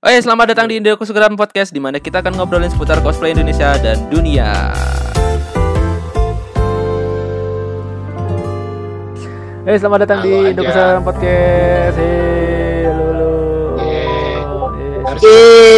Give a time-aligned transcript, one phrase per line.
[0.00, 3.76] Oke, selamat datang di Indo Kusugram Podcast di mana kita akan ngobrolin seputar cosplay Indonesia
[3.84, 4.72] dan dunia.
[9.68, 10.68] Hey, selamat datang di Halo Indo aja.
[10.72, 11.96] Kusugram Podcast.
[12.00, 13.32] Hey, halo, halo.
[13.76, 15.04] Yeay.
[15.04, 15.20] Yes.
[15.20, 15.68] Ye.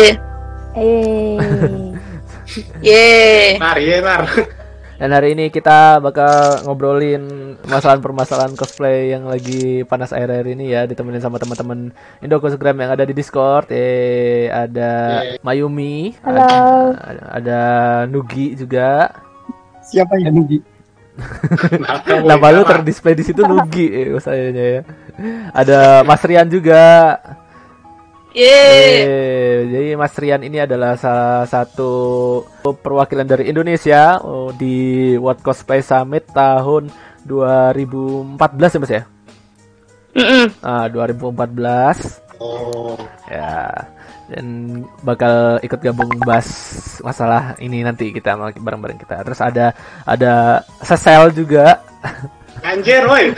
[0.79, 1.34] Eh,
[2.79, 3.59] Ye.
[3.59, 4.23] Mar, ya Mar.
[5.03, 11.19] Dan hari ini kita bakal ngobrolin permasalahan-permasalahan cosplay yang lagi panas air-air ini ya, ditemenin
[11.19, 11.91] sama teman-teman
[12.23, 13.66] Indo Kusugram yang ada di Discord.
[13.75, 15.19] Eh, ada.
[15.43, 16.38] Mayumi, Halo.
[16.95, 17.60] ada, ada
[18.07, 19.10] Nugi juga.
[19.83, 20.62] Siapa yang Nugi?
[22.30, 24.15] Nama lu terdisplay di situ Nugi eh,
[24.55, 24.87] ya.
[25.51, 27.19] Ada Mas Rian juga.
[28.32, 28.48] Ye.
[28.48, 31.90] Eh, jadi Mas Rian ini adalah salah satu
[32.64, 36.88] perwakilan dari Indonesia oh, di World Cosplay Summit tahun
[37.28, 38.40] 2014
[38.76, 39.02] ya Mas ya?
[40.12, 40.45] Mm-mm.
[40.64, 42.98] Ah, 2014 Oh,
[43.30, 43.70] ya.
[44.26, 46.48] Dan bakal ikut gabung bahas
[47.04, 49.23] masalah ini nanti kita bareng-bareng kita.
[49.23, 49.66] Terus ada
[50.02, 51.79] ada Sesel juga.
[52.60, 53.32] anjir, woi.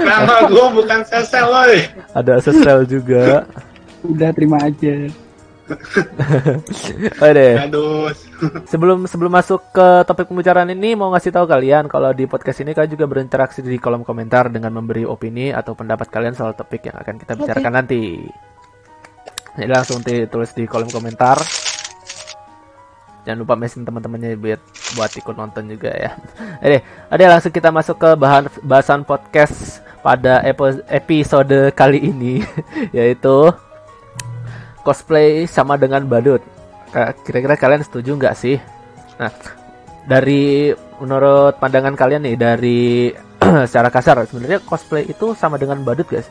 [0.00, 1.84] Nama gua bukan sesel, woi.
[2.16, 3.44] Ada Sesel juga.
[4.02, 5.12] Udah terima aja.
[7.22, 8.10] Aduh.
[8.68, 12.74] Sebelum sebelum masuk ke topik pembicaraan ini mau ngasih tahu kalian kalau di podcast ini
[12.74, 16.98] kalian juga berinteraksi di kolom komentar dengan memberi opini atau pendapat kalian soal topik yang
[16.98, 18.26] akan kita bicarakan nanti.
[19.52, 21.38] Jadi langsung ditulis di kolom komentar.
[23.22, 24.60] Jangan lupa mesin teman-temannya buat
[24.98, 26.10] buat ikut nonton juga ya.
[26.64, 30.42] Oke, ada langsung kita masuk ke bahan bahasan podcast pada
[30.90, 32.42] episode kali ini
[32.96, 33.54] yaitu
[34.82, 36.42] cosplay sama dengan badut.
[37.22, 38.58] Kira-kira kalian setuju nggak sih?
[39.16, 39.30] Nah,
[40.10, 42.80] dari menurut pandangan kalian nih dari
[43.70, 46.26] secara kasar sebenarnya cosplay itu sama dengan badut guys.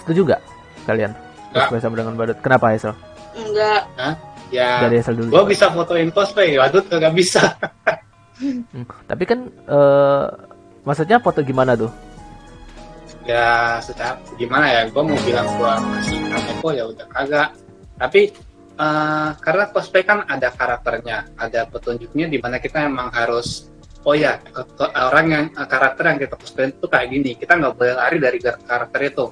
[0.00, 0.42] Setuju nggak
[0.88, 1.12] kalian?
[1.52, 2.40] Cosplay sama dengan badut.
[2.40, 2.96] Kenapa Hazel?
[3.36, 3.84] Enggak.
[4.52, 5.32] Ya, Dari dulu.
[5.32, 7.42] gua bisa fotoin cosplay, wadut kagak bisa.
[8.42, 10.24] Hmm, Tapi kan eh
[10.82, 11.86] maksudnya foto gimana tuh?
[13.22, 14.82] Ya, secara gimana ya?
[14.90, 17.54] Gua mau bilang gua masih kepo ya udah kagak.
[18.02, 18.34] Tapi
[18.82, 23.70] eh, karena cosplay kan ada karakternya, ada petunjuknya di mana kita emang harus
[24.02, 24.42] Oh ya,
[24.98, 27.30] orang yang eh, karakter yang kita cosplay itu kayak gini.
[27.38, 29.30] Kita nggak boleh lari dari karakter itu.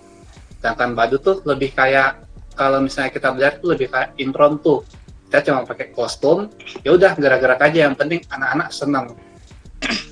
[0.63, 2.23] Sedangkan badut tuh lebih kayak
[2.55, 4.87] kalau misalnya kita belajar tuh lebih kayak impromptu.
[5.31, 6.51] Kita cuma pakai kostum,
[6.83, 7.87] ya udah gerak-gerak aja.
[7.87, 9.07] Yang penting anak-anak seneng.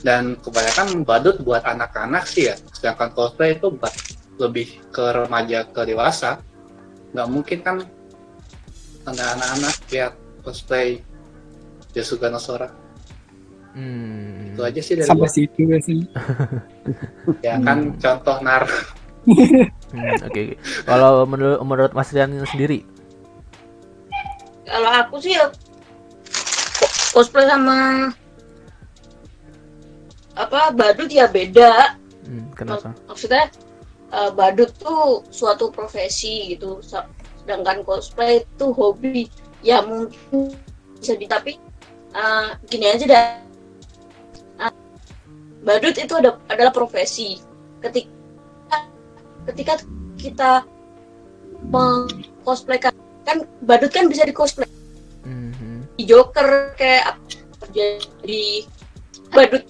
[0.00, 2.54] Dan kebanyakan badut buat anak-anak sih ya.
[2.70, 3.90] Sedangkan cosplay itu buat
[4.38, 6.38] lebih ke remaja ke dewasa.
[7.10, 7.76] Nggak mungkin kan
[9.04, 10.14] ada anak-anak lihat
[10.46, 11.02] cosplay
[11.98, 12.70] Yasuga Nosora.
[13.74, 14.54] Hmm.
[14.54, 15.34] Itu aja sih dari Sampai gua.
[15.34, 16.00] situ ya sih.
[17.44, 18.64] Ya kan contoh nar.
[19.28, 20.24] Hmm, Oke.
[20.24, 20.42] oke.
[20.88, 22.80] Kalau menurut menurut Mas Rian sendiri,
[24.68, 25.48] Kalau aku sih ya
[27.16, 28.12] cosplay sama
[30.36, 31.96] apa badut ya beda.
[32.28, 32.92] hmm, kenapa?
[33.08, 33.48] Maksudnya
[34.12, 36.84] eh, badut tuh suatu profesi gitu.
[36.84, 39.32] Sedangkan cosplay itu hobi.
[39.64, 40.52] Ya mungkin
[41.00, 41.56] bisa di tapi
[42.12, 43.26] eh, gini aja dah.
[44.68, 44.72] Eh,
[45.64, 47.40] badut itu ada adalah profesi.
[47.80, 48.84] Ketika
[49.48, 49.74] ketika
[50.20, 50.52] kita
[51.72, 54.64] mengcosplaykan kan badut kan bisa di cosplay
[55.28, 56.00] Mhm.
[56.00, 58.64] di Joker kayak apa, jadi
[59.28, 59.64] badut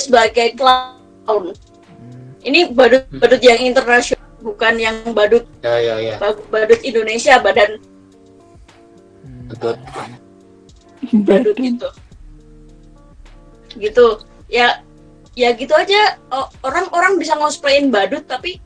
[0.00, 2.32] sebagai clown Hmm.
[2.40, 6.16] ini badut badut yang internasional bukan yang badut Ya ya ya.
[6.48, 7.76] badut Indonesia badan
[9.22, 9.52] Hmm.
[9.52, 9.76] Betul.
[11.28, 11.88] badut gitu
[13.76, 14.06] gitu
[14.48, 14.80] ya
[15.32, 16.16] ya gitu aja
[16.60, 18.60] orang-orang bisa cosplayin badut tapi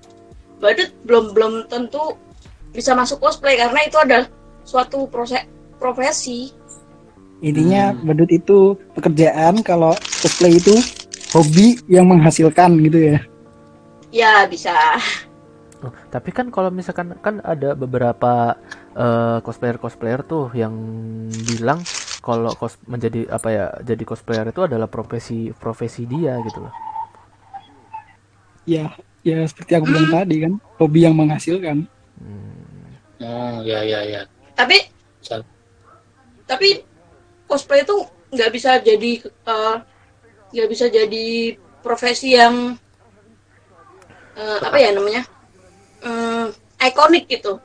[0.59, 2.19] badut belum belum tentu
[2.77, 4.29] bisa masuk cosplay karena itu adalah
[4.69, 5.43] suatu proses
[5.81, 6.53] profesi
[7.45, 8.01] Intinya Hmm.
[8.09, 8.59] badut itu
[8.97, 9.93] pekerjaan, kalau
[10.25, 10.73] cosplay itu
[11.37, 13.19] hobi yang menghasilkan gitu ya.
[14.09, 14.73] ya bisa
[15.85, 18.57] Oh, tapi kan kalau misalkan kan ada beberapa
[18.97, 20.73] eh, cosplayer-cosplayer tuh yang
[21.45, 21.85] bilang
[22.25, 26.73] kalau cos menjadi apa ya jadi cosplayer itu adalah profesi profesi dia gitu loh.
[28.65, 28.89] Ya,
[29.21, 31.85] ya seperti aku bilang tadi kan, hobi yang menghasilkan.
[32.17, 32.56] Hmm.
[33.21, 34.21] Oh ya ya ya.
[34.53, 34.77] tapi
[35.25, 35.45] Sa-
[36.47, 36.85] tapi
[37.49, 37.97] cosplay itu
[38.33, 39.77] nggak bisa jadi eh,
[40.53, 41.27] nggak bisa jadi
[41.81, 42.77] profesi yang
[44.37, 45.25] eh, apa ya namanya
[45.97, 47.57] Hmm, ikonik gitu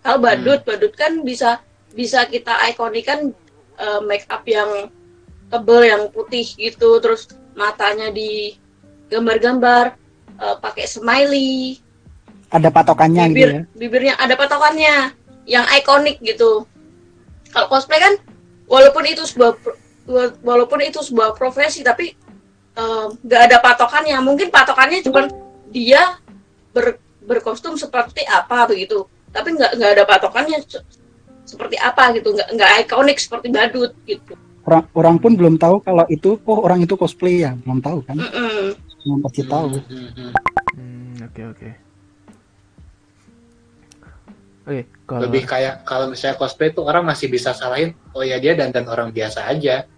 [0.00, 1.60] kalau badut badut kan bisa
[1.92, 3.30] bisa kita ikonikan
[3.76, 4.88] eh, make up yang
[5.52, 8.56] tebel yang putih gitu terus matanya di
[9.12, 9.94] gambar-gambar
[10.40, 11.76] eh, pakai smiley
[12.48, 13.62] Ada patokannya gitu bibir ya.
[13.76, 15.12] bibirnya ada patokannya
[15.44, 16.64] yang ikonik gitu.
[17.52, 18.16] Kalau cosplay kan
[18.68, 19.56] walaupun itu sebuah
[20.40, 22.16] walaupun itu sebuah profesi tapi
[22.76, 24.16] eh, nggak ada patokannya.
[24.24, 25.28] Mungkin patokannya cuma
[25.68, 26.16] dia
[26.72, 29.04] ber, berkostum seperti apa begitu.
[29.28, 30.84] Tapi nggak nggak ada patokannya se-
[31.44, 32.32] seperti apa gitu.
[32.32, 34.36] Nggak nggak ikonik seperti badut gitu.
[34.68, 37.56] Orang orang pun belum tahu kalau itu oh orang itu cosplay ya.
[37.60, 38.16] Belum tahu kan?
[38.16, 38.72] Mm-mm.
[38.98, 39.80] belum pasti tahu.
[39.88, 40.30] Hmm, hmm.
[40.76, 41.87] Hmm, oke
[44.68, 44.82] oke.
[45.08, 48.84] Kalau lebih kayak kalau misalnya cosplay tuh orang masih bisa salahin oh ya dia dandan
[48.84, 49.88] orang biasa aja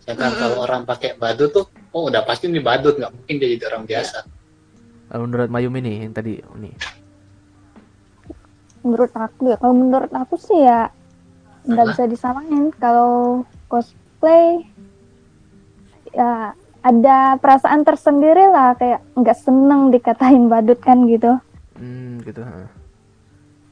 [0.00, 0.40] sedangkan Mm-mm.
[0.40, 3.84] kalau orang pakai badut tuh oh udah pasti ini badut nggak mungkin dia jadi orang
[3.84, 4.18] biasa
[5.12, 6.74] eh, menurut Mayumi nih yang tadi nih.
[8.80, 10.88] menurut aku ya kalau menurut aku sih ya
[11.66, 14.62] nggak bisa disamain kalau cosplay
[16.14, 21.34] ya ada perasaan tersendiri lah kayak nggak seneng dikatain badut kan gitu
[21.76, 22.40] Hmm, gitu.
[22.40, 22.72] ha.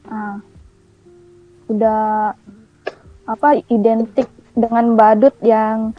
[0.09, 0.37] Ah.
[1.65, 2.37] udah
[3.25, 5.97] apa identik dengan badut yang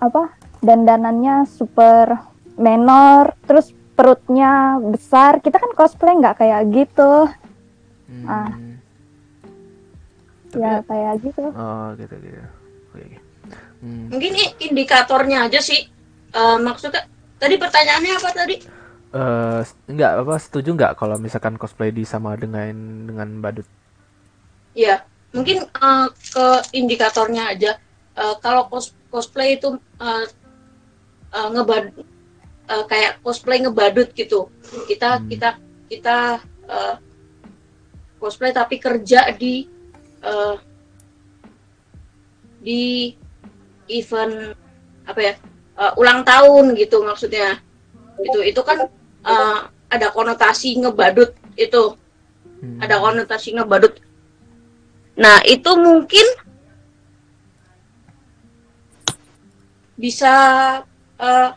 [0.00, 0.32] apa
[0.64, 2.24] dandanannya super
[2.56, 7.28] menor terus perutnya besar kita kan cosplay nggak kayak gitu
[8.04, 8.28] Hmm.
[8.28, 8.52] Ah.
[10.52, 12.44] Tapi ya kayak gitu Oh, gitu gitu.
[12.92, 13.18] Oke, oke.
[13.80, 14.06] Hmm.
[14.12, 15.88] mungkin ini indikatornya aja sih
[16.34, 17.06] Eh, maksudnya
[17.38, 18.58] tadi pertanyaannya apa tadi
[19.14, 22.74] S- enggak apa setuju nggak kalau misalkan cosplay disama dengan
[23.08, 23.66] dengan badut?
[24.74, 27.70] Ya, mungkin eh, ke indikatornya aja.
[28.18, 30.24] Eh, kalau cos cosplay itu eh,
[31.36, 31.84] eh, ngebad
[32.72, 34.50] eh, kayak cosplay ngebadut gitu.
[34.90, 35.28] Kita Hmm.
[35.30, 35.48] kita
[35.90, 36.16] kita
[36.68, 36.94] eh,
[38.18, 39.66] cosplay tapi kerja di
[40.24, 40.56] eh,
[42.64, 43.12] di
[43.92, 44.56] event
[45.04, 45.34] apa ya
[45.82, 47.60] eh, ulang tahun gitu maksudnya.
[48.18, 48.88] Itu itu kan
[49.24, 51.96] eh, ada konotasi ngebadut itu
[52.64, 52.80] Hmm.
[52.80, 54.00] ada konotasi ngebadut.
[55.14, 56.24] Nah, itu mungkin
[59.94, 60.34] bisa
[61.14, 61.50] eh,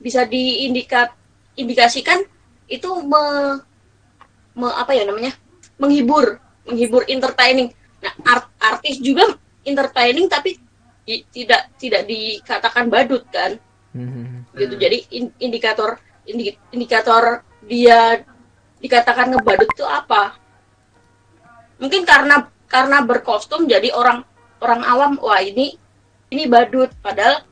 [0.00, 1.12] bisa diindikat
[1.58, 2.24] indikasikan
[2.64, 3.22] itu me,
[4.56, 5.34] me- apa ya namanya?
[5.80, 6.36] menghibur,
[6.68, 7.72] menghibur entertaining.
[8.04, 9.32] Nah, art- artis juga
[9.64, 10.60] entertaining tapi
[11.08, 13.56] i- tidak tidak dikatakan badut kan?
[13.90, 14.46] Hmm.
[14.54, 16.09] gitu jadi in- indikator indi-
[16.70, 18.24] indikator dia
[18.78, 20.36] dikatakan ngebadut itu apa
[21.76, 24.24] mungkin karena karena berkostum jadi orang
[24.60, 25.76] orang awam wah ini
[26.28, 27.42] ini badut padahal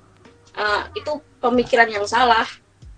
[0.54, 2.46] uh, itu pemikiran yang salah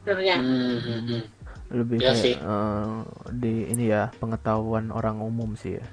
[0.01, 1.23] sebenarnya Hmm, hmm, hmm.
[1.71, 2.35] Lebih kayak sih.
[2.35, 2.95] eh,
[3.31, 5.87] di ini ya pengetahuan orang umum sih ya.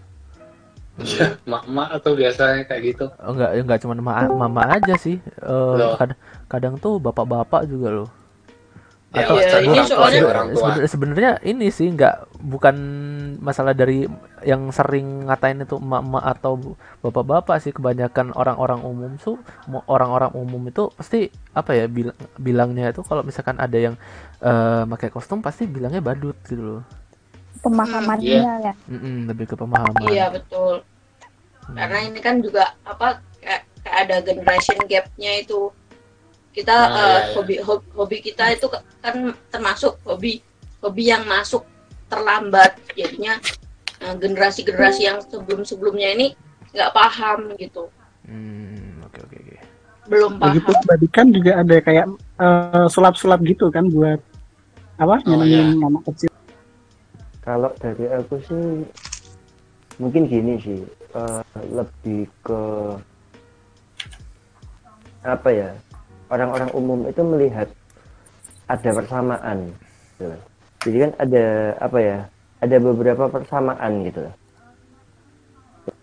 [0.97, 5.21] Iya, mak-mak atau biasanya kayak gitu Oh, enggak enggak cuma mama, mama aja sih.
[5.45, 5.93] Loh.
[5.93, 6.17] kad-
[6.49, 8.09] kadang tuh bapak-bapak juga loh.
[9.15, 10.59] Ya, Atau- maksudnya ini orang tua soalnya- orang tua.
[10.59, 12.75] Sebenar- sebenarnya ini sih nggak bukan
[13.39, 14.03] masalah dari
[14.43, 17.71] yang sering ngatain itu emak-emak atau bapak-bapak sih.
[17.71, 19.39] Kebanyakan orang-orang umum tuh
[19.87, 23.95] orang-orang umum itu pasti apa ya bilang bilangnya itu kalau misalkan ada yang
[24.37, 26.83] eh pakai kostum pasti bilangnya badut gitu loh.
[27.63, 28.73] Pemahamannya ya?
[28.85, 29.97] Mm-mm, lebih ke pemahaman.
[30.07, 30.85] Iya betul.
[31.67, 35.73] Karena ini kan juga apa kayak, kayak ada generation gapnya itu
[36.57, 37.33] kita Ah, eh, iya, iya.
[37.37, 38.81] hobi hobi hobi kita itu kan
[39.53, 40.41] termasuk hobi
[40.81, 41.61] hobi yang masuk
[42.09, 42.73] terlambat.
[42.97, 43.37] Jadinya
[44.01, 46.27] eh, generasi-generasi yang sebelum-sebelumnya ini
[46.73, 47.93] nggak paham gitu.
[48.25, 49.57] Hmm, oke oke oke.
[50.09, 50.57] Belum paham.
[50.57, 52.05] Begitu badikan juga ada kayak
[52.41, 54.17] eh, sulap-sulap gitu kan buat
[54.97, 56.33] apa Oh, nyenengin anak kecil.
[57.45, 58.65] Kalau dari aku sih
[60.01, 60.81] mungkin gini sih,
[61.13, 62.61] eh, lebih ke
[65.21, 65.69] apa ya?
[66.27, 67.67] Orang-orang umum itu melihat
[68.67, 69.71] ada persamaan,
[70.15, 70.41] gitu loh.
[70.83, 71.45] Jadi kan ada
[71.79, 72.17] apa ya?
[72.57, 74.35] Ada beberapa persamaan gitu loh.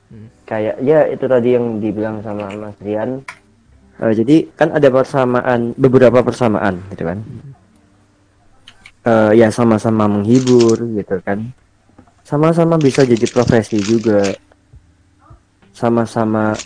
[0.08, 0.28] Hmm.
[0.46, 3.20] Kayak ya itu tadi yang dibilang sama Mas Rian.
[4.00, 7.18] Eh, jadi kan ada persamaan, beberapa persamaan gitu kan.
[9.04, 11.52] Eh, ya sama-sama menghibur gitu kan
[12.24, 14.32] sama-sama bisa jadi profesi juga
[15.76, 16.56] sama-sama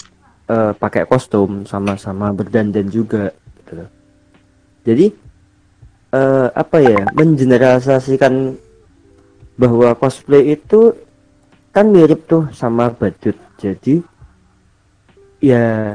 [0.47, 3.35] eh, pakai kostum sama-sama berdandan juga
[3.69, 3.85] gitu.
[3.85, 3.99] Loh
[4.89, 5.13] jadi
[6.17, 8.57] eh, apa ya mengeneralisasikan
[9.61, 10.97] bahwa cosplay itu
[11.77, 13.37] kan mirip tuh sama badut.
[13.61, 14.01] Jadi
[15.45, 15.93] ya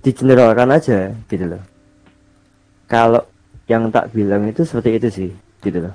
[0.00, 1.62] digeneralkan aja gitu loh.
[2.88, 3.20] Kalau
[3.68, 5.30] yang tak bilang itu seperti itu sih
[5.60, 5.94] gitu loh.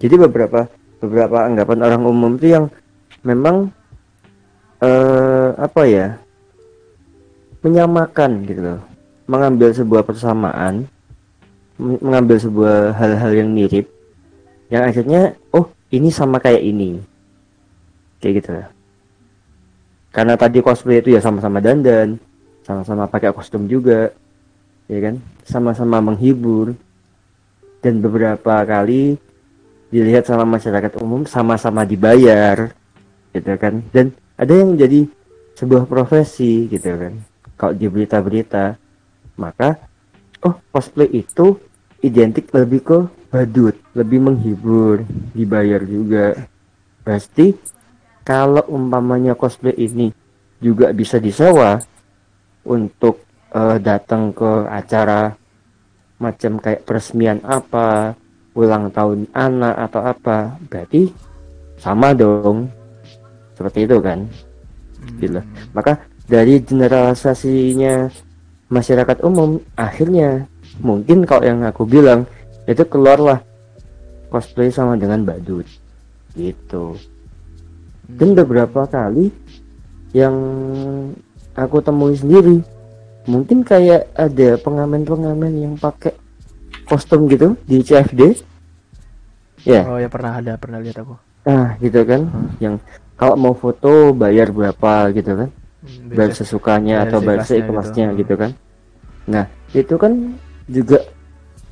[0.00, 0.64] Jadi beberapa
[1.04, 2.64] beberapa anggapan orang umum itu yang
[3.20, 3.68] memang
[4.80, 6.16] eh apa ya
[7.60, 8.93] menyamakan gitu loh
[9.24, 10.88] mengambil sebuah persamaan
[11.80, 13.90] mengambil sebuah hal-hal yang mirip
[14.70, 16.98] yang akhirnya oh ini sama kayak ini.
[18.18, 18.68] Kayak gitu lah.
[20.14, 22.18] Karena tadi cosplay itu ya sama-sama dandan
[22.64, 24.10] sama-sama pakai kostum juga
[24.90, 25.14] ya kan?
[25.46, 26.74] Sama-sama menghibur.
[27.84, 29.20] Dan beberapa kali
[29.92, 32.72] dilihat sama masyarakat umum sama-sama dibayar
[33.36, 33.84] gitu kan?
[33.92, 35.04] Dan ada yang jadi
[35.54, 37.20] sebuah profesi gitu kan?
[37.54, 38.74] Kalau di berita-berita
[39.36, 39.78] maka
[40.44, 41.58] oh cosplay itu
[42.04, 42.98] identik lebih ke
[43.32, 45.02] badut lebih menghibur
[45.34, 46.46] dibayar juga.
[47.02, 47.54] Pasti
[48.22, 50.10] kalau umpamanya cosplay ini
[50.62, 51.78] juga bisa disewa
[52.64, 55.34] untuk eh, datang ke acara
[56.18, 58.14] macam kayak peresmian apa
[58.54, 60.36] ulang tahun anak atau apa
[60.70, 61.10] berarti
[61.78, 62.70] sama dong.
[63.54, 64.26] Seperti itu kan?
[65.20, 65.38] Gitu.
[65.74, 68.08] Maka dari generalisasinya
[68.68, 70.48] masyarakat umum akhirnya
[70.80, 72.26] mungkin kalau yang aku bilang
[72.64, 73.44] itu keluarlah
[74.32, 75.68] cosplay sama dengan badut
[76.34, 76.98] gitu.
[78.04, 79.30] Dan beberapa kali
[80.12, 80.34] yang
[81.56, 82.60] aku temui sendiri
[83.24, 86.12] mungkin kayak ada pengamen-pengamen yang pakai
[86.84, 88.36] kostum gitu di CFD
[89.64, 89.88] ya.
[89.88, 91.16] Oh ya pernah ada, pernah lihat aku.
[91.44, 92.28] nah gitu kan.
[92.60, 92.84] Yang
[93.16, 95.48] kalau mau foto bayar berapa gitu kan.
[95.48, 95.63] Hmm,
[96.10, 96.38] bayar beda.
[96.40, 98.18] sesukanya Bayar atau bayar seikhlasnya gitu.
[98.24, 98.50] gitu kan.
[99.28, 99.44] Nah
[99.76, 100.12] itu kan
[100.68, 100.98] juga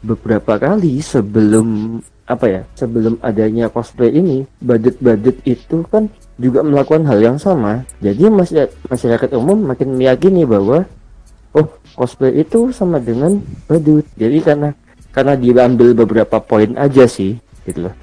[0.02, 7.18] beberapa kali sebelum apa ya sebelum adanya cosplay ini badut-badut itu kan juga melakukan hal
[7.20, 7.84] yang sama.
[8.00, 10.84] Jadi masyarakat, masyarakat umum makin meyakini bahwa
[11.52, 14.04] oh cosplay itu sama dengan badut.
[14.16, 14.70] Jadi karena
[15.12, 17.36] karena diambil beberapa poin aja sih
[17.68, 17.94] gitu loh.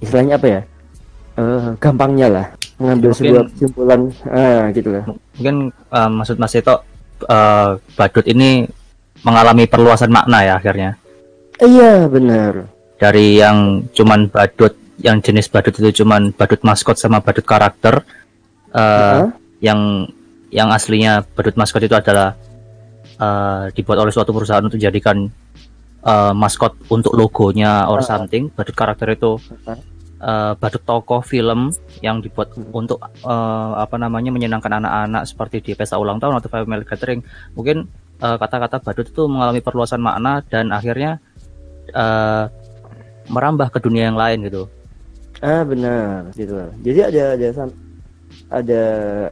[0.00, 0.60] Istilahnya apa ya?
[1.36, 2.46] Eh, gampangnya lah
[2.80, 5.04] mengambil Mungkin- sebuah kesimpulan ah gitu lah
[5.36, 6.74] Mungkin eh, maksud Mas Tito
[7.22, 8.64] eh, badut ini
[9.20, 10.96] mengalami perluasan makna ya akhirnya.
[11.58, 12.64] iya benar
[12.96, 13.56] Dari yang
[13.90, 18.00] cuman badut, yang jenis badut itu cuman badut maskot sama badut karakter.
[18.70, 19.28] eh, Heeh.
[19.60, 20.08] yang
[20.48, 22.36] yang aslinya badut maskot itu adalah
[23.16, 25.28] eh, dibuat oleh suatu perusahaan untuk jadikan
[26.00, 28.04] eh, maskot untuk logonya or Ah.
[28.06, 28.48] something.
[28.50, 29.76] Badut karakter itu Ah.
[30.20, 31.72] Eh, badut tokoh film
[32.04, 36.84] yang dibuat untuk eh, apa namanya menyenangkan anak-anak seperti di pesta ulang tahun atau family
[36.84, 37.20] gathering.
[37.56, 37.88] Mungkin
[38.20, 41.18] eh, kata-kata badut itu mengalami perluasan makna dan akhirnya
[41.90, 42.44] eh,
[43.30, 44.68] merambah ke dunia yang lain gitu.
[45.40, 46.52] Ah benar gitu.
[46.84, 47.48] Jadi ada ada
[48.50, 48.82] ada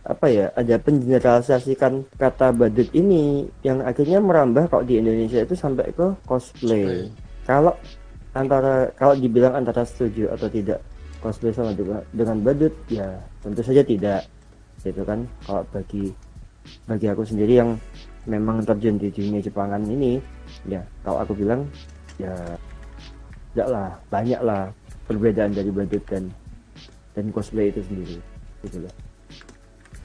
[0.06, 0.46] apa ya?
[0.54, 7.10] Ada pengeneralisasikan kata badut ini yang akhirnya merambah kalau di Indonesia itu sampai ke cosplay.
[7.44, 7.74] Kalau
[8.38, 10.78] antara kalau dibilang antara setuju atau tidak
[11.18, 14.22] cosplay sama dengan, dengan badut ya tentu saja tidak
[14.86, 15.26] gitu kan.
[15.42, 16.14] Kalau bagi
[16.86, 17.74] bagi aku sendiri yang
[18.28, 20.20] memang terjun di dunia Jepangan ini
[20.68, 21.64] ya kalau aku bilang
[22.20, 22.34] ya
[23.56, 24.68] tidak lah banyak lah
[25.08, 26.28] perbedaan dari badut dan
[27.16, 28.20] dan cosplay itu sendiri
[28.62, 28.94] gitu loh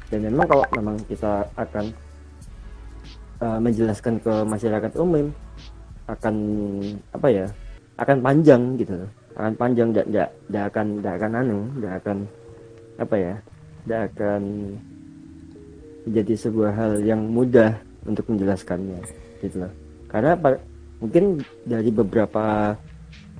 [0.07, 1.85] dan memang kalau memang kita akan
[3.43, 5.29] uh, menjelaskan ke masyarakat umum
[6.07, 6.35] akan
[7.11, 7.45] apa ya
[7.97, 8.97] akan panjang gitu.
[9.33, 12.17] Akan panjang dan tidak tidak akan tidak akan anu tidak akan
[12.93, 13.33] apa ya
[13.83, 14.41] tidak akan
[16.03, 17.71] menjadi sebuah hal yang mudah
[18.03, 19.00] untuk menjelaskannya
[19.41, 19.73] gitu loh.
[20.12, 20.38] Karena
[21.01, 22.77] mungkin dari beberapa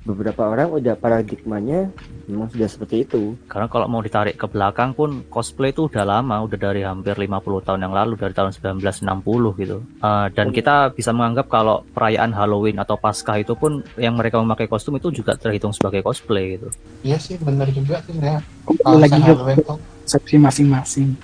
[0.04, 1.88] beberapa orang udah paradigmanya
[2.28, 6.44] memang sudah seperti itu Karena kalau mau ditarik ke belakang pun cosplay itu udah lama,
[6.44, 9.78] udah dari hampir 50 tahun yang lalu dari tahun 1960 gitu.
[9.80, 14.68] Eh, dan kita bisa menganggap kalau perayaan Halloween atau Paskah itu pun yang mereka memakai
[14.68, 16.68] kostum itu juga terhitung sebagai cosplay gitu.
[17.00, 18.40] Iya sih, benar juga sih ya.
[18.84, 19.80] Lagi ke Halloween tuh.
[20.04, 21.16] persepsi masing-masing.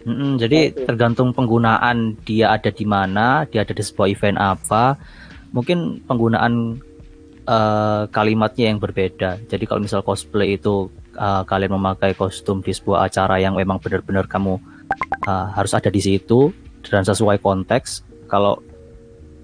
[0.00, 4.96] Mm-mm, jadi tergantung penggunaan dia ada di mana, dia ada di sebuah event apa.
[5.50, 6.78] Mungkin penggunaan
[7.54, 9.30] eh, kalimatnya yang berbeda.
[9.50, 10.74] Jadi kalau misal cosplay itu
[11.26, 14.54] eh, kalian memakai kostum di sebuah acara yang memang benar-benar kamu
[15.30, 16.40] eh, harus ada di situ
[16.90, 18.06] dan sesuai konteks.
[18.32, 18.54] Kalau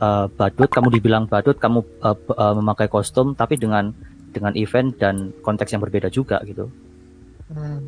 [0.07, 1.79] eh, badut, kamu dibilang badut, kamu
[2.27, 3.93] b- eh, memakai kostum tapi dengan
[4.35, 5.15] dengan event dan
[5.47, 6.69] konteks yang berbeda juga gitu.
[7.51, 7.79] Hmm.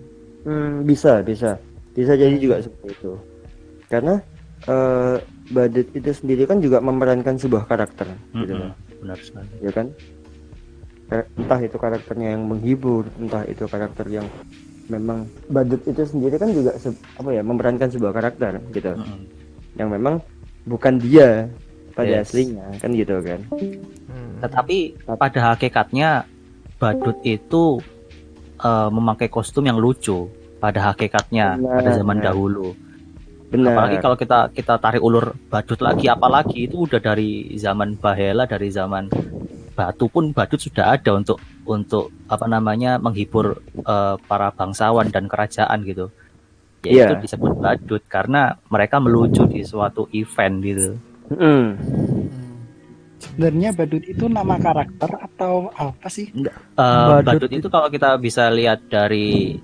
[0.47, 1.59] Hmm, bisa, bisa,
[1.93, 3.13] bisa jadi juga seperti itu.
[3.91, 4.15] Karena
[4.71, 5.17] eh,
[5.51, 8.09] badut itu sendiri kan juga memerankan sebuah karakter,
[8.39, 8.73] gitu Mm-mm, loh,
[9.09, 9.49] benar sekali.
[9.65, 9.87] ya kan?
[11.41, 14.29] Entah itu karakternya yang menghibur, entah itu karakter yang
[14.93, 19.25] memang badut itu sendiri kan juga se- apa ya memerankan sebuah karakter, gitu, Mm-mm.
[19.81, 20.21] yang memang
[20.69, 21.49] bukan dia
[21.97, 22.29] pada Yes.
[22.29, 23.41] aslinya, kan gitu kan?
[23.49, 24.37] Hmm.
[24.45, 24.77] Tetapi
[25.17, 26.29] pada hakikatnya
[26.77, 27.81] badut itu
[28.61, 30.29] eh, memakai kostum yang lucu
[30.61, 32.77] pada hakikatnya pada zaman dahulu.
[33.49, 33.73] Benar.
[33.73, 38.69] Apalagi kalau kita kita tarik ulur badut lagi apalagi itu udah dari zaman Bahela dari
[38.69, 39.09] zaman
[39.73, 45.87] Batu pun badut sudah ada untuk untuk apa namanya menghibur eh, para bangsawan dan kerajaan
[45.87, 46.11] gitu.
[46.87, 47.19] yaitu Iya.
[47.19, 50.89] disebut badut karena mereka melucu di suatu event gitu.
[51.35, 51.75] Mm.
[53.19, 56.31] Sebenarnya badut itu nama karakter atau apa sih?
[56.31, 56.47] Eh,
[56.79, 59.59] Badut badut itu kalau kita bisa lihat dari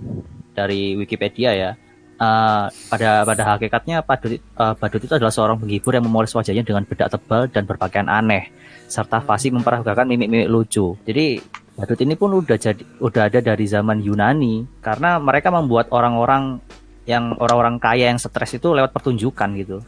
[0.55, 1.71] dari Wikipedia ya,
[2.19, 6.87] eh, pada pada hakikatnya badut eh, badut itu adalah seorang penghibur yang memoles wajahnya dengan
[6.87, 8.51] bedak tebal dan berpakaian aneh
[8.87, 10.95] serta fasih memperagakan mimik-mimik lucu.
[11.09, 11.41] Jadi
[11.75, 16.63] badut ini pun udah jadi udah ada dari zaman Yunani karena mereka membuat orang-orang
[17.05, 19.79] yang orang-orang kaya yang stres itu lewat pertunjukan gitu.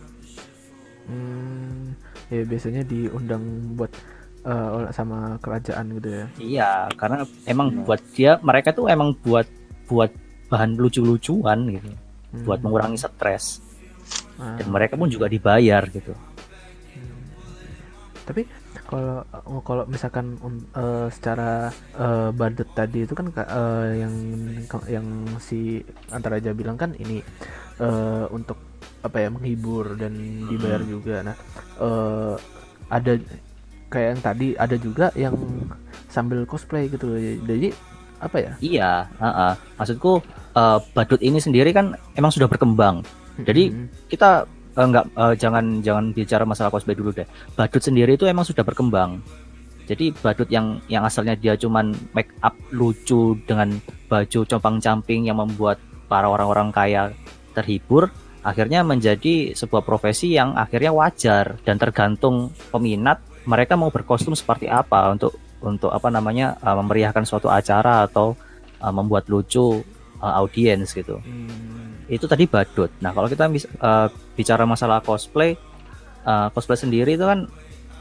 [1.07, 1.95] Hmm,
[2.29, 3.43] ya biasanya diundang
[3.79, 3.89] buat
[4.47, 6.25] oleh sama kerajaan gitu ya.
[6.39, 9.47] Iya, karena emang buat dia mereka tuh emang buat
[9.91, 10.15] buat
[10.47, 11.91] bahan lucu-lucuan gitu,
[12.37, 12.45] Hmm.
[12.45, 13.65] buat mengurangi stres.
[14.37, 14.61] Ah.
[14.61, 16.13] Dan mereka pun juga dibayar gitu.
[18.27, 18.43] Tapi
[18.91, 20.35] kalau oh, kalau misalkan
[20.75, 24.15] eh, secara eh, badut tadi itu kan ka- eh, yang
[24.91, 25.07] yang
[25.39, 25.79] si
[26.11, 27.23] antara aja bilang kan ini
[27.79, 28.59] eh, untuk
[29.07, 30.13] apa ya menghibur dan
[30.51, 31.23] dibayar juga.
[31.23, 31.37] Nah,
[31.79, 32.35] eh,
[32.91, 33.13] ada
[33.87, 35.39] kayak yang tadi ada juga yang
[36.11, 37.15] sambil cosplay gitu.
[37.47, 37.71] Jadi
[38.27, 38.53] apa ya?
[38.61, 38.93] Iya,
[39.23, 39.53] heeh.
[39.79, 40.13] maksudku
[40.57, 43.07] eh, badut ini sendiri kan emang sudah berkembang.
[43.41, 43.87] Jadi Hmm.
[44.09, 44.45] kita
[44.77, 47.29] eh, nggak eh, jangan jangan bicara masalah cosplay dulu deh.
[47.55, 49.21] Badut sendiri itu emang sudah berkembang.
[49.87, 53.79] Jadi badut yang yang asalnya dia cuman make up lucu dengan
[54.11, 55.79] baju compang-camping yang membuat
[56.11, 57.15] para orang-orang kaya
[57.55, 58.11] terhibur,
[58.43, 65.07] akhirnya menjadi sebuah profesi yang akhirnya wajar dan tergantung peminat mereka mau berkostum seperti apa
[65.15, 68.37] untuk untuk apa namanya eh, memeriahkan suatu acara atau
[68.81, 69.81] eh, membuat lucu
[70.21, 72.07] eh, audiens gitu Hmm.
[72.07, 72.91] itu tadi badut.
[73.03, 74.09] Nah, kalau kita eh,
[74.39, 75.59] bicara masalah cosplay,
[76.27, 77.51] eh, cosplay sendiri itu kan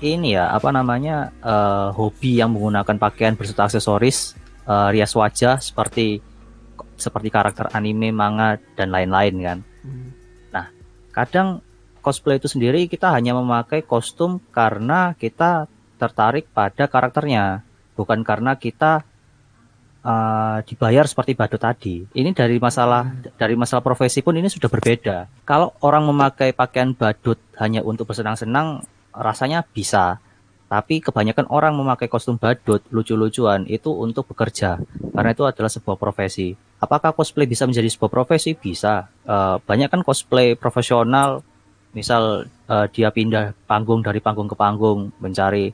[0.03, 4.35] ini ya apa namanya eh, hobi yang menggunakan pakaian berserta aksesoris,
[4.67, 6.21] eh, rias wajah seperti
[6.95, 9.59] seperti karakter anime, manga dan lain-lain kan.
[9.83, 10.15] Hmm.
[11.15, 11.63] Kadang
[12.03, 17.63] cosplay itu sendiri kita hanya memakai kostum karena kita tertarik pada karakternya,
[17.95, 19.03] bukan karena kita
[20.05, 22.05] uh, dibayar seperti badut tadi.
[22.05, 25.27] Ini dari masalah dari masalah profesi pun ini sudah berbeda.
[25.43, 30.21] Kalau orang memakai pakaian badut hanya untuk bersenang-senang, rasanya bisa.
[30.65, 34.81] Tapi kebanyakan orang memakai kostum badut lucu-lucuan itu untuk bekerja,
[35.13, 36.57] karena itu adalah sebuah profesi.
[36.81, 38.57] Apakah cosplay bisa menjadi sebuah profesi?
[38.57, 39.05] Bisa.
[39.29, 41.45] Eh, banyak kan cosplay profesional,
[41.93, 45.69] misal eh, dia pindah panggung dari panggung ke panggung mencari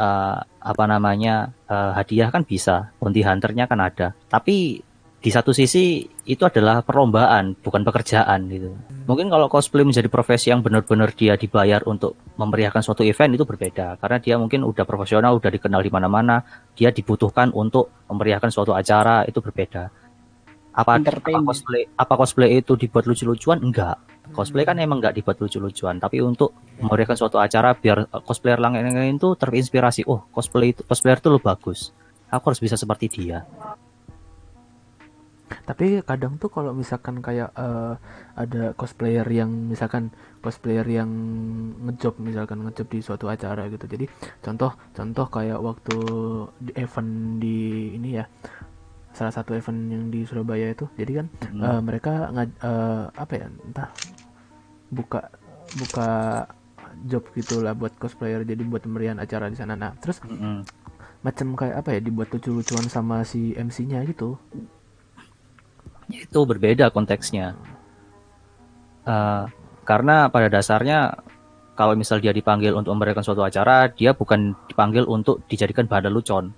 [0.00, 2.96] eh, apa namanya eh, hadiah kan bisa.
[2.96, 4.16] Bounty hunternya kan ada.
[4.32, 4.80] Tapi
[5.20, 8.72] di satu sisi itu adalah perlombaan, bukan pekerjaan gitu.
[9.04, 14.00] Mungkin kalau cosplay menjadi profesi yang benar-benar dia dibayar untuk memeriahkan suatu event itu berbeda,
[14.00, 16.40] karena dia mungkin udah profesional, udah dikenal di mana-mana,
[16.72, 19.92] dia dibutuhkan untuk memeriahkan suatu acara itu berbeda.
[20.72, 23.60] Apa, apa cosplay apa cosplay itu dibuat lucu-lucuan?
[23.60, 24.00] Enggak.
[24.30, 29.18] Cosplay kan emang enggak dibuat lucu-lucuan, tapi untuk memeriahkan suatu acara biar eh, cosplayer lain
[29.18, 30.06] itu terinspirasi.
[30.06, 31.90] Oh, cosplay itu cosplayer itu lo bagus.
[32.30, 33.42] Aku harus bisa seperti dia.
[35.50, 37.94] Tapi kadang tuh kalau misalkan kayak eh,
[38.38, 41.10] ada cosplayer yang misalkan cosplayer yang
[41.90, 43.90] ngejob misalkan ngejob di suatu acara gitu.
[43.90, 44.06] Jadi
[44.38, 45.96] contoh contoh kayak waktu
[46.78, 47.58] event di
[47.98, 48.24] ini ya
[49.16, 50.86] salah satu event yang di Surabaya itu.
[50.98, 51.60] Jadi kan Hmm.
[51.64, 53.88] eh, mereka nggak eh, apa ya entah
[54.90, 55.20] buka
[55.70, 56.08] buka
[57.06, 59.74] job gitulah buat cosplayer jadi buat pemberian acara di sana.
[59.78, 60.66] Nah terus Mm-mm.
[61.26, 64.40] macam kayak apa ya dibuat lucu-lucuan sama si MC-nya gitu.
[66.10, 67.46] itu berbeda konteksnya.
[69.06, 69.44] Eh,
[69.88, 70.98] karena pada dasarnya
[71.78, 76.52] kalau misal dia dipanggil untuk memberikan suatu acara, dia bukan dipanggil untuk dijadikan bahan lelucon,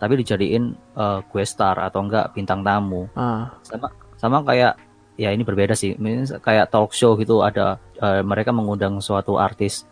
[0.00, 0.64] tapi dijadiin
[0.96, 3.04] eh, guest star atau enggak bintang tamu.
[3.12, 4.74] Ah, Sama sama kayak
[5.14, 5.92] ya ini berbeda sih.
[5.94, 9.84] Mis- Kayak talk show gitu ada eh, mereka mengundang suatu artis.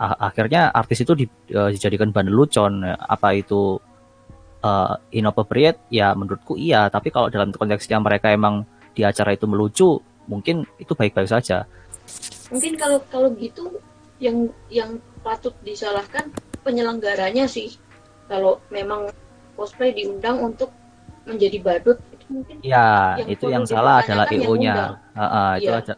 [0.00, 2.80] A- akhirnya artis itu di- eh, dijadikan bahan lelucon.
[2.88, 3.76] Apa itu
[4.64, 5.84] eh, inappropriate?
[5.92, 6.88] Ya menurutku iya.
[6.88, 11.68] Tapi kalau dalam konteksnya mereka emang di acara itu melucu, mungkin itu baik-baik saja.
[12.52, 13.80] mungkin kalau kalau gitu
[14.20, 16.28] yang yang patut disalahkan
[16.60, 17.72] penyelenggaranya sih
[18.26, 19.08] kalau memang
[19.54, 20.70] cosplay diundang untuk
[21.22, 24.74] menjadi badut itu mungkin Ya, Yang itu yang salah adalah EO-nya.
[24.74, 24.92] undang.
[25.56, 25.78] itu Iya.
[25.78, 25.94] ada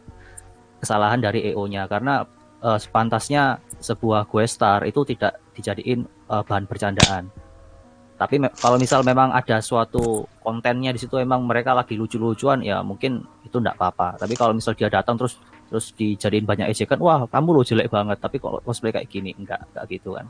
[0.77, 2.25] kesalahan dari EO-nya karena
[2.61, 3.43] eh, sepantasnya
[3.77, 7.29] sebuah guest star itu tidak dijadiin eh, bahan bercandaan.
[8.15, 12.79] Tapi me- kalau misal memang ada suatu kontennya di situ emang mereka lagi lucu-lucuan ya
[12.79, 14.15] mungkin itu enggak apa-apa.
[14.15, 18.15] Tapi kalau misal dia datang terus terus dijadiin banyak ejekan, wah kamu lo jelek banget.
[18.21, 20.27] Tapi kalau cosplay kayak gini enggak enggak gitu kan.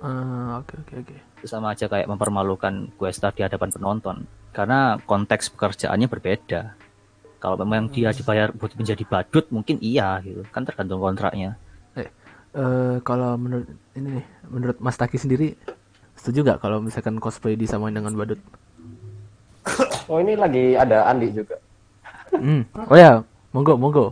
[0.00, 1.16] ah, oke oke oke.
[1.42, 6.78] Itu sama aja kayak mempermalukan guest star di hadapan penonton karena konteks pekerjaannya berbeda.
[7.42, 10.46] Kalau memang dia dibayar buat menjadi badut, mungkin iya gitu.
[10.54, 11.58] Kan tergantung kontraknya.
[12.52, 13.64] Eh, kalau menurut
[13.96, 15.56] ini nih, menurut Mas Taki sendiri
[16.12, 18.38] setuju nggak kalau misalkan cosplay disamain dengan badut?
[20.06, 21.56] Oh ini lagi ada Andi juga.
[22.30, 22.68] Hmm.
[22.86, 23.24] Oh ya,
[23.56, 24.06] monggo monggo.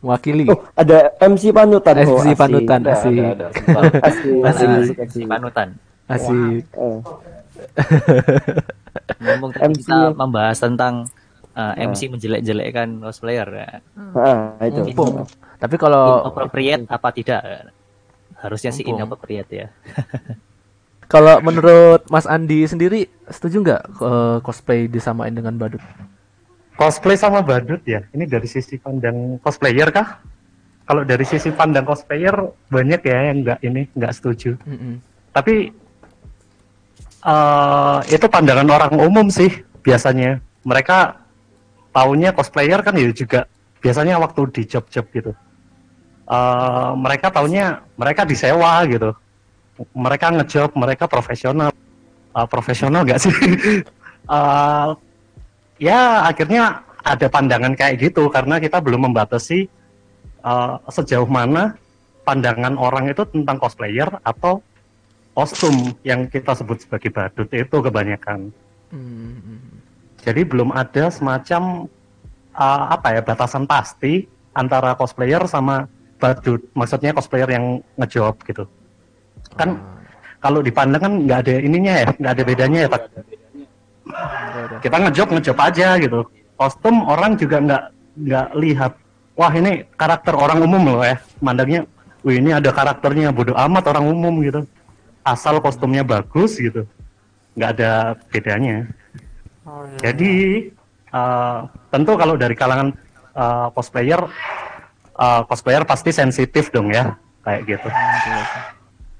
[0.00, 0.48] Mewakili.
[0.48, 1.94] Oh, ada MC panutan.
[2.08, 2.40] oh, MC asik.
[2.40, 3.12] panutan Ada, asik.
[3.12, 3.46] ada, ada.
[3.52, 3.82] Sebentar.
[4.08, 5.26] Asik, Asik.
[6.08, 6.24] Asik, asik.
[6.24, 6.44] Si panutan.
[6.44, 6.64] Asik.
[6.74, 6.98] Eh,
[9.24, 10.94] Ngomong tadi MC kita yang- membahas tentang
[11.54, 13.48] uh, MC menjelek-jelekkan cosplayer.
[13.48, 13.70] Ya.
[14.18, 14.80] ah, itu.
[14.90, 15.26] Mumpung.
[15.58, 17.40] Tapi kalau Inappropriate apa tidak?
[18.40, 19.68] Harusnya sih inappropriate ya.
[21.12, 25.80] kalau menurut Mas Andi sendiri setuju nggak eh, cosplay disamain dengan badut?
[26.76, 28.04] Cosplay sama badut ya.
[28.12, 30.20] Ini dari sisi pandang cosplayer kah?
[30.84, 32.34] Kalau dari sisi pandang cosplayer
[32.68, 34.60] banyak ya yang nggak ini nggak setuju.
[34.68, 35.00] Mm-mm.
[35.32, 35.72] Tapi
[37.24, 40.40] eh itu pandangan orang umum sih biasanya.
[40.64, 41.16] Mereka
[41.92, 43.40] taunya cosplayer kan ya juga
[43.80, 45.32] biasanya waktu di job-job gitu.
[46.28, 49.16] Eh mereka taunya mereka disewa gitu.
[49.96, 51.74] Mereka ngejob, mereka profesional.
[52.34, 53.34] Eh, profesional nggak sih?
[54.24, 54.90] Eh,
[55.84, 59.68] ya akhirnya ada pandangan kayak gitu karena kita belum membatasi
[60.40, 61.76] eh, sejauh mana
[62.24, 64.64] pandangan orang itu tentang cosplayer atau
[65.34, 68.54] kostum yang kita sebut sebagai badut itu kebanyakan.
[68.94, 69.82] Hmm.
[70.22, 71.90] Jadi belum ada semacam
[72.54, 75.90] uh, apa ya batasan pasti antara cosplayer sama
[76.22, 76.62] badut.
[76.72, 78.64] Maksudnya cosplayer yang ngejob gitu.
[79.58, 79.82] Kan
[80.38, 83.02] kalau dipandang kan nggak ada ininya ya, nggak ada bedanya ya Pak.
[84.80, 86.20] Kita ngejob ngejob aja gitu.
[86.54, 87.82] Kostum orang juga nggak
[88.22, 88.92] nggak lihat.
[89.34, 91.18] Wah ini karakter orang umum loh ya.
[91.42, 91.82] Mandangnya,
[92.22, 94.62] wih ini ada karakternya bodoh amat orang umum gitu.
[95.24, 96.84] Asal kostumnya bagus gitu,
[97.56, 98.84] nggak ada bedanya.
[100.04, 100.32] Jadi
[101.08, 101.58] eh,
[101.88, 102.92] tentu kalau dari kalangan
[103.32, 104.20] eh, cosplayer,
[105.16, 107.88] eh, cosplayer pasti sensitif dong ya, kayak gitu.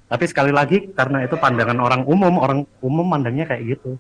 [0.05, 3.97] Tapi sekali lagi karena itu pandangan orang umum, orang umum mandangnya kayak gitu.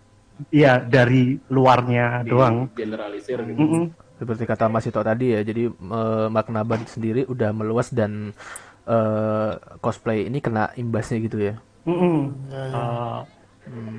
[0.52, 2.68] Iya dari luarnya doang.
[2.76, 3.56] Generalisir gitu.
[3.56, 3.84] Mm-mm.
[4.20, 8.36] Seperti kata Mas Ito tadi ya, jadi eh, makna badut sendiri udah meluas dan
[8.84, 11.56] eh, cosplay ini kena imbasnya gitu ya.
[11.84, 12.32] Mm-mm.
[12.52, 13.20] Eh,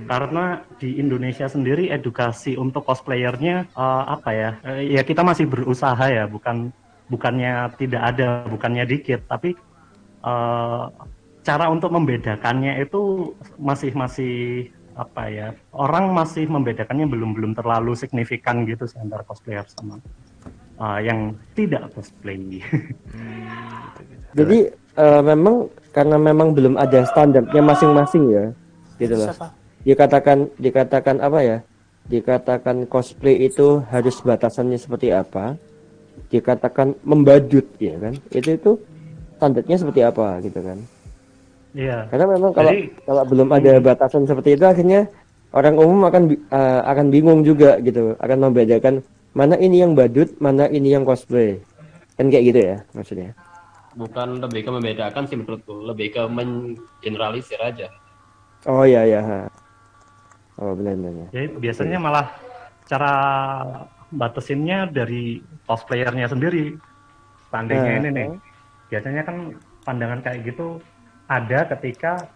[0.06, 4.52] Karena di Indonesia sendiri edukasi untuk cosplayernya eh, apa ya?
[4.62, 6.70] Eh, ya kita masih berusaha ya, bukan
[7.10, 9.58] bukannya tidak ada, bukannya dikit, tapi
[10.22, 10.84] eh,
[11.46, 14.36] cara untuk membedakannya itu masih masih
[14.94, 15.48] apa ya?
[15.74, 19.98] Orang masih membedakannya belum belum terlalu signifikan gitu sih antara cosplayer sama
[20.78, 22.62] eh, yang tidak cosplay.
[24.38, 28.46] Jadi eh, memang karena memang belum ada standarnya masing-masing ya,
[29.00, 29.32] gitu loh.
[29.88, 31.58] Dikatakan dikatakan apa ya?
[32.12, 35.56] Dikatakan cosplay itu harus batasannya seperti apa?
[36.28, 38.14] Dikatakan membadut ya kan?
[38.28, 38.72] Itu itu
[39.40, 40.78] standarnya seperti apa gitu kan?
[41.72, 42.12] Iya.
[42.12, 45.08] Karena memang kalau Jadi- kalau belum ada batasan seperti itu akhirnya
[45.56, 49.00] orang umum akan eh, akan bingung juga gitu, akan membedakan
[49.32, 51.56] mana ini yang badut, mana ini yang cosplay.
[52.20, 53.32] Kan kayak gitu ya maksudnya.
[53.96, 57.88] Bukan lebih ke membedakan sih menurutku, lebih ke mengeneralisir aja.
[58.68, 59.22] Oh iya iya.
[60.60, 61.28] Oh benar benar.
[61.32, 62.28] Jadi biasanya malah
[62.88, 63.14] cara
[64.12, 66.76] batasinnya dari cosplayernya sendiri.
[67.52, 68.28] Seandainya Eh, ini nih,
[68.92, 69.38] biasanya kan
[69.88, 70.80] pandangan kayak gitu
[71.32, 72.28] ada ketika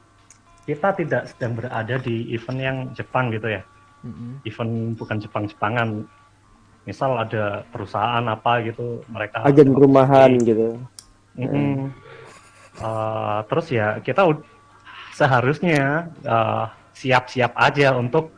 [0.63, 3.61] kita tidak sedang berada di event yang Jepang gitu ya.
[4.05, 4.39] Mm-mm.
[4.47, 6.07] Event bukan Jepang-Jepangan.
[6.87, 10.79] Misal ada perusahaan apa gitu, mereka Agen perumahan gitu.
[12.79, 14.23] Uh, terus ya kita
[15.11, 18.31] seharusnya uh, siap-siap aja untuk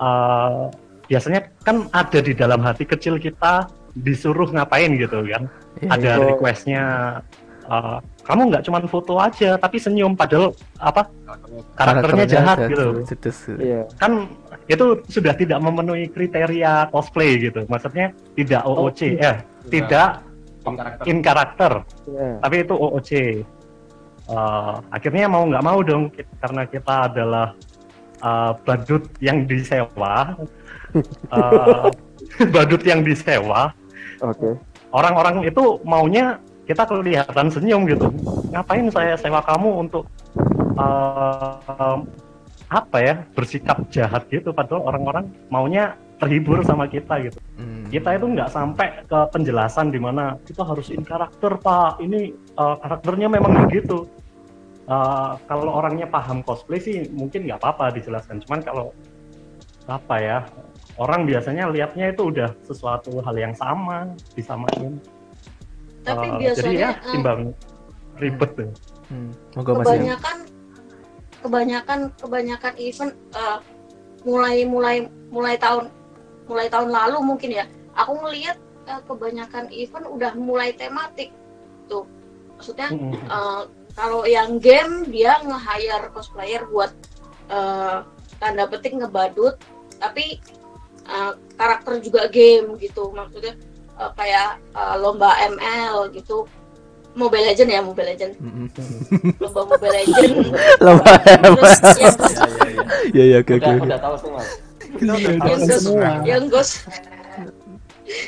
[0.00, 0.72] uh,
[1.04, 6.26] biasanya kan ada di dalam hati kecil kita disuruh ngapain gitu kan Iya, ada iya.
[6.34, 6.84] requestnya
[7.70, 11.06] uh, kamu nggak cuman foto aja tapi senyum padahal apa
[11.78, 13.38] karakternya jahat gitu Cetus.
[13.56, 13.86] Iya.
[13.96, 14.26] kan
[14.68, 20.20] itu sudah tidak memenuhi kriteria cosplay gitu maksudnya tidak OOC ya tidak
[20.76, 21.04] karakter.
[21.06, 21.72] in karakter
[22.04, 22.28] Iya.
[22.42, 23.10] tapi itu OOC.
[24.28, 27.56] Eh, akhirnya mau nggak mau dong karena kita adalah
[28.18, 30.36] eh, badut yang disewa,
[31.32, 31.88] eh,
[32.52, 33.72] badut yang disewa,
[34.20, 34.52] Oke.
[34.92, 36.36] orang-orang itu maunya
[36.68, 38.12] kita kelihatan senyum gitu.
[38.52, 40.04] Ngapain saya sewa kamu untuk
[40.76, 41.98] eh, em,
[42.68, 47.38] apa ya bersikap jahat gitu, padahal orang-orang maunya terhibur sama kita gitu.
[47.58, 47.86] Hmm.
[47.88, 52.02] kita itu nggak sampai ke penjelasan di mana kita harus in karakter pak.
[52.02, 54.04] Ini uh, karakternya memang begitu
[54.88, 58.40] Uh, kalau orangnya paham cosplay sih mungkin nggak apa-apa dijelaskan.
[58.40, 58.96] Cuman kalau
[59.84, 60.38] apa ya
[60.96, 64.96] orang biasanya lihatnya itu udah sesuatu hal yang sama disamain.
[66.08, 67.40] Tapi Eh, biasanya jadi ya eh, timbang
[68.16, 68.70] ribet tuh.
[69.12, 69.30] Hmm.
[69.60, 70.36] Moga masih kebanyakan
[71.44, 73.58] kebanyakan kebanyakan event eh,
[74.24, 74.96] mulai mulai
[75.28, 75.92] mulai tahun
[76.48, 78.56] mulai tahun lalu mungkin ya aku ngelihat
[78.88, 81.30] eh, kebanyakan event udah mulai tematik
[81.86, 82.08] tuh.
[82.56, 82.88] Maksudnya
[83.28, 83.62] eh,
[83.94, 86.90] kalau yang game dia nge-hire cosplayer buat
[87.52, 87.96] eh,
[88.40, 89.60] tanda petik ngebadut
[90.00, 90.40] tapi
[91.06, 93.12] eh, karakter juga game gitu.
[93.12, 93.54] Maksudnya
[94.00, 96.48] eh, kayak eh, lomba ML gitu.
[97.18, 98.32] Mobile Legend ya Mobile Legend.
[99.42, 100.54] Lomba Mobile Legend.
[100.78, 102.10] Lomba Iya, iya,
[102.70, 102.82] iya.
[103.10, 103.70] Iya iya oke oke.
[103.90, 104.67] udah tahu semua.
[104.98, 106.10] Kita udah yang, tahu ghost, semua.
[106.22, 106.72] yang ghost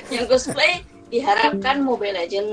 [0.09, 0.73] yang cosplay
[1.09, 2.51] diharapkan Mobile Legend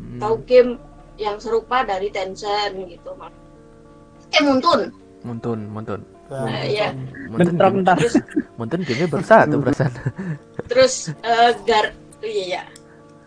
[0.00, 0.16] Hmm.
[0.16, 0.80] atau game
[1.16, 3.12] yang serupa dari Tencent gitu
[4.30, 4.88] eh Muntun
[5.20, 6.00] Muntun, Muntun.
[6.30, 6.88] Nah, ya.
[7.28, 7.96] Muntun, Bentar, bentar.
[8.00, 8.16] terus
[8.56, 9.92] Muntun gamenya baru satu perasaan.
[10.64, 12.64] terus eh, gar iya ya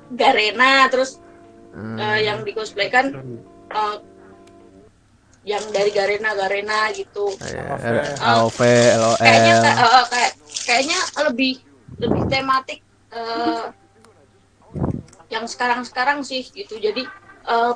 [0.09, 1.21] Garena terus
[1.69, 1.97] Hmm.
[1.97, 3.13] eh, yang di cosplaykan
[3.67, 3.95] eh,
[5.43, 8.59] yang dari Garena Garena gitu Iya, AOV,
[9.19, 9.63] kayaknya LOL.
[9.63, 10.31] ka- eh, kayak
[10.63, 11.53] kayaknya lebih
[11.99, 12.79] lebih tematik
[13.11, 13.65] eh,
[15.27, 17.03] yang sekarang-sekarang sih gitu jadi
[17.47, 17.73] eh,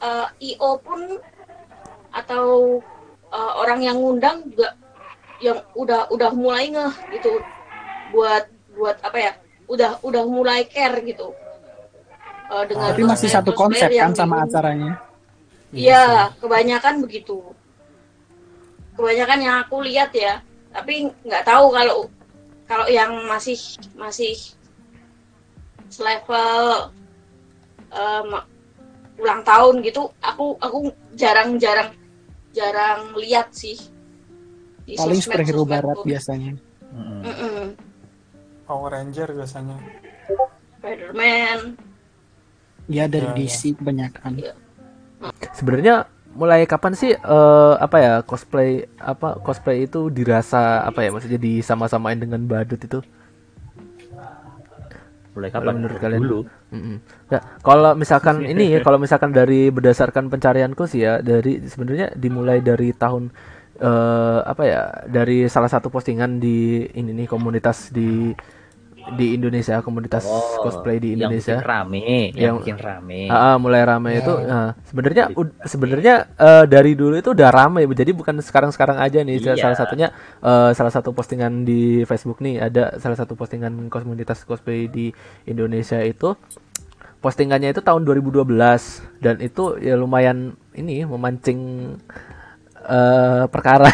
[0.00, 1.00] eh, IO pun
[2.12, 2.46] atau
[3.32, 4.76] eh, orang yang ngundang juga
[5.38, 7.40] yang udah udah mulai ngeh gitu
[8.10, 9.32] buat buat apa ya
[9.68, 11.32] udah udah mulai care gitu
[12.48, 14.48] Eh, dengan Tapi masih satu konsep yang kan sama diundang.
[14.48, 14.92] acaranya.
[15.68, 17.44] Iya, kebanyakan begitu.
[18.96, 20.40] Kebanyakan yang aku lihat ya,
[20.72, 22.08] tapi nggak tahu kalau
[22.64, 23.56] kalau yang masih
[23.94, 24.34] masih
[25.88, 26.92] selevel
[27.88, 28.28] em,
[29.18, 30.78] ulang tahun gitu, aku aku
[31.14, 31.92] jarang-jarang
[32.52, 33.76] jarang lihat sih.
[34.84, 36.04] Di Paling sosmed- superhero sosmed barat tuh.
[36.06, 36.52] biasanya.
[37.22, 37.76] Mm-mm.
[38.64, 39.76] Power Ranger biasanya.
[40.78, 41.76] Spider-Man.
[42.88, 44.40] Ya dari Ya, DC kebanyakan.
[45.54, 46.06] Sebenarnya
[46.38, 52.18] mulai kapan sih eh, apa ya cosplay apa cosplay itu dirasa apa ya maksudnya disama-samain
[52.20, 53.00] dengan badut itu?
[55.34, 55.74] Mulai kapan?
[55.78, 56.20] menurut kalian?
[56.22, 56.40] Dulu.
[56.74, 56.96] Mm-mm.
[57.30, 62.58] Ya, kalau misalkan ini ya, kalau misalkan dari berdasarkan pencarianku sih ya, dari sebenarnya dimulai
[62.58, 63.30] dari tahun
[63.78, 68.34] eh apa ya, dari salah satu postingan di ini nih komunitas di
[69.10, 71.54] di Indonesia, komunitas Oh, cosplay di Yang Indonesia.
[71.54, 73.20] bikin rame, yang, Yang- bikin rame.
[73.26, 74.20] Ah, ah, mulai rame Ya.
[74.20, 75.24] itu nah, sebenarnya
[75.62, 79.56] sebenarnya eh, dari dulu itu udah rame jadi bukan sekarang-sekarang aja nih Iya.
[79.56, 80.08] salah satunya
[80.38, 85.08] eh, salah satu postingan di Facebook nih ada salah satu postingan komunitas cosplay di
[85.44, 86.36] Indonesia itu
[87.18, 88.44] postingannya itu tahun 2012
[89.18, 91.94] dan itu ya lumayan ini memancing
[92.88, 93.88] eh, perkara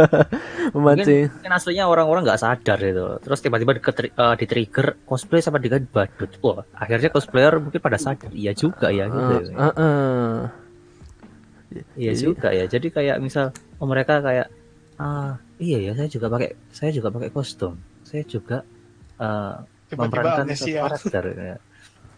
[0.74, 3.06] memancing Mungkin, mungkin aslinya orang-orang nggak sadar itu.
[3.20, 6.32] Terus tiba-tiba di, di trigger cosplay sama dengan badut.
[6.40, 8.32] Wah, akhirnya cosplayer mungkin pada sadar.
[8.32, 9.52] Iya juga ya gitu.
[9.52, 10.38] Eh, eh, eh.
[11.96, 12.64] Iya Jadi- juga ya.
[12.68, 14.48] Jadi kayak misal oh, mereka kayak
[15.00, 17.76] ah iya ya saya juga pakai saya juga pakai kostum.
[18.04, 18.64] Saya juga
[19.20, 19.54] eh,
[19.92, 21.24] Tiba-tiba memerankan karakter.
[21.36, 21.56] Ya.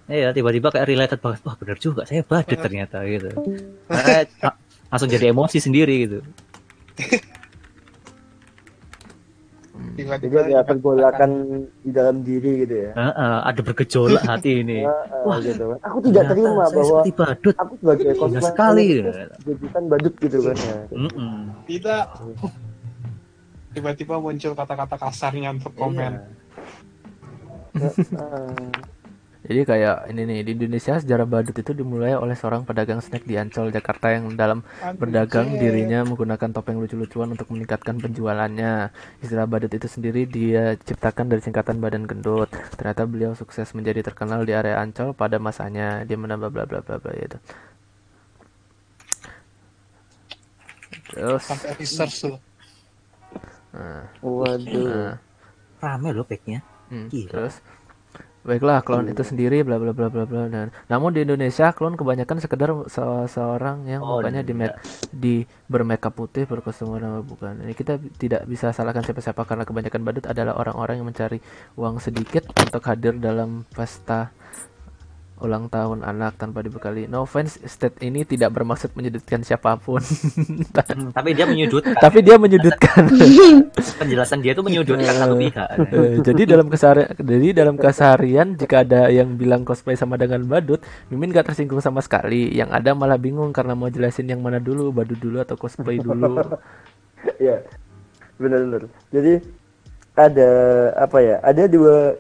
[0.05, 1.40] Iya tiba-tiba kayak related banget.
[1.42, 3.33] Wah benar juga saya badut ternyata gitu.
[3.88, 4.55] Kayak ah,
[4.94, 6.18] langsung jadi emosi sendiri gitu.
[9.74, 11.30] Jadi Tiba-tiba ada pergolakan
[11.83, 12.90] di dalam diri gitu ya.
[12.94, 14.87] Heeh, ada bergejolak hati ini.
[14.87, 15.78] Heeh, Wah, gitu kan.
[15.83, 17.54] Aku tidak terima saya bahwa seperti badut.
[17.59, 18.87] aku sebagai cosplayer sekali.
[19.42, 20.78] jadikan badut gitu kan ya.
[20.94, 21.38] Mm-mm.
[21.66, 22.02] tidak
[23.74, 26.22] tiba-tiba muncul kata-kata kasarnya untuk komen.
[27.74, 27.90] Iya.
[27.90, 28.93] Heeh.
[29.44, 33.37] Jadi kayak ini nih di Indonesia sejarah badut itu dimulai oleh seorang pedagang snack di
[33.37, 34.64] Ancol Jakarta yang dalam
[34.96, 38.88] berdagang dirinya menggunakan topeng lucu-lucuan untuk meningkatkan penjualannya.
[39.20, 42.48] Istilah badut itu sendiri dia ciptakan dari singkatan badan gendut.
[42.72, 46.09] Ternyata beliau sukses menjadi terkenal di area Ancol pada masanya.
[46.09, 47.37] Dia menambah bla bla bla bla itu.
[51.12, 52.37] Terus Sampai research tuh.
[53.76, 54.88] nah, Waduh.
[54.88, 55.14] nah,
[55.85, 56.64] Rame loh packnya.
[56.88, 57.28] hmm, Gila.
[57.28, 57.54] terus
[58.44, 60.42] Baiklah, klon itu sendiri bla bla bla bla bla.
[60.52, 64.76] Dan namun di Indonesia klon kebanyakan sekedar se- seorang yang Oh, mukanya di make
[65.09, 67.64] di bermakeup putih berkostum warna bukan.
[67.64, 71.40] Ini kita tidak bisa salahkan siapa-siapa karena kebanyakan badut adalah orang-orang yang mencari
[71.80, 74.28] uang sedikit untuk hadir dalam pesta
[75.44, 77.04] ulang tahun anak tanpa dibekali.
[77.04, 80.00] No offense, state ini tidak bermaksud menyudutkan siapa pun.
[80.85, 81.94] Hmm, tapi dia menyudutkan.
[82.00, 83.02] Tapi dia menyudutkan.
[84.00, 85.68] Penjelasan dia tuh menyudutkan satu pihak.
[85.92, 90.80] Eh, jadi dalam keseharian jadi dalam keseharian jika ada yang bilang cosplay sama dengan badut,
[91.12, 92.50] Mimin gak tersinggung sama sekali.
[92.50, 96.40] Yang ada malah bingung karena mau jelasin yang mana dulu, badut dulu atau cosplay dulu.
[97.40, 97.64] Iya.
[98.37, 98.85] Benar-benar.
[99.09, 99.40] Jadi
[100.14, 100.50] ada
[100.94, 102.14] apa ya ada dua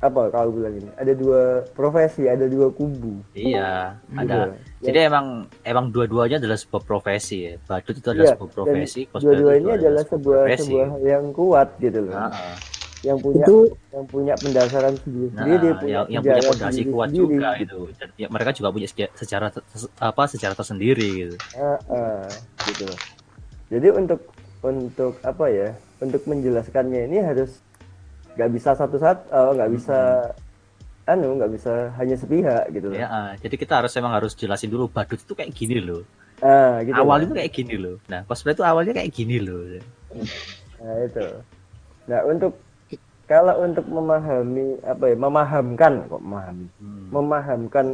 [0.00, 4.38] apa kalau bilang ini ada dua profesi ada dua kubu Iya, Gitu ada.
[4.80, 5.26] Jadi emang
[5.62, 7.54] emang dua-duanya adalah sebuah profesi ya.
[7.68, 10.60] Badut itu adalah Iya, sebuah profesi, cosplayer dua-dua itu ini adalah sebuah profesi.
[10.64, 12.32] sebuah yang kuat gitu loh Nah,
[13.00, 16.90] yang punya Itu- yang punya pendasaran sendiri Nah, sendiri punya yang, yang punya fondasi sendiri
[16.90, 17.20] kuat sendiri.
[17.22, 17.78] juga gitu.
[17.96, 19.66] Dan ya, mereka juga punya ter-
[20.00, 21.36] apa sejarah tersendiri gitu.
[21.54, 22.24] Ah, ah,
[22.66, 22.98] gitu loh.
[23.70, 24.20] Jadi untuk
[24.60, 25.68] untuk apa ya?
[26.00, 27.60] Untuk menjelaskannya ini harus
[28.34, 29.98] nggak bisa satu-satu, oh, nggak bisa
[31.04, 32.96] anu, nggak bisa hanya sepihak gitu loh.
[32.96, 36.06] Ya, ah, jadi kita harus emang harus jelasin dulu badut itu kayak gini loh.
[36.40, 37.24] Ah, gitu Awal loh.
[37.28, 37.96] itu kayak gini loh.
[38.06, 39.60] Nah, cosplay itu awalnya kayak gini loh.
[40.80, 41.26] Nah itu.
[42.08, 42.56] Nah untuk
[43.26, 45.16] kalau untuk memahami apa ya?
[45.18, 47.06] Memahamkan kok memahami, Hmm.
[47.12, 47.86] memahamkan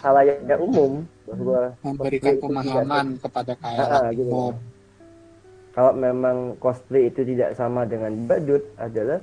[0.00, 4.32] halayak umum bahwa memberikan pemahaman tidak- kepada Ah, kayak ah, gitu.
[5.70, 9.20] Kalau memang cosplay itu tidak sama dengan badut adalah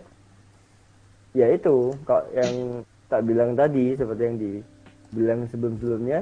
[1.35, 6.19] ya itu kok yang tak bilang tadi seperti yang dibilang sebelum-sebelumnya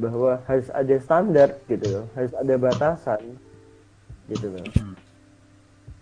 [0.00, 3.20] bahwa harus ada standar gitu loh, harus ada batasan
[4.32, 4.64] gitu loh.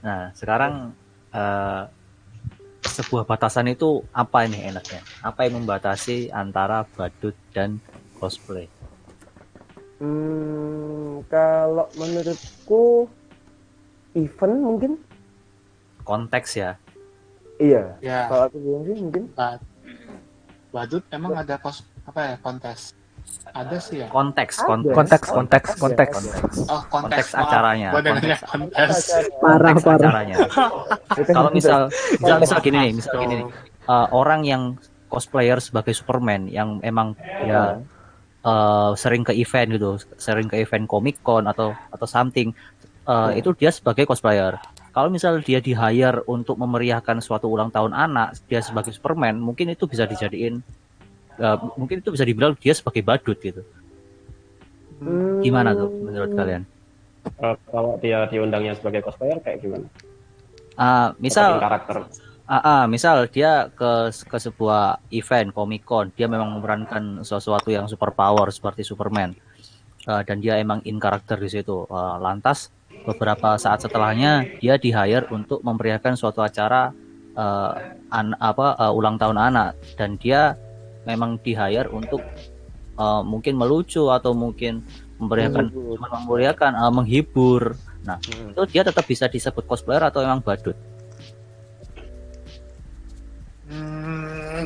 [0.05, 0.95] Nah, sekarang
[1.35, 1.83] eh,
[2.87, 5.03] sebuah batasan itu apa ini enaknya?
[5.23, 7.83] Apa yang membatasi antara badut dan
[8.19, 8.71] cosplay?
[9.99, 13.11] Hmm, kalau menurutku
[14.15, 14.93] event mungkin
[16.07, 16.81] Konteks ya.
[17.59, 17.83] Iya.
[18.01, 18.21] ya.
[18.31, 19.67] Kalau aku bilang sih mungkin bad-
[20.73, 22.97] badut emang ada kos apa ya kontes?
[23.53, 24.09] Ada sih ya?
[24.09, 24.67] Konteks, Ada.
[24.69, 24.95] konteks.
[24.97, 26.17] Konteks, konteks, konteks.
[26.69, 28.97] oh kontes Konteks acaranya, gue dengarnya kontes
[29.41, 29.85] Parah Konteks.
[29.85, 30.01] Parah.
[30.01, 30.37] acaranya.
[31.29, 31.81] Kalau misal,
[32.21, 33.47] misal, misal gini nih, misal gini nih,
[33.85, 34.63] eh, orang yang
[35.13, 37.81] cosplayer sebagai Superman yang emang ya
[38.45, 42.53] eh, sering ke event gitu, sering ke event Comic Con atau atau something,
[43.09, 44.57] eh, itu dia sebagai cosplayer.
[44.99, 49.71] Kalau misal dia di hire untuk memeriahkan suatu ulang tahun anak, dia sebagai Superman, mungkin
[49.71, 50.59] itu bisa dijadiin,
[51.39, 53.63] eh, mungkin itu bisa dibilang dia sebagai badut gitu.
[54.99, 56.67] Hmm, Gimana tuh menurut kalian?
[57.31, 59.87] Eh, kalau dia diundangnya sebagai cosplayer kayak gimana?
[60.75, 61.97] Ah, misal Sebagai karakter.
[62.51, 67.87] Ah, ah, misal dia ke ke sebuah event Comic Con, dia memang memerankan sesuatu yang
[67.87, 69.31] super power seperti Superman,
[70.11, 71.87] Eh, dan dia emang in karakter di situ.
[71.87, 72.75] Eh, lantas
[73.07, 76.91] beberapa saat setelahnya dia di hire untuk memeriahkan suatu acara
[77.35, 77.73] eh,
[78.11, 80.55] an- apa eh, ulang tahun anak, dan dia
[81.07, 82.23] memang di hire untuk
[82.99, 84.83] eh, mungkin melucu atau mungkin
[85.19, 85.95] memeriahkan, Menghibur.
[85.99, 87.63] cuma memeriahkan, eh, menghibur.
[88.07, 88.55] Nah, Hmm.
[88.55, 90.79] itu dia tetap bisa disebut cosplayer atau emang badut?
[93.69, 94.65] Hmm,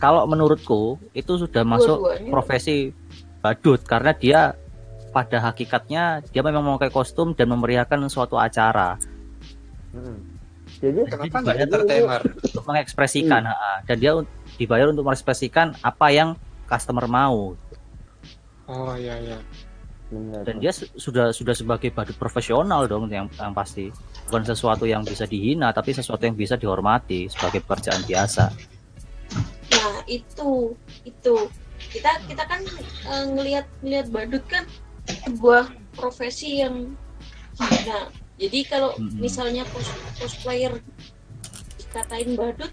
[0.00, 2.00] kalau menurutku itu sudah masuk
[2.32, 2.96] profesi
[3.44, 4.40] badut karena dia
[5.10, 8.96] pada hakikatnya dia memang memakai kostum dan memeriahkan suatu acara.
[9.90, 10.18] Hmm.
[10.80, 12.22] Jadi Kenapa nggak entertainer?
[12.22, 14.12] untuk mengekspresikan ha, dan dia
[14.56, 16.38] dibayar untuk mengekspresikan apa yang
[16.70, 17.58] customer mau.
[18.70, 19.38] Oh iya iya.
[20.10, 20.42] Benar.
[20.42, 23.94] dan dia su- sudah sudah sebagai badut profesional dong yang, yang pasti.
[24.26, 28.50] Bukan sesuatu yang bisa dihina tapi sesuatu yang bisa dihormati sebagai pekerjaan biasa.
[29.74, 30.74] Nah itu
[31.06, 31.34] itu.
[31.80, 32.60] Kita kita kan
[33.06, 34.66] eh, ngelihat ngelihat badut kan
[35.30, 35.64] sebuah
[35.94, 36.90] profesi yang
[37.56, 39.20] nah jadi kalau Mm-mm.
[39.20, 40.74] misalnya cos- cosplayer
[41.78, 42.72] dikatain badut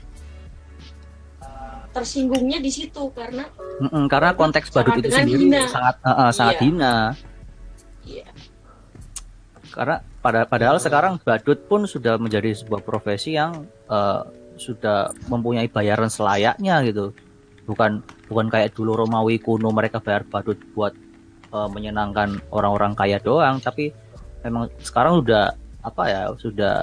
[1.92, 3.46] tersinggungnya di situ karena
[3.82, 5.66] Mm-mm, karena konteks badut itu sendiri hina.
[5.68, 6.64] sangat eh, eh, sangat Iya.
[6.64, 6.96] hina
[8.08, 8.28] ya
[9.68, 14.22] karena pada padahal sekarang badut pun sudah menjadi sebuah profesi yang eh,
[14.58, 17.14] sudah mempunyai bayaran selayaknya gitu
[17.68, 20.96] bukan bukan kayak dulu Romawi kuno mereka bayar badut buat
[21.48, 23.58] eh, menyenangkan orang-orang kaya doang.
[23.58, 23.92] Tapi
[24.42, 26.76] memang sekarang sudah apa ya sudah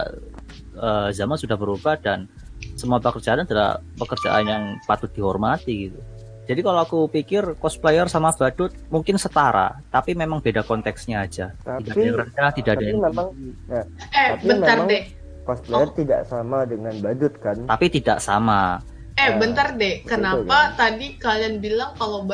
[0.74, 2.27] eh, zaman sudah berubah dan
[2.74, 6.00] semua pekerjaan adalah pekerjaan yang patut dihormati gitu.
[6.44, 11.56] Jadi kalau aku pikir cosplayer sama badut mungkin setara tapi memang beda konteksnya aja.
[11.56, 13.29] Tidak ada Tapi yang rendah tidak ada tapi yang memang
[13.65, 15.04] Eh, Tapi bentar memang- deh.
[15.44, 17.56] cosplayer tidak sama dengan badut kan?
[17.65, 18.81] tapi tidak sama.
[19.15, 19.94] Eh, Nah, bentar deh.
[19.98, 22.25] betul, Kenapa tadi kalian bilang kalau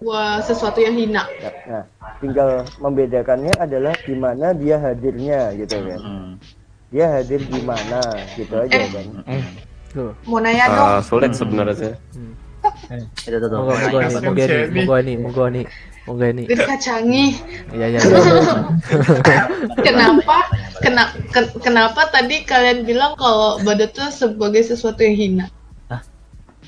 [0.00, 1.24] bahwa sesuatu yang hina?
[1.66, 1.84] Nah,
[2.18, 6.00] tinggal membedakannya adalah di mana dia hadirnya gitu kan.
[6.00, 6.32] Hmm.
[6.88, 8.00] Dia hadir di mana
[8.34, 8.88] gitu aja Eh.
[8.88, 9.06] kan.
[9.90, 10.10] Tuh.
[10.24, 10.88] Mau nanya dong.
[10.90, 11.94] Eh, sulit sebenarnya.
[13.22, 13.58] itu tuh, tuh.
[13.60, 14.32] Monggo Nah, nih, tuh?
[14.32, 15.64] nih, monggo nih, monggo nih,
[16.06, 16.46] monggo nih.
[16.48, 17.24] Dikacangi.
[17.70, 18.20] Iya, iya, iya.
[19.86, 20.36] Kenapa?
[20.80, 25.46] Kena, ken- kenapa tadi kalian bilang kalau badut itu sebagai sesuatu yang hina?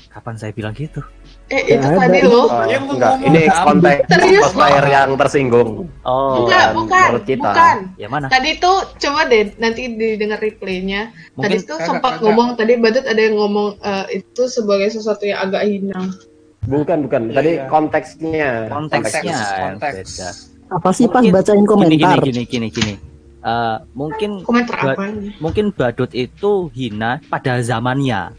[0.07, 1.01] Kapan saya bilang gitu?
[1.47, 2.51] Eh, itu tadi loh.
[2.51, 3.63] Oh, Yang enggak, ngomong ini apa?
[3.63, 5.69] konteks Serius, cosplayer yang tersinggung.
[6.03, 7.47] Oh, Enggak, bukan bukan, menurut kita.
[7.47, 7.77] bukan.
[7.95, 8.25] ya mana?
[8.27, 11.01] Tadi tuh coba deh nanti didengar replaynya.
[11.39, 12.23] Tadi Kagak, sempat kagak.
[12.27, 15.99] ngomong tadi Badut ada yang ngomong eh, itu sebagai sesuatu yang agak hina.
[16.67, 17.21] Bukan, bukan.
[17.31, 17.65] Iya, Tadi iya.
[17.71, 18.49] konteksnya.
[18.67, 20.09] konteksnya yang konteks.
[20.67, 22.19] Apa sih pas bacain komentar?
[22.19, 22.93] Gini, gini, gini, gini.
[23.39, 25.07] Eh, mungkin Komentar apa
[25.39, 28.35] mungkin badut itu hina pada zamannya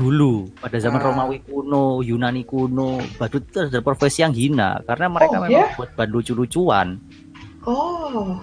[0.00, 1.06] dulu pada zaman Ah.
[1.06, 5.76] Romawi kuno Yunani kuno badut itu adalah profesi yang hina karena mereka Oh, memang ya?
[5.76, 6.88] buat bahan lucu-lucuan
[7.60, 8.40] Oh,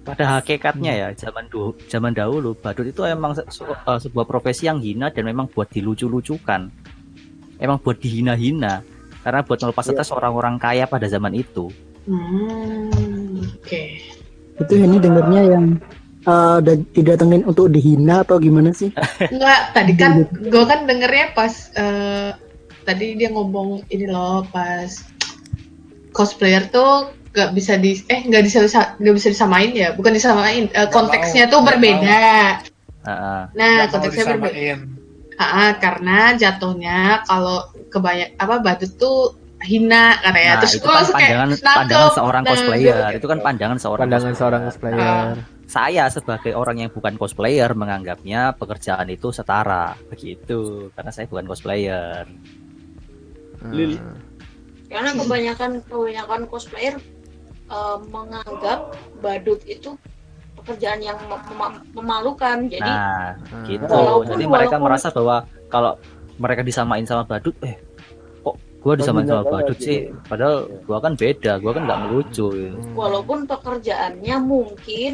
[0.00, 4.68] pada hakikatnya ya zaman dulu zaman dahulu badut itu emang se- se- eh, sebuah profesi
[4.68, 6.68] yang hina dan memang buat dilucu-lucukan
[7.56, 8.84] emang buat dihina-hina
[9.20, 11.72] karena buat melepas stres orang-orang kaya pada zaman itu
[12.04, 13.84] hmm, oke.
[14.58, 15.64] Itu ini dengernya yang
[16.22, 18.90] eh, da- didatengin untuk dihina atau gimana sih?
[19.32, 22.30] Enggak, tadi kan gue kan dengernya pas eh,
[22.82, 24.88] tadi dia ngomong ini loh pas
[26.10, 28.58] cosplayer tuh nggak bisa di eh nggak bisa
[28.98, 32.26] nggak bisa disamain ya bukan disamain eh, konteksnya mau, tuh berbeda
[33.00, 33.40] Heeh.
[33.54, 34.74] nah konteksnya berbeda.
[35.36, 39.18] Ah, karena jatuhnya kalau kebanyak apa badut tuh
[39.62, 42.96] hina karena ya Nah, terus itu kan langsung kayak pandangan pandangan seorang Nah, cosplayer.
[42.98, 44.98] gua- Itu kan pandangan seorang Pandangan seorang cosplayer.
[44.98, 45.36] cosplayer.
[45.70, 52.26] Saya sebagai orang yang bukan cosplayer menganggapnya pekerjaan itu setara begitu karena saya bukan cosplayer.
[53.60, 53.94] Hmm.
[54.88, 56.94] karena kebanyakan kebanyakan cosplayer
[57.70, 58.80] eh, menganggap
[59.20, 59.94] badut itu
[60.56, 63.64] pekerjaan yang mem- mem- memalukan jadi Nah, Hmm.
[63.64, 63.86] gitu.
[63.86, 65.36] Walaupun- Jadi mereka walaupun- merasa bahwa
[65.68, 65.92] kalau
[66.36, 67.78] mereka disamain sama badut, eh
[68.40, 69.98] kok gua disamain sama badut sih?
[70.26, 72.46] Padahal gua kan beda, gua kan nggak melucu.
[72.50, 72.76] gitu.
[72.92, 75.12] walaupun pekerjaannya mungkin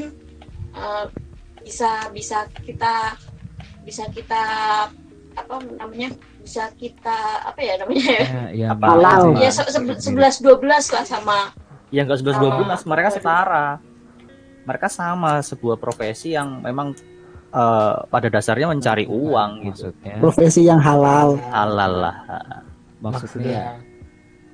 [0.77, 1.05] eh,
[1.67, 3.17] bisa bisa kita
[3.83, 4.43] bisa kita
[5.37, 8.85] apa namanya bisa kita apa ya namanya ya ya, Apa?
[8.95, 9.35] Halal.
[9.37, 11.51] ya sebelas dua belas lah sama
[11.95, 13.67] Yang enggak 11 12 mereka setara.
[14.67, 16.99] Mereka sama sebuah profesi yang memang
[17.55, 19.95] eh, pada dasarnya mencari uang gitu.
[19.95, 21.39] maksudnya Profesi yang halal.
[21.55, 22.17] Halal lah.
[22.99, 23.79] maksudnya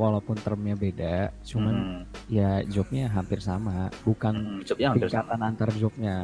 [0.02, 2.00] walaupun termnya beda cuman Hmm.
[2.26, 5.22] ya jobnya hampir sama bukan Hmm, jobnya hampir sama.
[5.22, 6.16] tingkatan antar jobnya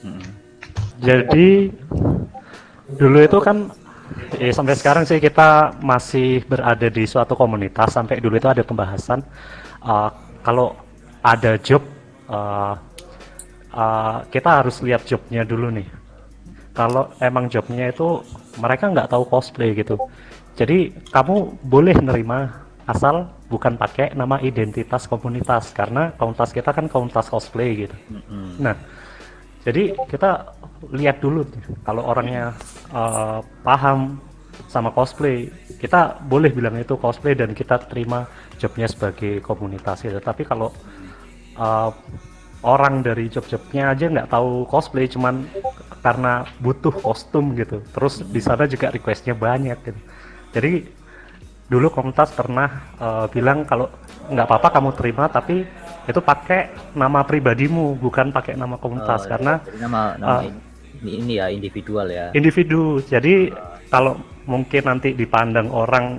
[0.00, 0.24] Hmm.
[0.98, 1.68] Jadi
[2.90, 3.56] dulu itu kan
[4.36, 9.20] eh, sampai sekarang sih kita masih berada di suatu komunitas sampai dulu itu ada pembahasan
[9.82, 10.10] eh,
[10.40, 10.74] kalau
[11.22, 11.84] ada job
[12.28, 12.74] eh,
[13.72, 15.88] eh, kita harus lihat jobnya dulu nih.
[16.70, 18.22] Kalau emang jobnya itu
[18.56, 19.98] mereka nggak tahu cosplay gitu.
[20.54, 27.30] Jadi kamu boleh nerima asal bukan pakai nama identitas komunitas karena komunitas kita kan komunitas
[27.30, 27.96] cosplay gitu.
[28.10, 28.58] Mm-mm.
[28.58, 28.74] Nah,
[29.62, 30.50] jadi kita
[30.90, 31.46] lihat dulu
[31.86, 32.50] kalau orangnya
[32.90, 34.18] eh, paham
[34.66, 38.26] sama cosplay, kita boleh bilang itu cosplay dan kita terima
[38.58, 40.18] jobnya sebagai komunitas gitu.
[40.18, 40.74] Tapi kalau
[41.54, 41.90] eh,
[42.66, 45.46] orang dari job-jobnya aja nggak tahu cosplay, cuman
[46.02, 47.80] karena butuh kostum gitu.
[47.94, 50.00] Terus di sana juga requestnya banyak gitu.
[50.50, 50.72] Jadi
[51.70, 52.68] dulu komunitas pernah
[52.98, 53.86] eh, bilang kalau
[54.26, 55.62] nggak apa-apa kamu terima tapi
[56.04, 60.42] itu pakai nama pribadimu bukan pakai nama komunitas Oh, karena jadi nama nama uh,
[61.00, 62.26] ini, ini ya individual ya.
[62.34, 63.54] individu jadi
[63.86, 66.18] kalau mungkin nanti dipandang orang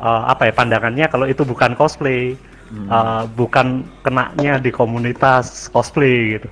[0.00, 2.32] eh, apa ya pandangannya kalau itu bukan cosplay
[2.70, 2.86] Hmm.
[2.86, 6.46] eh, bukan kenanya di komunitas cosplay gitu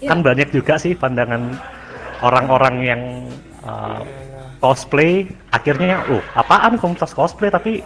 [0.00, 0.10] Ya.
[0.10, 1.54] kan banyak juga sih pandangan
[2.20, 3.02] orang-orang yang
[3.62, 4.00] eh,
[4.60, 7.80] cosplay akhirnya oh apaan komunitas cosplay tapi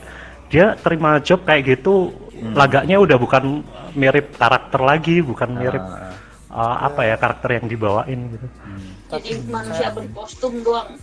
[0.52, 2.52] dia terima job kayak gitu Hmm.
[2.52, 3.62] lagaknya udah bukan
[3.94, 5.80] mirip karakter lagi bukan mirip
[6.54, 8.86] Ah, eh, apa ya karakter yang dibawain gitu hmm.
[9.10, 10.98] jadi manusia berkostum doang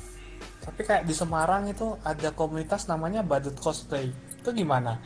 [0.61, 4.13] Tapi kayak di Semarang itu ada komunitas namanya Badut Cosplay.
[4.13, 5.01] Itu gimana?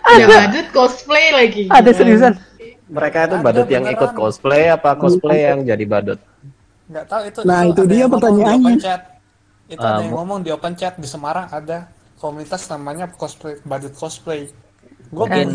[0.00, 1.68] Ada badut cosplay lagi.
[1.68, 2.40] Ada seriusan?
[2.88, 6.16] Mereka itu Ada badut yang ikut cosplay apa cosplay yang jadi badut?
[6.86, 7.38] Nggak tahu itu.
[7.42, 8.72] Nah, itu ada dia pertanyaannya.
[8.72, 9.00] Di open chat.
[9.66, 11.78] Itu ada Ah, yang ngomong di open chat di Semarang ada
[12.16, 14.50] komunitas namanya cosplay Badut Cosplay.
[15.08, 15.48] Gue Mungkin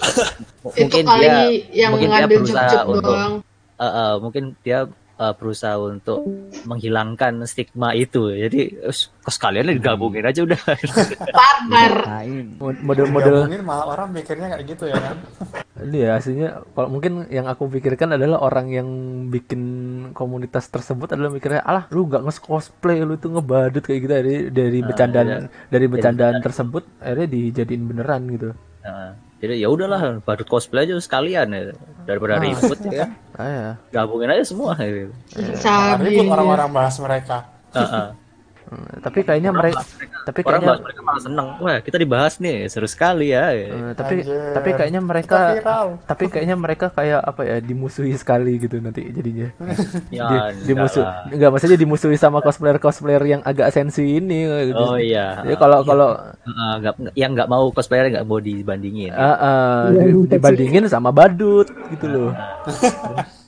[0.74, 1.36] Itu mungkin kali dia
[1.76, 3.34] yang mungkin dia berusaha job-job untuk doang.
[3.76, 4.78] eh, eh, mungkin dia
[5.16, 6.20] eh, berusaha untuk
[6.62, 8.32] menghilangkan stigma itu.
[8.32, 8.60] Jadi
[9.20, 10.56] kos kalian digabungin aja udah.
[11.70, 15.16] Lain Model-model Mungkin malah orang mikirnya kayak gitu ya kan.
[15.80, 18.88] ini ya aslinya kalau mungkin yang aku pikirkan adalah orang yang
[19.28, 19.60] bikin
[20.10, 24.34] komunitas tersebut adalah mikirnya alah lu nggak nge cosplay lu itu ngebadut kayak gitu dari
[24.48, 25.38] dari Ah, bercandaan iya.
[25.66, 28.50] dari bercandaan tersebut akhirnya dijadiin beneran gitu
[28.80, 32.42] Nah, jadi ya udahlah badut cosplay aja sekalian ya daripada Ah.
[32.42, 33.12] ribut ya.
[33.36, 35.12] ah ya Gabungin aja semua gitu.
[35.36, 36.16] Ribut Sabi.
[36.24, 37.44] orang-orang bahas mereka.
[37.70, 38.08] Heeh.
[38.70, 39.82] Hmm, tapi kayaknya mereka
[40.22, 41.48] tapi Orang kayaknya mereka malah seneng.
[41.58, 43.50] Wah, kita dibahas nih, seru sekali ya.
[43.50, 44.54] Eh, tapi Anjir.
[44.54, 45.38] tapi kayaknya mereka
[46.06, 49.50] tapi kayaknya mereka kayak apa ya dimusuhi sekali gitu nanti jadinya
[50.14, 51.26] Ya, Di- enggak dimusuh lah.
[51.26, 54.78] enggak maksudnya dimusuhi sama cosplayer cosplayer yang agak sensi ini gitu.
[54.78, 55.42] Oh iya.
[55.42, 59.10] ya kalau kalau Heeh, nggak yang nggak mau cosplayer nggak mau dibandingin.
[59.10, 62.30] ah, ah, di- dibandingin sama badut gitu loh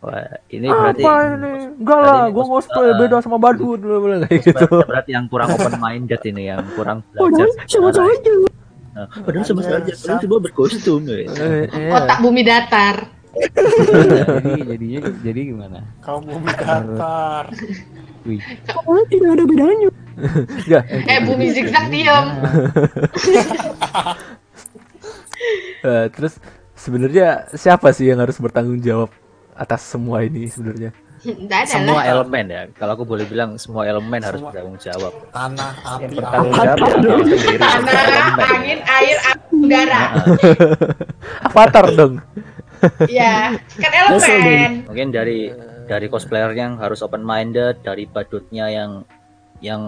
[0.00, 4.64] Wah, ini berarti apa ini enggak lah gua cosplay beda sama badut bla kayak gitu
[4.80, 7.52] berarti yang kurang open minded ini yang kurang belajar.
[8.90, 11.04] Nah, padahal sama saja, padahal coba berkostum.
[11.04, 11.28] ya.
[11.28, 11.92] Eh, iya.
[11.94, 12.96] Otak bumi datar.
[13.30, 15.78] jadi jadinya jadi gimana?
[16.02, 17.52] Kau bumi datar.
[18.26, 18.40] Wih,
[18.88, 19.88] Oh, tidak ada bedanya.
[20.66, 20.84] Enggak.
[21.12, 22.24] Eh bumi zigzag diam.
[25.80, 26.36] Eh, terus
[26.74, 29.08] sebenarnya siapa sih yang harus bertanggung jawab
[29.60, 30.90] atas semua ini sebenarnya
[31.68, 32.16] Semua lah.
[32.16, 32.62] elemen ya.
[32.72, 35.12] Kalau aku boleh bilang semua elemen harus bertanggung jawab.
[35.28, 37.12] Tanah, api, bertanggung jawab ya.
[37.60, 38.00] Tanah,
[38.48, 40.02] angin, air, api, udara.
[41.46, 42.14] avatar dong
[43.06, 44.88] Ya, kan elemen.
[44.88, 45.52] Mungkin dari
[45.84, 49.04] dari cosplayer yang harus open minded, dari badutnya yang
[49.60, 49.82] yang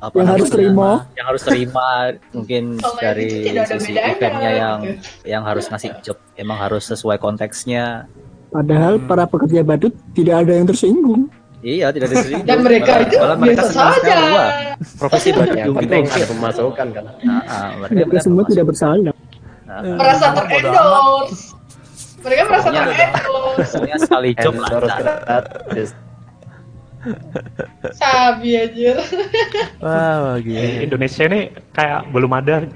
[0.00, 0.90] apa Yang harus terima.
[1.14, 1.86] yang harus terima
[2.32, 4.78] mungkin yang dari gitu sisi eventnya yang
[5.22, 8.08] yang harus ngasih job emang harus sesuai konteksnya
[8.52, 11.32] Padahal para pekerja badut tidak ada yang tersinggung.
[11.62, 14.16] iya tidak disering Dan mereka itu biasa saja.
[15.00, 17.04] profesi Yang badut gitu penting harus memasukkan kan.
[17.24, 19.14] Nah, ah, mereka Mereka semua tidak bersalah.
[19.72, 21.40] Merasa terendorse.
[22.20, 23.72] Mereka merasa terendorse.
[23.72, 25.02] Pokoknya sekali job lancar.
[27.96, 28.96] Sabi anjir.
[29.82, 31.40] wah Di gini Indonesia ini
[31.72, 32.68] kayak belum ada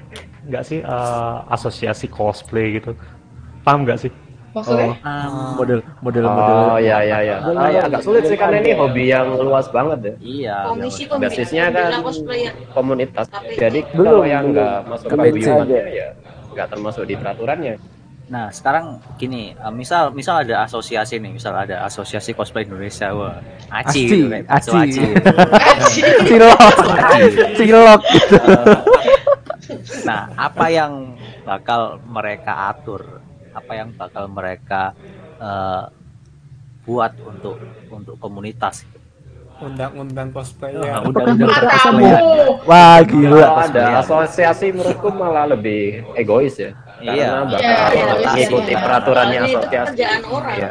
[0.47, 2.95] nggak sih eh, asosiasi cosplay gitu
[3.67, 4.11] paham nggak sih
[4.59, 4.91] Maksudnya?
[5.53, 7.37] model model model Oh ya ya ya.
[7.43, 10.13] Ah, ya, agak sulit sih karena ini hobi yang luas banget ya.
[10.19, 11.91] iya Komisi Basisnya kan
[12.71, 13.25] komunitas.
[13.27, 15.91] Tapi- Jadi Belum, kalau yang nggak masuk paguyubannya aja.
[15.91, 16.07] ya
[16.53, 17.75] nggak termasuk di peraturannya.
[18.27, 23.39] Nah, sekarang gini, eh, misal misal ada asosiasi nih, misal ada asosiasi cosplay Indonesia, wah,
[23.71, 24.71] Aci, aci, gitu, aci.
[24.75, 25.03] aci.
[26.27, 26.59] cilok
[27.55, 28.37] cilok gitu
[30.03, 33.19] Nah, apa yang bakal mereka atur?
[33.57, 34.93] Apa yang bakal mereka
[35.37, 35.83] eh,
[36.85, 37.57] buat untuk
[37.89, 38.85] untuk komunitas?
[39.57, 40.85] Undang-undang cosplayer.
[40.85, 42.05] Nah, undang-undang Matamu.
[42.05, 42.21] cosplayer.
[42.63, 46.77] wah gila ada asosiasi menurutku malah lebih egois ya.
[46.97, 47.25] Iya.
[47.25, 48.81] Karena bakal Iya, iya, mengikuti iya.
[48.81, 49.97] peraturannya Ini itu asosiasi.
[50.57, 50.69] Iya.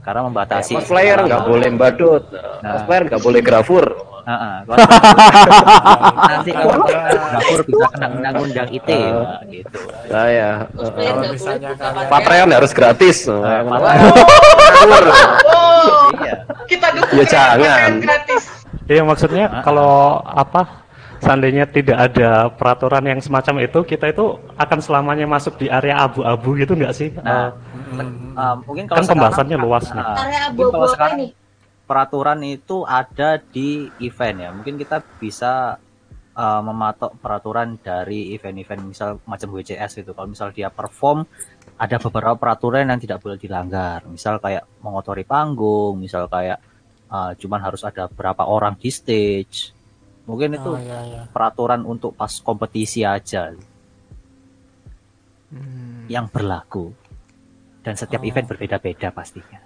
[0.00, 2.72] Karena membatasi Cosplayer nggak boleh badut, Nah.
[2.72, 3.84] cosplayer nggak boleh grafur.
[4.22, 4.54] Heeh,
[6.26, 6.76] nanti kalau
[7.30, 9.78] dapur bisa kena undang-undang ITE Wah, gitu.
[10.08, 11.70] Nah ya, Cosplayer Kalau misalnya.
[12.06, 13.18] Patreon harus gratis.
[13.24, 13.62] Nah.
[14.80, 16.36] Oh, Iya.
[16.66, 17.92] kita dukung Ya, jangan.
[18.00, 18.42] gratis.
[18.84, 20.82] Iya maksudnya kalau apa
[21.20, 24.24] seandainya tidak ada peraturan yang semacam itu kita itu
[24.56, 27.12] akan selamanya masuk di area abu-abu gitu nggak sih?
[27.14, 27.54] Nah,
[27.94, 30.00] eh, mungkin kalau kan pembahasannya luas nih.
[30.00, 31.26] Nah, Area abu-abu apa sekarang ini?
[31.90, 34.50] Peraturan itu ada di event ya.
[34.54, 35.74] Mungkin kita bisa
[36.38, 40.14] uh, mematok peraturan dari event-event misal macam WCS itu.
[40.14, 41.26] Kalau misal dia perform
[41.74, 44.06] ada beberapa peraturan yang tidak boleh dilanggar.
[44.06, 46.62] Misal kayak mengotori panggung, misal kayak
[47.10, 49.74] uh, cuman harus ada berapa orang di stage.
[50.30, 51.22] Mungkin itu Oh, iya, iya.
[51.26, 53.50] peraturan untuk pas kompetisi aja
[55.50, 56.94] Hmm, yang berlaku.
[57.80, 58.28] Dan setiap Oh.
[58.28, 59.56] event berbeda-beda pastinya.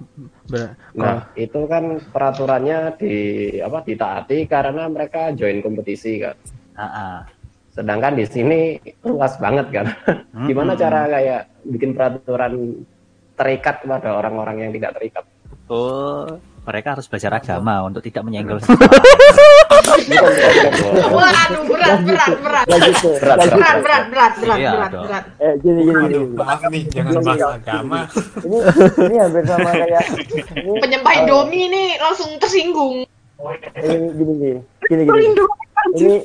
[0.46, 3.14] ber- Nah, itu kan peraturannya di
[3.58, 6.38] apa ditaati karena mereka join kompetisi kan.
[6.74, 7.16] Ah, ah.
[7.70, 9.86] Sedangkan di sini luas banget kan.
[10.46, 10.80] Gimana Mm-mm.
[10.80, 12.86] cara kayak bikin peraturan
[13.34, 15.24] terikat kepada orang-orang yang tidak terikat?
[15.66, 18.58] Oh, mereka harus belajar agama untuk tidak menyenggol
[21.14, 22.66] Waduh, berat, berat, berat.
[22.66, 23.10] Berat, gitu.
[23.20, 23.76] berat, berat,
[24.10, 25.24] berat, berat, Iya, berat, berat.
[25.40, 26.18] Eh, gini gini gini.
[26.34, 28.00] Maaf nih, jangan bahas agama.
[28.44, 28.58] Ini
[29.08, 30.04] ini hampir sama kayak
[30.82, 33.04] Penyembah eh, Indomie ini langsung tersinggung.
[33.84, 34.52] ini gini gini
[34.88, 35.44] gini gini.
[36.00, 36.16] Ini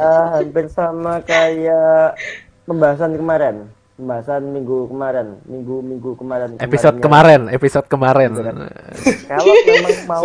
[0.00, 2.18] eh, hampir sama kayak
[2.66, 3.79] pembahasan kemarin.
[4.00, 6.56] Pembahasan minggu kemarin, minggu minggu kemarin.
[6.56, 7.52] episode kemarinnya.
[7.52, 8.30] kemarin episode kemarin
[9.30, 10.22] Kalau memang mau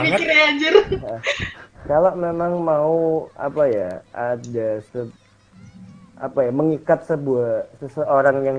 [0.00, 0.74] mikirnya anjir.
[1.90, 2.94] kalau memang mau
[3.34, 5.00] apa ya ada se,
[6.16, 8.58] apa ya mengikat sebuah seseorang yang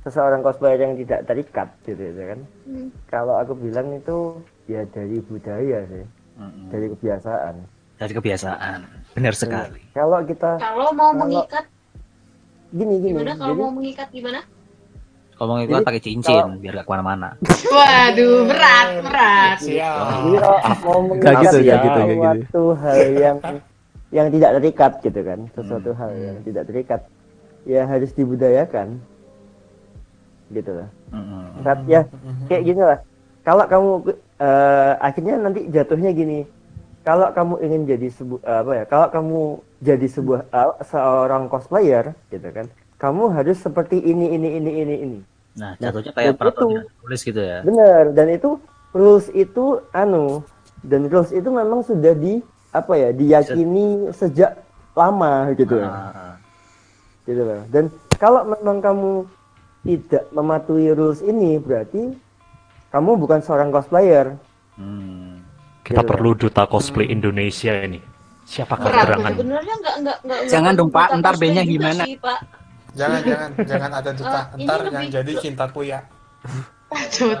[0.00, 2.88] seseorang cosplayer yang tidak terikat gitu ya kan Hmm.
[3.06, 6.04] kalau aku bilang itu ya dari budaya sih
[6.36, 6.68] Mm-mm.
[6.68, 7.54] dari kebiasaan
[7.94, 8.78] dari kebiasaan.
[9.12, 9.80] Benar sekali.
[9.92, 11.64] kalau kita Kalau mau Kalau- mengikat,
[12.74, 13.32] gini gini gimana?
[13.38, 14.40] Kalau jadi mau mengikat gimana?
[15.34, 17.28] Kalau mau ngikut Jadi, pakai cincin kalau- biar gak ke mana-mana.
[17.74, 19.58] Waduh, berat, berat.
[19.58, 19.80] Jadi
[20.38, 22.00] kalau mau mengikat gitu, ya, gitu,
[22.38, 22.62] gitu.
[22.78, 23.36] hal yang
[24.16, 27.00] yang tidak terikat gitu kan, sesuatu hal yang tidak terikat,
[27.66, 29.02] ya harus dibudayakan,
[30.54, 30.88] gitu lah.
[31.66, 32.06] Saat ya
[32.46, 32.98] kayak gini lah.
[33.42, 33.90] Kalau kamu
[34.38, 36.46] eh, akhirnya nanti jatuhnya gini.
[37.04, 38.84] Kalau kamu ingin jadi sebuah apa ya?
[38.88, 39.40] Kalau kamu
[39.78, 45.18] jadi sebuah eh, seorang cosplayer gitu kan, kamu harus seperti ini ini ini ini ini.
[45.54, 47.60] Nah, Nah, jatuhnya kayak dan peraturan itu- tulis gitu ya.
[47.60, 48.56] Bener, dan itu
[48.90, 50.40] rules itu anu
[50.80, 52.40] dan rules itu memang sudah di
[52.72, 54.56] apa ya diyakini sejak
[54.96, 55.92] lama gitu loh.
[57.22, 57.60] Gitu loh.
[57.68, 57.84] Dan
[58.16, 59.10] kalau memang kamu
[59.84, 62.16] tidak mematuhi rules ini berarti
[62.88, 64.32] kamu bukan seorang cosplayer.
[65.84, 66.08] Kita Gitu.
[66.08, 68.00] perlu duta cosplay Indonesia ini.
[68.42, 69.32] Siapa Berat, gerangan?
[69.34, 71.08] sebenarnya nggak nggak nggak Jangan dong, Pak.
[71.14, 72.02] Ntar B-nya gimana?
[72.02, 72.38] sih, Pak.
[72.94, 74.40] Jangan jangan jangan ada duta.
[74.54, 76.00] Ini Ntar lebih- yang jadi cintaku ya.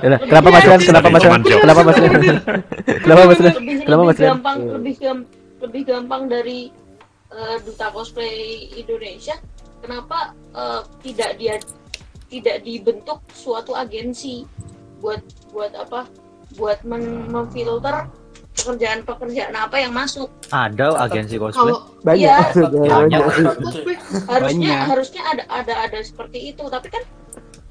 [0.02, 0.80] Ya, kenapa Mas Rian?
[0.82, 1.42] Kenapa Mas Rian?
[1.44, 2.10] Kenapa Mas Rian?
[2.98, 4.30] Kenapa Mas lebih, Kenapa lebih Mas Rian?
[4.34, 5.26] gampang lebih gam-
[5.60, 6.58] lebih gampang dari
[7.30, 8.34] eh, duta cosplay
[8.74, 9.38] Indonesia
[9.78, 10.18] kenapa
[10.50, 11.54] eh, tidak dia
[12.26, 14.42] tidak dibentuk suatu agensi
[14.98, 16.06] buat buat apa
[16.54, 18.10] buat men- memfilter
[18.54, 21.74] pekerjaan-pekerjaan apa yang masuk Ada agensi cosplay.
[21.74, 22.38] Kalau- Iya.
[22.54, 23.22] Banyak.
[24.26, 24.86] harusnya Banyak.
[24.86, 27.02] harusnya ada ada ada seperti itu tapi kan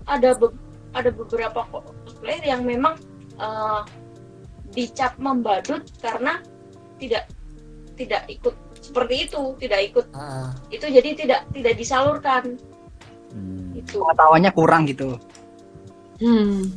[0.05, 0.51] ada be-
[0.91, 2.99] ada beberapa cosplayer yang memang
[3.33, 3.81] eh,
[4.69, 6.41] dicap membadut karena
[6.97, 7.29] tidak
[7.93, 10.05] tidak ikut seperti itu tidak ikut
[10.69, 12.43] itu jadi tidak tidak disalurkan
[13.73, 15.17] itu Pengetahuannya kurang gitu.
[16.19, 16.69] Hmm.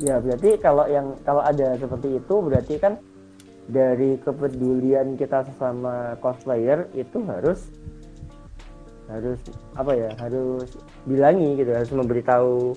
[0.00, 2.96] Ya berarti kalau yang kalau ada seperti itu berarti kan
[3.68, 7.68] dari kepedulian kita sesama cosplayer itu harus
[9.12, 9.40] harus
[9.76, 12.72] apa ya harus bilangi gitu harus memberitahu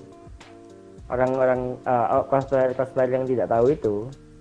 [1.08, 3.94] orang-orang uh, cosplayer cosplayer yang tidak tahu itu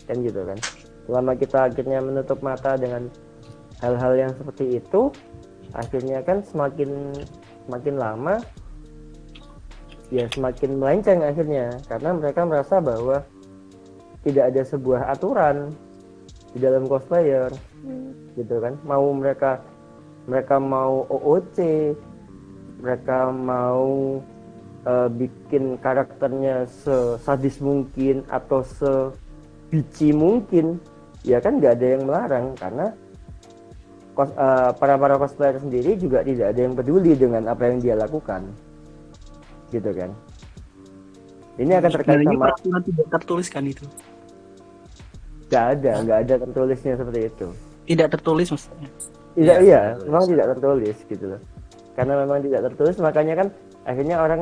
[0.04, 0.60] kan gitu kan.
[1.08, 3.08] Selama kita akhirnya menutup mata dengan
[3.80, 5.12] hal-hal yang seperti itu
[5.72, 7.16] akhirnya kan semakin
[7.68, 8.44] semakin lama
[10.14, 11.74] ya semakin melenceng akhirnya.
[11.90, 13.26] Karena mereka merasa bahwa
[14.22, 15.74] tidak ada sebuah aturan
[16.54, 17.50] di dalam cosplayer
[18.38, 18.78] gitu kan?
[18.86, 19.58] Mau mereka
[20.30, 21.58] mereka mau OOC
[22.80, 24.20] mereka mau
[24.86, 30.78] eh, bikin karakternya sesadis mungkin atau sebici mungkin
[31.26, 32.46] ya kan nggak ada yang melarang.
[32.54, 32.94] Karena
[34.14, 37.98] kos, eh, para para cosplayer sendiri juga tidak ada yang peduli dengan apa yang dia
[37.98, 38.46] lakukan
[39.74, 40.10] gitu kan
[41.56, 43.86] ini akan terkait Sebenarnya sama peraturan tidak tertulis kan itu.
[45.46, 47.48] nggak ada nggak ada tertulisnya seperti itu
[47.84, 48.90] Tidak tertulis maksudnya.
[49.34, 50.06] tidak Iya, iya tertulis.
[50.08, 51.42] memang tidak tertulis gitu loh
[51.94, 53.48] karena memang tidak tertulis makanya kan
[53.84, 54.42] akhirnya orang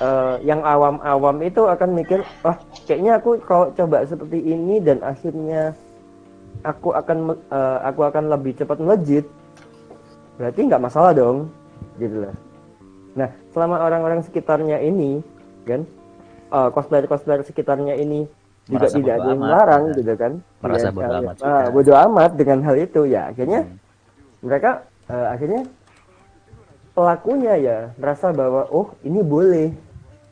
[0.00, 5.74] eh, yang awam-awam itu akan mikir wah kayaknya aku kalau coba seperti ini dan akhirnya
[6.62, 9.26] aku akan eh, aku akan lebih cepat melejit
[10.34, 11.46] berarti nggak masalah dong
[11.96, 12.34] gitu loh
[13.14, 15.22] nah selama orang-orang sekitarnya ini
[15.64, 15.86] kan
[16.50, 18.26] eh, cosplayer cosplayer sekitarnya ini
[18.64, 19.96] juga Merasa tidak ada yang melarang ya.
[20.00, 20.32] gitu kan
[20.64, 21.52] Merasa Ya, bodo ah, amat ah, juga.
[21.52, 21.72] Hmm.
[21.72, 23.60] bodo amat dengan hal itu ya akhirnya
[24.40, 24.70] mereka
[25.08, 25.60] eh, akhirnya
[26.94, 29.68] pelakunya ya merasa bahwa oh ini boleh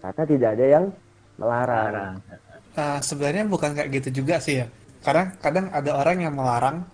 [0.03, 0.85] karena tidak ada yang
[1.39, 2.19] melarang.
[2.73, 4.67] Nah, sebenarnya bukan kayak gitu juga sih ya.
[5.03, 6.87] Kadang kadang ada orang yang melarang,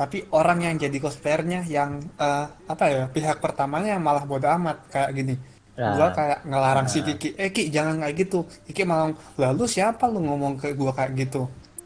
[0.00, 4.76] tapi orang yang jadi cosplayernya yang eh, apa ya pihak pertamanya yang malah bodo amat
[4.92, 5.34] kayak gini.
[5.80, 5.94] Nah.
[5.96, 8.36] Gua kayak ngelarang si Kiki, eh Ki jangan kayak gitu.
[8.66, 9.08] Kiki malah
[9.42, 11.38] lalu siapa lu ngomong ke gua kayak gitu?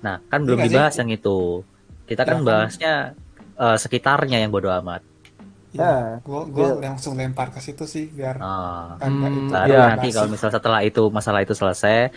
[0.04, 0.80] Nah, kan Iya belum nggak sih?
[0.80, 1.38] dibahas yang itu.
[2.08, 2.48] Kita kan Ya kan?
[2.48, 2.92] bahasnya
[3.62, 5.02] eh, sekitarnya yang bodo amat.
[5.68, 6.80] Ya, gua gua iya.
[6.80, 8.96] langsung lempar ke situ sih biar Ah.
[9.04, 12.08] agak itu Baru agak nanti kalau misal setelah itu masalah itu selesai,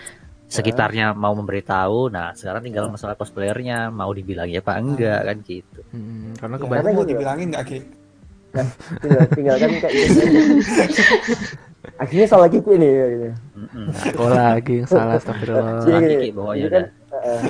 [0.52, 2.12] sekitarnya mau memberitahu.
[2.12, 5.82] Nah, sekarang tinggal masalah cosplayernya mau dibilang ya pak enggak kan gitu.
[6.36, 7.80] karena Ya, kebanyakan mau dibilangin nggak Ki?
[8.52, 8.68] Nah,
[9.00, 10.22] tinggal, tinggal kan kayak gitu.
[12.04, 12.92] Akhirnya salah Kiki nih.
[12.92, 13.28] ya, gitu.
[14.12, 15.82] Aku lagi yang salah, astagfirullah.
[15.82, 16.84] Jadi Salah Kiki pokoknya jadi kan,
[17.16, 17.42] eh,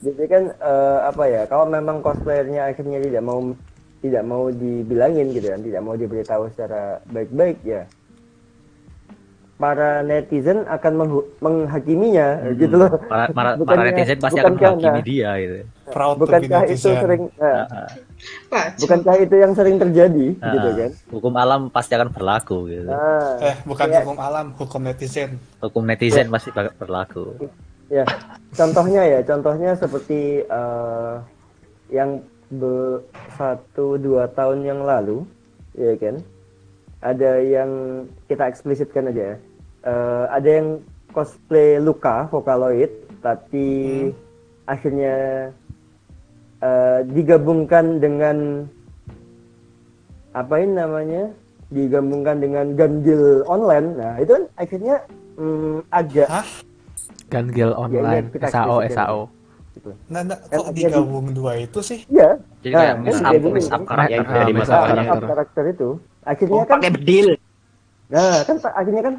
[0.00, 1.42] jadi kan eh, apa ya?
[1.50, 3.38] Kalau memang cosplayernya akhirnya tidak mau
[3.98, 7.82] tidak mau dibilangin gitu kan, tidak mau diberitahu secara baik-baik ya.
[9.58, 10.92] Para netizen akan
[11.42, 12.54] menghakiminya Hmm.
[12.54, 12.94] gitu loh.
[13.02, 15.56] Para, para, para netizen pasti akan bukankah- menghakimi nah, dia gitu.
[15.88, 16.96] Proud Bukankah itu netizen.
[16.96, 17.66] sering nah,
[18.48, 20.90] Pak, bukankah itu yang sering terjadi Ah, gitu kan?
[21.08, 22.86] Hukum alam pasti akan berlaku gitu.
[22.86, 25.30] Nah, Eh, bukan ya, hukum alam, hukum netizen.
[25.58, 27.34] Hukum netizen pasti berlaku.
[27.88, 28.04] ya
[28.52, 31.14] contohnya ya contohnya seperti eh,
[31.88, 33.00] yang be-
[33.32, 35.24] satu dua tahun yang lalu
[35.72, 36.20] ya kan
[37.00, 37.70] ada yang
[38.26, 39.36] kita eksplisitkan aja ya
[39.84, 40.68] eh, ada yang
[41.12, 43.66] cosplay Luka Vocaloid tapi
[44.64, 45.48] akhirnya
[46.62, 48.66] eh, digabungkan dengan
[50.32, 51.24] apa ini namanya
[51.68, 54.96] digabungkan dengan ganjil online nah itu kan akhirnya
[55.36, 56.28] mm, agak
[57.28, 59.20] Ganjil online, kita SAO, SAO.
[59.76, 59.92] gitu.
[60.08, 62.00] Nah, nah, Kan kok digabung dua itu sih?
[62.08, 62.40] Iya.
[62.64, 63.52] Jadi kayak kan mix up- digabungin.
[63.54, 64.24] mix up karakter.
[64.24, 65.64] Nah, up up karakter.
[65.68, 65.88] itu
[66.24, 67.28] akhirnya Oh, kan pakai bedil.
[68.08, 69.14] Nah, kan akhirnya kan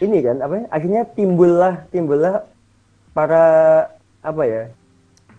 [0.00, 0.64] ini kan apa ya?
[0.72, 2.44] Akhirnya timbullah timbullah
[3.12, 3.44] para
[4.24, 4.62] apa ya?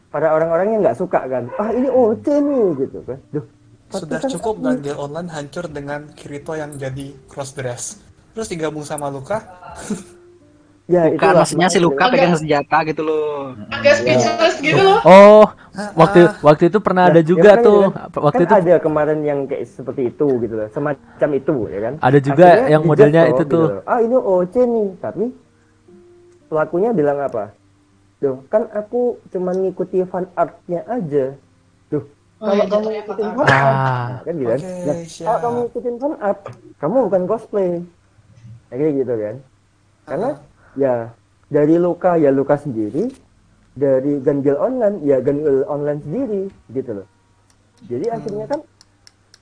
[0.09, 1.47] Para orang-orang yang nggak suka kan.
[1.61, 3.19] Ah, ini OC nih gitu kan.
[3.29, 3.45] Duh,
[3.93, 8.01] Sudah kan cukup ganjil online hancur dengan Kirito yang jadi cross dress.
[8.33, 9.41] Terus digabung sama Luka.
[10.89, 11.37] Ya, Bukan, itulah.
[11.45, 13.53] maksudnya si Luka pegang senjata gitu loh.
[13.69, 14.97] Agak speechless gitu loh.
[15.05, 15.45] Oh,
[15.93, 17.77] waktu waktu itu pernah ada Nah, juga ya kan, tuh.
[17.79, 18.01] ya kan?
[18.09, 21.79] Apa- Waktu Kan itu ada kemarin yang kayak seperti itu gitu loh, semacam itu ya
[21.79, 21.93] kan.
[22.01, 23.65] Ada juga Akhirnya yang modelnya itu gitu tuh.
[23.69, 23.81] loh.
[23.85, 25.23] Ah, ini OC nih, tapi
[26.47, 27.53] pelakunya bilang apa?
[28.17, 31.37] Duh, kan aku cuma ngikuti fan artnya aja.
[31.87, 32.03] Duh,
[32.39, 33.51] Oh, kalau iya, kamu ngikutin fan art.
[33.51, 33.69] Ah.
[33.69, 34.59] nah, kan gitu kan?
[34.59, 35.23] Nah, siap.
[35.23, 36.39] kalau kamu ngikutin fan art,
[36.77, 37.69] kamu bukan cosplay.
[38.69, 39.35] Kayak gitu kan?
[40.03, 40.29] Karena
[40.79, 41.11] ya
[41.51, 43.11] dari luka ya luka sendiri,
[43.75, 47.07] dari ganjil online ya ganjil online sendiri gitu loh.
[47.91, 48.59] Jadi akhirnya kan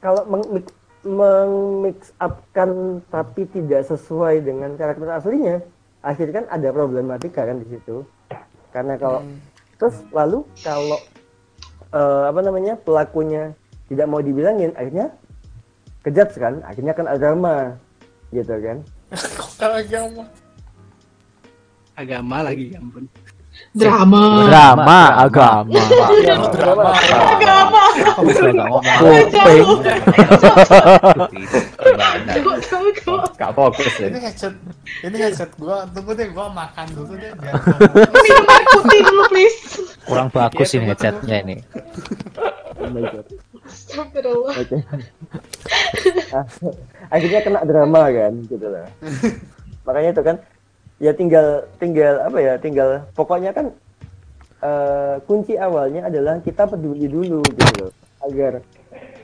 [0.02, 0.66] kalau meng-mix,
[1.06, 5.62] meng-mix upkan tapi tidak sesuai dengan karakter aslinya,
[6.02, 8.02] akhirnya kan ada problematika kan di situ.
[8.74, 9.22] Karena kalau
[9.78, 10.98] terus lalu kalau
[11.94, 13.54] eh, apa namanya pelakunya
[13.88, 15.14] tidak mau dibilangin, akhirnya
[16.04, 17.56] kejat kan, akhirnya kan ada drama
[18.32, 18.78] gitu kan.
[19.60, 20.24] Kalau agama.
[21.98, 23.10] Agama lagi, ya ampun.
[23.74, 24.46] Drama.
[24.46, 25.82] Drama, agama.
[26.54, 26.94] Drama.
[27.10, 27.84] Agama.
[28.22, 29.66] Kuping.
[33.34, 34.14] Gak fokus ya.
[34.14, 34.54] Ini headset,
[35.02, 35.90] ini headset gua.
[35.90, 37.34] Tunggu deh, gua makan dulu deh.
[37.34, 37.58] Biar
[38.14, 39.58] Minum air putih dulu, please.
[40.06, 41.56] Kurang bagus ini headsetnya ini.
[43.66, 44.54] Astagfirullah.
[44.54, 44.78] Oke.
[47.10, 48.86] Akhirnya kena drama kan gitu loh.
[49.82, 50.38] Makanya itu kan
[50.98, 53.70] ya tinggal tinggal apa ya tinggal pokoknya kan
[54.66, 57.92] eh, kunci awalnya adalah kita peduli dulu gitu loh
[58.26, 58.54] agar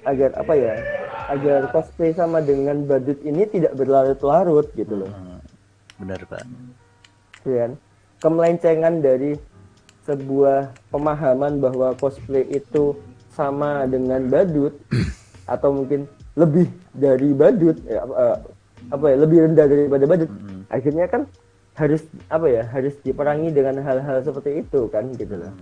[0.05, 0.73] agar apa ya
[1.33, 5.11] agar cosplay sama dengan badut ini tidak berlarut-larut gitu loh
[5.97, 6.43] Bener pak.
[7.47, 7.71] ya kan?
[8.19, 9.39] kemelencengan dari
[10.03, 12.93] sebuah pemahaman bahwa cosplay itu
[13.33, 14.75] sama dengan badut
[15.53, 16.05] atau mungkin
[16.37, 18.03] lebih dari badut ya,
[18.91, 20.29] apa ya lebih rendah daripada badut
[20.69, 21.21] akhirnya kan
[21.73, 25.53] harus apa ya harus diperangi dengan hal-hal seperti itu kan gitu loh.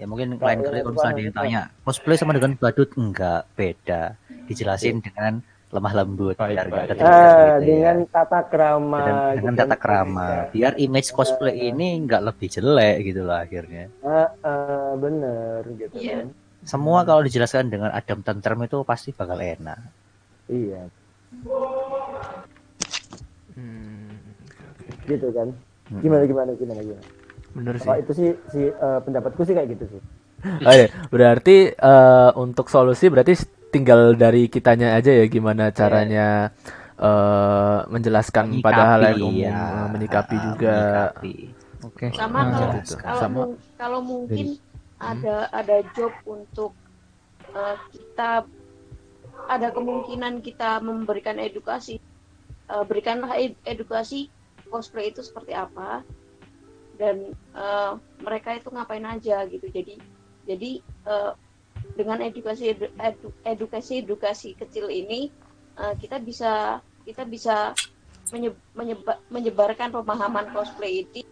[0.00, 4.16] Ya mungkin lain kali yang kalau misalnya ditanya cosplay sama dengan badut enggak beda.
[4.48, 7.54] Dijelasin dengan lemah lembut biar nggak ada ah gitu ya.
[7.62, 9.78] dengan tata krama dengan, dengan gitu tata kan.
[9.78, 13.86] krama biar image cosplay ini nggak lebih jelek gitu loh akhirnya.
[14.02, 16.26] Ah, ah, bener gitu Iya.
[16.26, 16.26] kan.
[16.66, 19.78] Semua kalau dijelaskan dengan adem tentrem itu pasti bakal enak.
[20.50, 20.90] Iya
[23.54, 24.10] Hmm,
[25.06, 25.48] gitu kan
[26.00, 27.04] gimana gimana gimana gimana
[27.50, 27.82] Bener sih.
[27.82, 30.02] Kalau itu sih si eh, pendapatku sih kayak gitu sih
[30.68, 33.36] Oke, berarti eh, untuk solusi berarti
[33.70, 36.54] tinggal dari kitanya aja ya gimana caranya
[36.96, 39.88] eh, menjelaskan pada hal yang umum, ya.
[39.88, 40.76] menyikapi juga.
[41.12, 41.34] menyikapi.
[41.80, 42.06] Oke.
[42.12, 42.94] sama Nah, kalau gitu.
[42.96, 43.36] kalau Sama.
[43.36, 44.46] mung- kalau mungkin
[45.00, 46.72] ada ada job untuk
[47.50, 48.44] eh, kita
[49.48, 51.98] ada kemungkinan kita memberikan edukasi
[52.70, 54.30] Eh, berikanlah ed- edukasi
[54.70, 56.06] cosplay itu seperti apa
[56.96, 57.92] dan eh,
[58.22, 59.98] mereka itu ngapain aja gitu jadi
[60.46, 61.32] jadi eh,
[61.96, 65.28] dengan edukasi edu- edu- edukasi edukasi kecil ini
[65.76, 67.74] eh, kita bisa kita bisa
[68.30, 71.22] menye- menyeba- menyebarkan pemahaman cosplay ini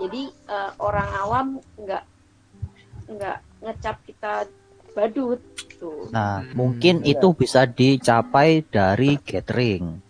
[0.00, 2.04] jadi eh, orang awam nggak
[3.08, 4.32] nggak ngecap kita
[4.94, 6.10] badut gitu.
[6.10, 10.02] Nah, mungkin itu bisa dicapai dari gathering.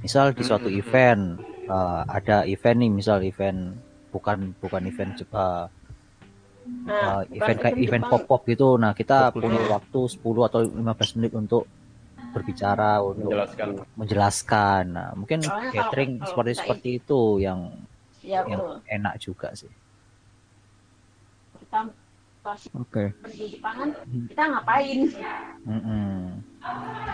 [0.00, 3.78] Misal di suatu event eh, ada event nih, misal event
[4.10, 5.70] bukan bukan event Jepang,
[6.60, 8.12] Nah, eh, bukan event kayak event Jepang.
[8.20, 8.68] pop-pop gitu.
[8.74, 9.42] Nah, kita Fokus.
[9.42, 11.64] punya waktu 10 atau 15 menit untuk
[12.30, 13.68] berbicara untuk Menjelaskan.
[13.96, 14.82] menjelaskan.
[14.88, 17.60] Nah, mungkin Soalnya kalau- gathering kalau seperti kita seperti itu yang
[18.20, 18.76] Ya, yang betul.
[18.86, 19.72] enak juga sih.
[21.60, 21.86] kita
[22.50, 23.04] pas Oke.
[23.22, 23.88] pergi Jepangan
[24.26, 24.98] kita ngapain?
[25.62, 26.10] Mm-mm.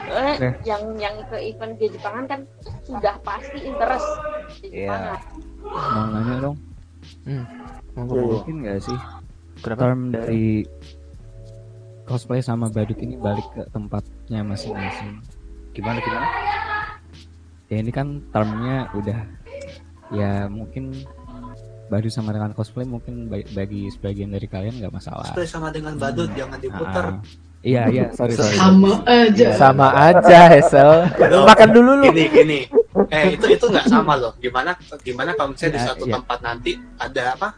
[0.08, 0.48] Soalnya Oke.
[0.64, 2.40] yang yang ke event di Jepangan kan
[2.82, 4.08] sudah pasti interest
[4.64, 4.88] di Iya.
[4.88, 5.20] Jepangan.
[5.92, 6.56] Mau nanya dong,
[7.22, 7.44] Hmm.
[7.92, 8.40] Monggo.
[8.40, 8.98] mungkin nggak sih
[9.60, 9.80] Kenapa?
[9.84, 10.64] term dari
[12.02, 15.20] cosplay sama badut ini balik ke tempatnya masing-masing?
[15.70, 16.28] Gimana gimana?
[17.66, 19.26] ya ini kan termnya udah
[20.08, 20.94] ya mungkin
[21.86, 25.26] badut sama dengan cosplay mungkin ba- bagi sebagian dari kalian nggak masalah.
[25.28, 27.04] Cosplay sama dengan badut jangan diputar.
[27.06, 27.18] Ah,
[27.60, 28.54] iya iya sorry sorry.
[28.54, 29.48] Sama aja.
[29.52, 30.90] Sama aja, Hesel.
[31.44, 32.06] Makan dulu lu.
[32.08, 32.60] Gini gini.
[33.08, 34.32] Eh itu itu nggak sama loh.
[34.36, 36.14] Gimana gimana kalau misalnya di Ya, suatu iya.
[36.16, 37.48] tempat nanti ada apa?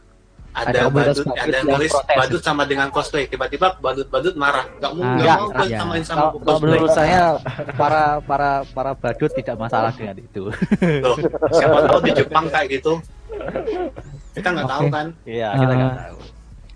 [0.49, 2.17] Ada Ada badut, ada yang nulis protes.
[2.19, 3.25] badut sama dengan cosplay.
[3.25, 4.67] Tiba-tiba badut-badut marah.
[4.75, 5.79] Nggak mau Ah, nggak Enggak, mau gue iya.
[5.79, 6.63] samain sama kalau cosplay.
[6.67, 7.21] menurut saya
[7.81, 10.51] para para para badut tidak masalah dengan itu.
[10.99, 11.17] Loh,
[11.53, 12.93] siapa tahu di Jepang kayak gitu.
[14.39, 14.93] Kita nggak tahu Oke.
[14.93, 15.07] kan.
[15.25, 16.19] Iya, kita nggak Ah, tahu.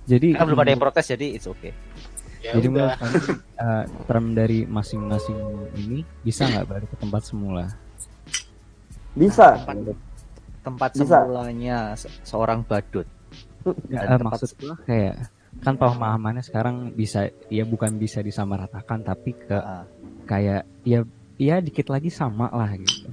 [0.03, 1.73] Jadi Kan belum ada yang protes jadi it's okay.
[2.43, 2.75] Ya jadi udah.
[2.75, 3.23] menurut kalian
[3.57, 5.39] eh, term dari masing-masing
[5.77, 7.65] ini bisa nggak balik ke tempat semula?
[9.13, 9.63] Bisa.
[10.63, 11.23] Tempat Bisa.
[11.23, 13.07] semulanya se- seorang badut.
[13.87, 19.55] Ya, tempat maksud gua kayak kan pemahamannya sekarang bisa ya bukan bisa disamaratakan tapi ke
[19.55, 19.87] Ah.
[20.25, 21.07] kayak ya
[21.37, 23.07] ya dikit lagi sama lah gitu.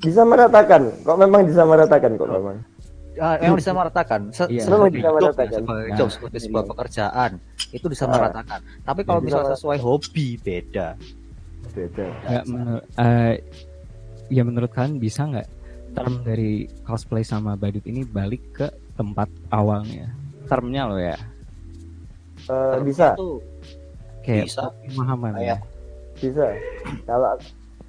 [0.00, 1.02] Disamaratakan.
[1.02, 2.56] Kok memang disamaratakan kok memang.
[3.20, 4.20] Ah, memang disamaratakan.
[4.32, 4.64] Se Iya.
[4.64, 5.96] sebagai job, sebagai Nah.
[6.00, 7.30] job, sebagai sebuah pekerjaan
[7.68, 8.60] itu disamaratakan.
[8.80, 10.96] Tapi kalau Ya, misalnya sesuai hobi beda.
[11.72, 12.06] Beda.
[12.24, 13.34] Nggak menur- eh,
[14.28, 15.48] ya menurut kalian bisa nggak
[15.92, 20.08] term dari cosplay sama badut ini balik ke tempat awalnya?
[20.48, 21.16] Termnya loh ya.
[22.48, 23.12] Eh, bisa.
[23.12, 23.40] Itu
[24.22, 24.64] Kayak Bisa.
[24.86, 25.58] pemahaman ya.
[26.14, 26.46] Bisa.
[27.02, 27.34] Kalau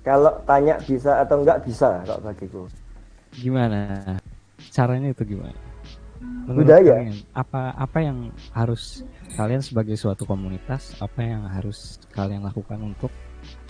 [0.02, 2.62] kalau tanya bisa atau enggak bisa kalau bagiku.
[3.38, 4.18] Gimana?
[4.74, 5.54] Caranya itu gimana?
[6.44, 6.98] Menurut Budaya.
[6.98, 8.18] kalian, apa apa yang
[8.52, 9.06] harus
[9.38, 13.12] kalian sebagai suatu komunitas apa yang harus kalian lakukan untuk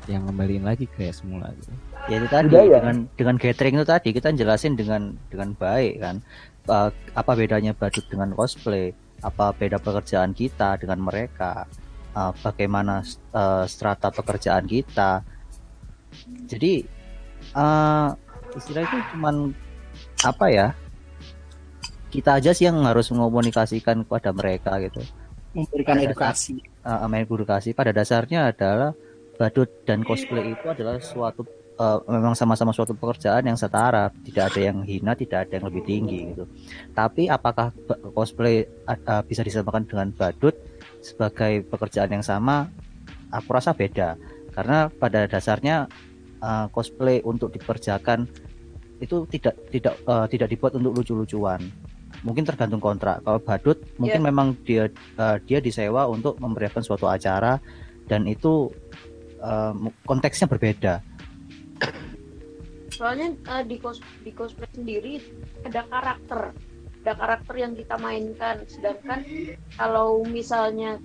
[0.10, 1.74] yang ngembaliin lagi kayak semula gitu?
[2.10, 2.78] ya itu tadi Budaya.
[2.82, 6.18] dengan dengan gathering itu tadi kita jelasin dengan dengan baik kan
[6.64, 11.68] Eh, apa bedanya badut dengan cosplay apa beda pekerjaan kita dengan mereka
[12.14, 13.02] Eh, bagaimana
[13.34, 15.26] eh, strata pekerjaan kita
[16.46, 16.86] jadi
[17.58, 18.08] eh
[18.54, 19.50] istilah itu cuman
[20.22, 20.68] apa ya
[22.14, 25.02] kita aja sih yang harus mengomunikasikan kepada mereka gitu.
[25.58, 26.62] Memberikan Pada edukasi.
[26.86, 27.74] uh, main edukasi.
[27.74, 28.94] Pada dasarnya adalah
[29.34, 31.42] badut dan cosplay itu adalah suatu
[31.82, 34.14] uh, memang sama-sama suatu pekerjaan yang setara.
[34.14, 36.46] Tidak ada yang hina tidak ada yang lebih tinggi gitu.
[36.94, 37.74] Tapi apakah
[38.14, 40.54] cosplay uh, bisa disamakan dengan badut
[41.02, 42.70] sebagai pekerjaan yang sama?
[43.34, 44.22] Aku rasa beda.
[44.54, 45.90] Karena pada dasarnya
[46.46, 48.30] uh, cosplay untuk dikerjakan
[49.02, 51.60] itu tidak tidak uh, tidak dibuat untuk lucu-lucuan
[52.24, 53.22] mungkin tergantung kontrak.
[53.22, 54.28] Kalau badut mungkin Iya.
[54.32, 54.88] memang dia
[55.20, 57.60] uh, dia disewa untuk memberikan suatu acara
[58.08, 58.72] dan itu
[59.44, 59.76] uh,
[60.08, 61.04] konteksnya berbeda.
[62.94, 65.20] Soalnya eh, di cos di cosplay sendiri
[65.68, 66.54] ada karakter.
[67.04, 68.64] Ada karakter yang kita mainkan.
[68.70, 69.28] Sedangkan
[69.76, 71.02] kalau misalnya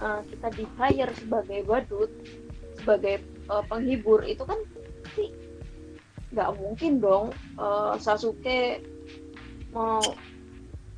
[0.00, 2.10] eh, kita di hire sebagai badut
[2.80, 4.56] sebagai eh, penghibur itu kan
[6.34, 8.80] nggak mungkin dong eh, Sasuke
[9.74, 9.98] mau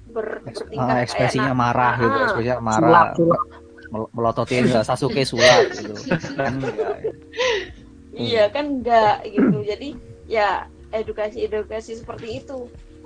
[0.06, 0.44] ber,
[0.76, 3.40] Ah, ekspresinya na- marah gitu Ah, ekspresinya Sulap, marah sulap.
[3.86, 5.92] mel- melototin Sasuke sulap gitu
[6.32, 6.94] kan enggak
[8.16, 9.60] Iya kan enggak gitu.
[9.62, 9.88] Jadi
[10.24, 12.64] ya edukasi-edukasi seperti itu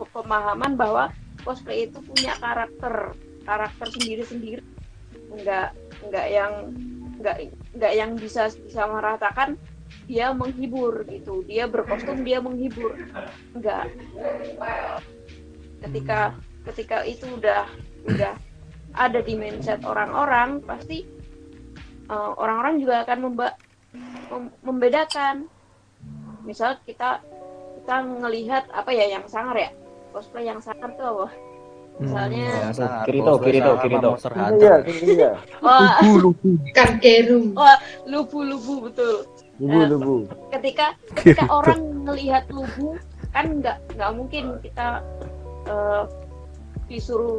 [0.08, 1.10] pemahaman bahwa
[1.40, 3.10] cosplay itu punya karakter
[3.42, 4.62] karakter sendiri-sendiri.
[5.30, 6.52] Enggak enggak yang
[7.18, 7.36] enggak
[7.74, 9.58] enggak yang bisa bisa meratakan
[10.06, 11.42] dia menghibur gitu.
[11.42, 12.94] Dia berkostum dia menghibur.
[13.52, 13.90] Enggak.
[15.80, 17.64] Ketika ketika itu udah
[18.06, 18.32] udah
[18.92, 21.04] ada di mindset orang-orang pasti
[22.06, 23.54] eh, orang-orang juga akan memba
[24.28, 25.46] mem- membedakan
[26.42, 27.20] misal kita
[27.80, 29.70] kita ngelihat apa ya yang sangar ya
[30.10, 31.26] cosplay yang sangar tuh apa
[31.96, 33.04] misalnya Ya, sangat.
[33.04, 34.08] Kirito, Kirito, Kirito.
[34.10, 34.78] Monster Iya, Hunter.
[35.04, 35.30] iya.
[35.60, 36.00] wah
[36.72, 37.44] Kan kerum.
[37.52, 39.24] wah lubu lubu betul
[39.56, 40.14] Lubu, Eh, lubu.
[40.50, 42.96] ketika ketika orang ngelihat lubu
[43.30, 45.04] kan nggak nggak mungkin kita
[45.62, 46.02] eh,
[46.86, 47.38] disuruh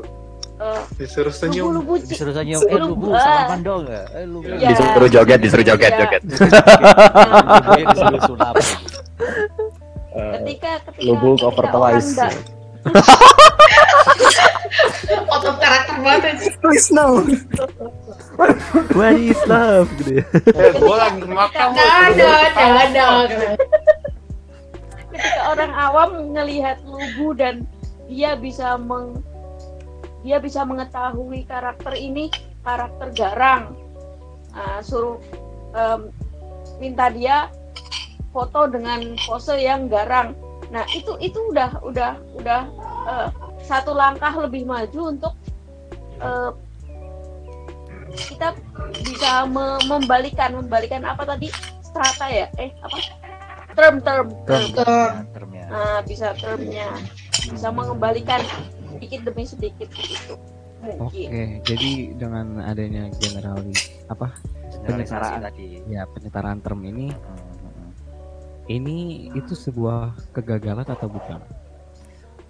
[0.57, 1.69] eh, Disuruh senyum.
[1.71, 3.19] lubu lubu disuruh senyum eh lubu ah.
[3.19, 4.67] salaman dong ya eh lubu Ya.
[4.69, 5.97] Disuruh joget, disuruh joget, Iya.
[6.01, 6.21] joget.
[6.21, 8.55] Lubunya disuruh sulap
[10.11, 12.13] Eh, ketika ketika Lubu cover orang twice.
[12.13, 12.31] nggak
[15.29, 16.35] Otot karakter banget.
[16.59, 17.23] Please no.
[18.91, 20.23] Where is love gitu ya.
[20.49, 21.67] Eh, gue lagi makan.
[21.71, 23.05] Ada, nggak ada.
[25.11, 27.63] ketika orang awam ngelihat lubu dan
[28.11, 29.23] dia bisa meng
[30.21, 32.27] dia bisa mengetahui karakter ini
[32.61, 33.73] karakter garang.
[34.51, 35.17] Nah, suruh
[35.71, 36.11] em,
[36.77, 37.47] minta dia
[38.35, 40.35] foto dengan pose yang garang.
[40.69, 42.61] Nah itu itu udah udah udah
[43.07, 43.27] eh,
[43.63, 45.33] satu langkah lebih maju untuk
[46.19, 46.51] eh,
[48.11, 48.55] kita
[49.07, 51.47] bisa me- membalikan membalikan apa tadi?
[51.81, 52.47] Strata ya?
[52.59, 52.97] Eh apa?
[53.71, 54.27] Term term.
[54.43, 54.65] Term.
[54.75, 55.11] term.
[55.31, 55.65] termnya.
[55.71, 56.91] Nah, bisa termnya
[57.31, 58.41] bisa mengembalikan
[58.91, 60.35] sedikit demi sedikit gitu.
[60.81, 61.61] Oke, Mungkin.
[61.61, 63.69] jadi dengan adanya generali
[64.09, 64.33] apa
[64.81, 65.67] Generalisasi penyetaraan tadi.
[65.85, 67.13] ya penyetaraan term ini
[68.65, 71.37] ini itu sebuah kegagalan atau bukan?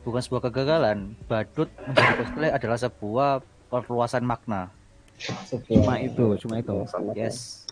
[0.08, 1.14] Bukan sebuah kegagalan.
[1.28, 3.30] Badut menjadi cosplay adalah sebuah
[3.68, 4.72] perluasan makna.
[5.70, 6.74] Cuma itu, cuma itu.
[7.14, 7.68] Yes.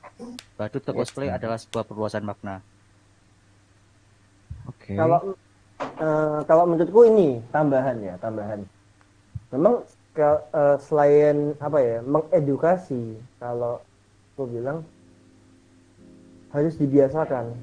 [0.60, 2.62] Badut ke cosplay adalah sebuah perluasan makna.
[4.70, 4.94] Oke.
[4.94, 5.34] Kalau
[5.80, 8.64] eh, kalau menurutku ini tambahan ya, tambahan.
[9.50, 9.82] Memang
[10.14, 13.82] ke- eh, selain apa ya, mengedukasi kalau
[14.36, 14.84] aku bilang
[16.50, 17.54] harus dibiasakan.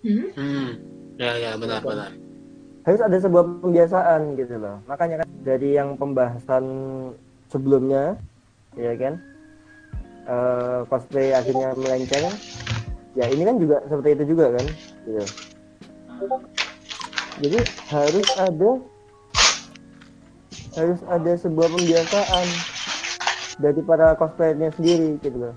[0.00, 0.70] Hmm.
[1.20, 2.16] Ya ya benar-benar.
[2.88, 4.80] Harus ada sebuah pembiasaan gitu loh.
[4.88, 6.64] Makanya kan dari yang pembahasan
[7.52, 8.16] sebelumnya
[8.78, 9.20] ya kan
[10.24, 12.32] eh, cosplay akhirnya melenceng
[13.18, 14.66] ya ini kan juga seperti itu juga kan
[15.04, 15.24] gitu.
[17.40, 18.70] Jadi harus ada
[20.76, 22.46] harus ada sebuah pembiasaan
[23.58, 25.54] dari para cosplayernya sendiri gitu loh.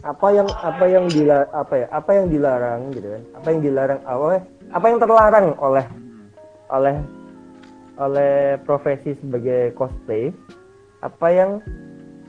[0.00, 3.22] Apa yang apa yang dila, apa ya apa yang dilarang gitu kan.
[3.38, 5.86] Apa yang dilarang oleh apa yang terlarang oleh
[6.70, 6.96] oleh
[8.00, 10.32] oleh profesi sebagai cosplay
[11.04, 11.50] apa yang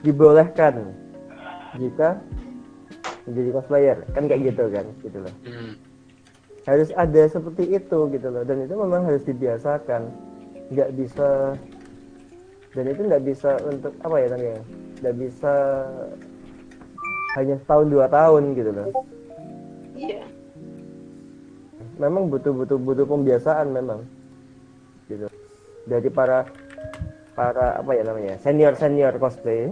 [0.04, 0.92] dibolehkan
[1.80, 2.20] jika
[3.26, 3.98] menjadi cosplayer.
[4.14, 5.36] Kan kayak gitu kan gitu loh.
[5.48, 5.91] Hmm.
[6.66, 8.44] Harus ada seperti itu gitu loh.
[8.46, 10.12] Dan itu memang harus dibiasakan.
[10.72, 11.58] Nggak bisa
[12.72, 14.60] dan itu nggak bisa untuk apa ya namanya
[15.04, 15.54] nggak bisa
[17.36, 18.88] hanya setahun dua tahun gitu loh.
[19.96, 20.24] Iya.
[22.00, 24.02] memang butuh butuh butuh pembiasaan memang
[25.12, 25.28] gitu.
[25.86, 26.48] Dari para
[27.36, 29.70] para apa ya namanya senior senior cosplay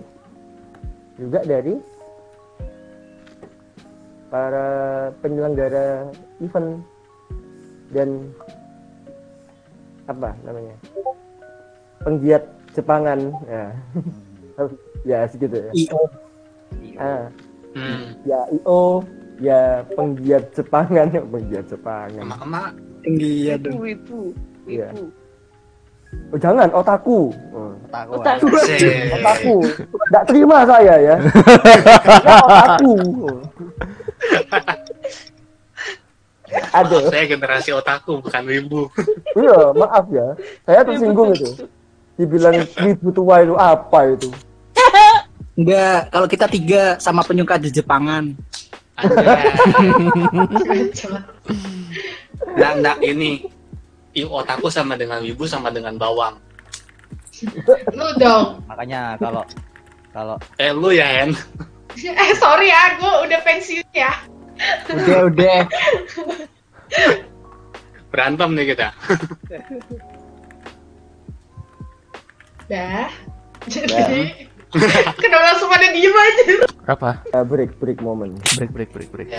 [1.18, 1.80] juga dari
[4.30, 4.68] para
[5.20, 6.06] penyelenggara
[6.40, 6.86] event
[7.90, 8.30] dan
[10.06, 10.76] apa namanya
[12.02, 13.20] penggiat Jepangan
[13.50, 13.66] ya
[15.10, 16.02] ya segitu ya IO
[16.98, 17.26] ah
[17.70, 18.18] Hmm.
[18.26, 19.06] ya IO
[19.38, 22.72] ya penggiat Jepangan ya penggiat Jepangan Emak-emak.
[23.06, 24.22] tinggi ya Ibu, ibu,
[24.66, 24.90] Iya.
[24.90, 25.06] ibu.
[26.30, 27.34] Oh, jangan otaku.
[27.54, 27.74] Oh.
[27.90, 28.46] Otaku.
[28.54, 29.56] Otaku.
[29.66, 31.16] Tidak terima saya ya.
[32.38, 32.94] Otaku.
[36.50, 36.98] Ada.
[37.10, 38.90] Saya generasi otaku bukan wibu.
[39.38, 40.28] Iya, maaf ya.
[40.66, 41.66] Saya tersinggung itu.
[42.18, 44.30] Dibilang wibu tua itu apa itu?
[45.60, 48.34] Enggak, kalau kita tiga sama penyuka di Jepangan.
[52.50, 53.48] Nggak, nggak ini.
[54.18, 56.38] I otaku sama dengan wibu sama dengan bawang.
[57.94, 58.64] Lu dong.
[58.66, 59.44] Makanya kalau
[60.12, 61.32] kalau Eh lu ya Hen.
[62.00, 64.14] Eh sorry ya, gue udah pensiun ya.
[64.88, 65.60] Udah, udah.
[68.08, 68.88] Berantem nih kita.
[72.72, 73.10] Dah.
[73.68, 74.48] Jadi
[75.20, 76.44] kenapa langsung pada diem aja?
[76.88, 77.12] Apa?
[77.34, 78.38] Uh, break, break moment.
[78.56, 79.30] Break, break, break, break.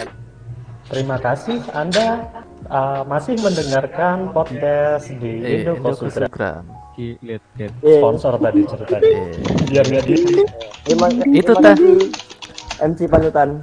[0.91, 2.27] Terima kasih Anda
[2.67, 5.79] uh, masih mendengarkan podcast di Eh, Indo.
[5.79, 6.67] Kosugram.
[6.99, 7.73] Lihat, lihat.
[7.79, 9.07] Sponsor tadi ceritanya.
[9.07, 9.31] Eh.
[9.71, 10.15] Biar nggak di
[11.39, 11.77] Itu teh.
[12.83, 13.49] MC panutan.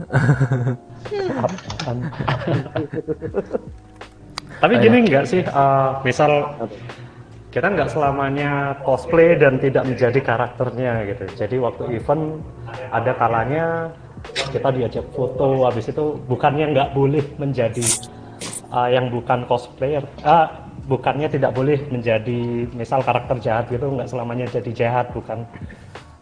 [4.64, 6.56] Tapi gini nggak sih, uh, misal
[7.52, 11.28] kita nggak selamanya cosplay dan tidak menjadi karakternya gitu.
[11.36, 12.40] Jadi waktu event
[12.90, 13.92] ada kalanya
[14.52, 17.86] kita diajak foto, habis itu bukannya nggak boleh menjadi
[18.72, 24.46] uh, yang bukan cosplayer, ah, bukannya tidak boleh menjadi misal karakter jahat gitu, nggak selamanya
[24.48, 25.44] jadi jahat, bukan.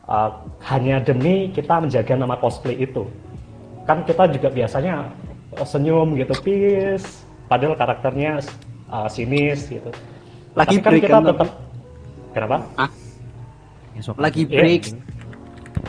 [0.06, 0.30] Uh,
[0.70, 3.10] hanya demi kita menjaga nama cosplay itu.
[3.90, 5.10] Kan kita juga biasanya
[5.58, 7.26] uh, senyum gitu peace.
[7.50, 8.42] Padahal karakternya
[8.90, 9.90] uh, sinis gitu.
[10.54, 11.50] Lagi Tapi kan break kita kan, tetap
[12.34, 12.58] kenapa?
[14.18, 14.84] Lagi Iya, break.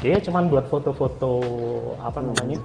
[0.03, 1.31] Dia cuman buat foto-foto
[2.01, 2.59] apa namanya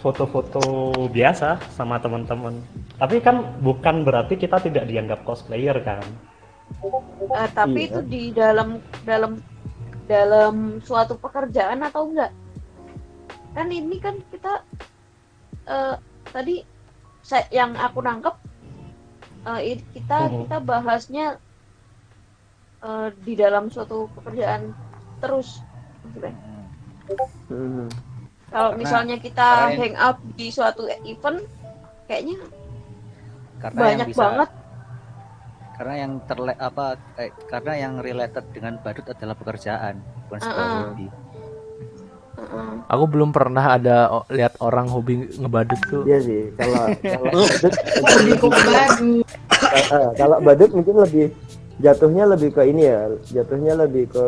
[0.00, 0.60] foto-foto
[1.08, 2.56] biasa sama teman-teman
[2.96, 6.02] tapi kan bukan berarti kita tidak dianggap cosplayer kan
[7.30, 7.88] Eh, tapi Iya.
[7.92, 9.36] itu di dalam dalam
[10.08, 12.32] dalam suatu pekerjaan atau enggak?
[13.54, 14.64] Kan ini kan kita
[15.68, 15.94] eh,
[16.32, 16.64] tadi
[17.22, 18.34] saya, yang aku nangkep
[19.60, 20.36] i- kita Mhm.
[20.46, 21.26] kita bahasnya
[22.80, 24.72] eh, di dalam suatu pekerjaan
[25.20, 25.62] terus.
[26.02, 26.34] gitu kan.
[27.46, 27.86] Hmm.
[28.48, 31.38] Kalau Karena- misalnya kita karena hang out di suatu event,
[32.04, 32.36] kayaknya
[33.58, 34.50] karena banyak yang bisa banget.
[35.72, 40.82] karena yang terle apa eh, karena yang related dengan badut adalah pekerjaan bukan sebuah Uh-uh.
[40.86, 41.08] hobi
[42.86, 46.02] Aku belum pernah ada o- lihat orang hobi ngebadut tuh.
[46.04, 49.26] Iya sih, kalau kalau badut Hobi kok badut.
[50.16, 51.26] Kalau badut mungkin lebih
[51.78, 53.00] jatuhnya lebih ke ini ya,
[53.30, 54.26] jatuhnya lebih ke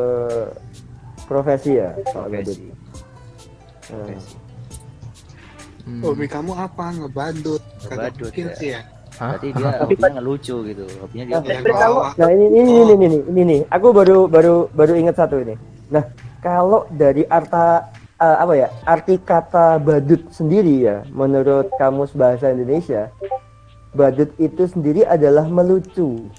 [1.33, 2.59] profesi ya kalau badut.
[3.89, 4.17] Eh,
[6.05, 6.95] Hobi kamu apa?
[6.95, 7.63] Ngebadut.
[7.89, 8.57] Ngebadut, mungkin ya.
[8.61, 8.81] sih ya.
[9.13, 10.85] Berarti dia hobinya ngelucu gitu.
[11.03, 12.11] Hobinya dia Nah, kalau bawah.
[12.17, 15.55] nah ini ini ini ini ini nih, aku baru baru baru ingat satu ini.
[15.93, 16.05] Nah,
[16.41, 23.13] kalau dari arta eh, apa ya arti kata badut sendiri ya, menurut kamus bahasa Indonesia,
[23.93, 26.31] badut itu sendiri adalah melucu,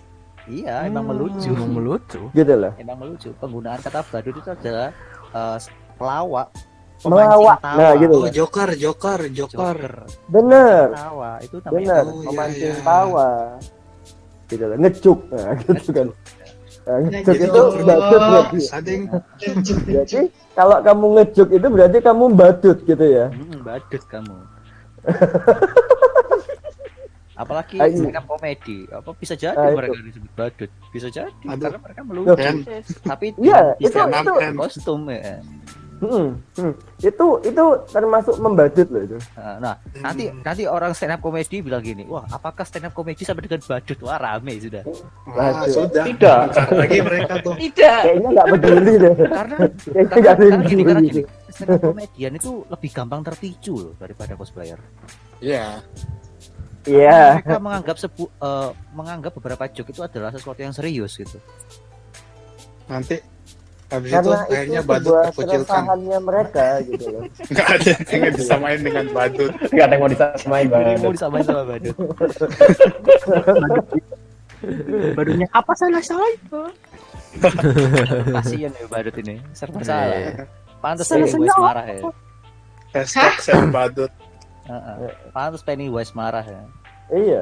[0.44, 1.50] Iya, emang melucu.
[1.50, 2.22] Emang melucu.
[2.32, 2.74] gitu loh.
[2.76, 3.30] Emang melucu.
[3.38, 4.90] Penggunaan kata badut itu adalah
[5.32, 5.58] eh,
[5.96, 6.48] pelawak.
[7.04, 7.60] Melawak.
[7.60, 8.00] Nah, tawa.
[8.00, 8.16] gitu.
[8.16, 9.76] Oh, joker, joker, joker.
[9.76, 9.94] Joker.
[10.28, 12.86] Bener, Tawa itu namanya bener, Oh, iya, memancing iya.
[12.88, 13.30] tawa,
[14.48, 16.08] gitu loh, ngecuk, nah, gitu kan.
[16.84, 17.44] Nah, ngecuk Ngecuk.
[17.44, 18.60] itu badut berarti.
[18.64, 19.02] Yang
[19.84, 20.20] Jadi
[20.54, 23.26] kalau kamu ngejuk itu berarti kamu badut gitu ya.
[23.32, 24.36] Hmm, badut kamu.
[27.34, 29.74] Apalagi stand up komedi, apa bisa jadi itu.
[29.74, 30.70] mereka disebut badut?
[30.90, 31.62] Bisa jadi Aduh.
[31.66, 32.36] karena mereka melucu.
[32.36, 32.56] Dan
[33.04, 35.42] Tapi Iya, itu- stand up itu- dan kostum ya.
[35.96, 36.74] Hmm, hmm.
[37.00, 39.18] Itu itu termasuk membadut loh itu.
[39.34, 43.24] Nah, Nah, nanti nanti orang stand up komedi bilang gini, wah apakah stand up komedi
[43.24, 43.96] sama dengan badut?
[44.04, 44.84] Wah rame sudah.
[45.26, 46.04] Wah, sudah.
[46.04, 46.44] Tidak.
[46.76, 47.56] Lagi mereka tuh.
[47.56, 48.00] Tidak.
[48.04, 49.14] Kayaknya nggak peduli deh.
[49.16, 51.14] Karena Kayaknya karena, nggak yang karena gini, karena peduli.
[51.16, 54.80] gini, stand up komedian itu lebih gampang terpicu loh daripada cosplayer.
[55.40, 55.80] Iya.
[56.84, 57.40] Iya.
[57.40, 61.40] Mereka menganggap sebu eh, menganggap beberapa joke itu adalah sesuatu yang serius gitu.
[62.88, 63.18] Nanti
[63.88, 65.84] habis itu Karena itu akhirnya badut terkucilkan.
[66.20, 67.24] mereka gitu loh.
[67.52, 69.52] Enggak ada yang disamain dengan badut.
[69.70, 71.96] Nggak ada yang mau disamain Jadi mau disamain sama badut.
[75.14, 76.36] Badunya apa salah saya?
[78.40, 79.88] Kasian ya badut ini, serba Iya.
[79.88, 80.48] salah.
[80.80, 82.02] Pantas Salah Pennywise saya marah ya.
[82.94, 84.12] Hashtag saya badut
[84.64, 84.96] Heeh.
[85.30, 86.64] Pantas Pennywise marah ya.
[87.12, 87.42] Iya.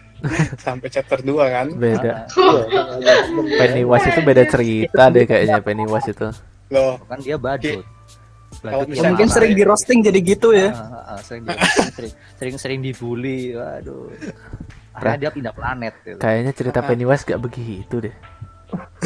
[0.64, 1.66] sampai chapter 2 kan.
[1.72, 2.28] Beda.
[2.28, 3.14] Iya.
[3.56, 6.28] Pennywise itu beda cerita deh kayaknya Pennywise itu.
[6.70, 7.82] Loh, Kan dia badut.
[8.60, 9.36] Kalau yang Mungkin marah.
[9.40, 10.68] sering di roasting jadi gitu ya.
[10.74, 11.56] Ah, ah, ah, sering, di-
[11.96, 13.56] sering sering sering dibully.
[13.56, 14.10] Waduh.
[14.92, 16.18] Akhirnya dia pindah planet gitu.
[16.18, 18.14] Kayaknya cerita Pennywise gak begitu deh.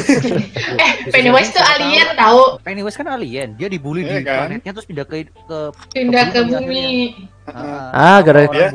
[0.05, 2.59] Eh, Pennywise tuh alien tahu.
[2.61, 4.37] Pennywise kan alien, dia dibully Iya di kan?
[4.47, 5.59] planetnya terus pindah ke ke
[5.91, 7.15] Pindah ke bumi.
[7.47, 8.67] Ah, gara-gara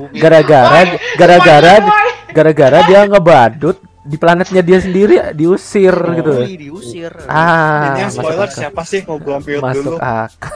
[1.12, 6.32] gara-gara Boy, gara-gara dia ngebadut di planetnya dia sendiri diusir gitu.
[6.34, 7.12] Dibully, diusir.
[7.26, 8.56] Ah, Ini yang masuk spoiler akal.
[8.56, 9.96] siapa sih mau belum build Masuk dulu?
[9.98, 10.50] akal.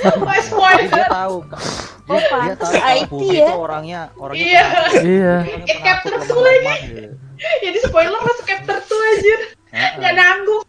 [0.00, 0.88] Tapi spoiler.
[0.88, 1.36] dia tahu.
[1.44, 1.58] Dia,
[2.10, 3.46] Oh, dia tahu kalau IT bumi ya.
[3.46, 4.64] itu orangnya orangnya Iya.
[5.00, 5.36] Iya.
[6.32, 7.08] lemah, gitu.
[7.60, 9.36] Jadi spoiler masuk chapter 2 aja.
[9.70, 10.64] Nggak nanggung.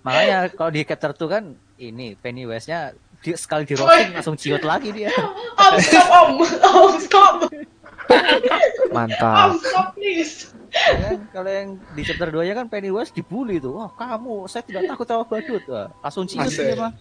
[0.00, 1.44] Makanya kalau di chapter 2 kan
[1.76, 5.12] ini Pennywise-nya di, sekali di roasting langsung ciut lagi dia.
[5.60, 6.30] Om, stop, om.
[6.40, 7.34] Om, stop.
[7.46, 9.60] Om, Mantap.
[9.60, 10.50] stop, please.
[10.72, 11.18] Ya kan?
[11.34, 13.76] Kalau yang di chapter 2 nya kan Pennywise dibully tuh.
[13.76, 15.62] Wah, kamu saya tidak takut sama badut.
[15.68, 16.64] Wah, langsung ciut Masih.
[16.64, 16.92] dia mah.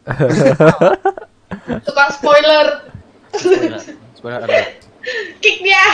[1.86, 2.66] Tukang spoiler.
[3.30, 3.78] Spoiler.
[4.18, 4.48] Spoiler.
[5.40, 5.84] Kick dia.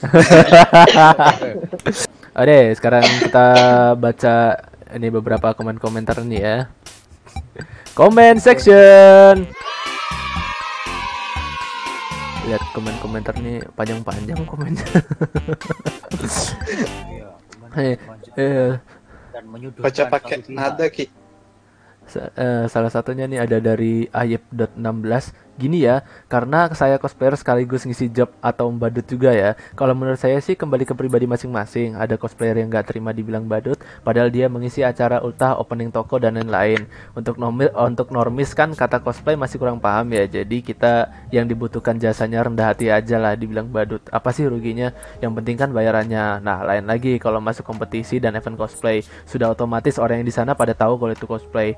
[2.30, 3.46] Oke, sekarang kita
[3.98, 4.34] baca
[4.94, 6.56] ini beberapa komen-komentar nih ya.
[7.90, 9.50] Comment section.
[12.46, 14.86] Lihat komen-komentar nih panjang-panjang komennya.
[17.10, 17.26] Iya,
[17.70, 17.94] Eh,
[18.34, 18.70] eh,
[19.30, 19.44] dan
[19.78, 21.06] Baca pakai nada ki.
[22.06, 25.30] Sa- eh, salah satunya nih ada dari ayep.16
[25.60, 26.00] gini ya
[26.32, 29.52] karena saya cosplayer sekaligus ngisi job atau membadut juga ya.
[29.76, 32.00] Kalau menurut saya sih kembali ke pribadi masing-masing.
[32.00, 36.40] Ada cosplayer yang nggak terima dibilang badut padahal dia mengisi acara ultah opening toko dan
[36.40, 36.88] lain-lain.
[37.12, 37.36] Untuk
[37.76, 40.24] untuk normis kan kata cosplay masih kurang paham ya.
[40.24, 44.00] Jadi kita yang dibutuhkan jasanya rendah hati aja lah dibilang badut.
[44.08, 44.96] Apa sih ruginya?
[45.20, 46.40] Yang penting kan bayarannya.
[46.40, 50.56] Nah lain lagi kalau masuk kompetisi dan event cosplay sudah otomatis orang yang di sana
[50.56, 51.76] pada tahu kalau itu cosplay.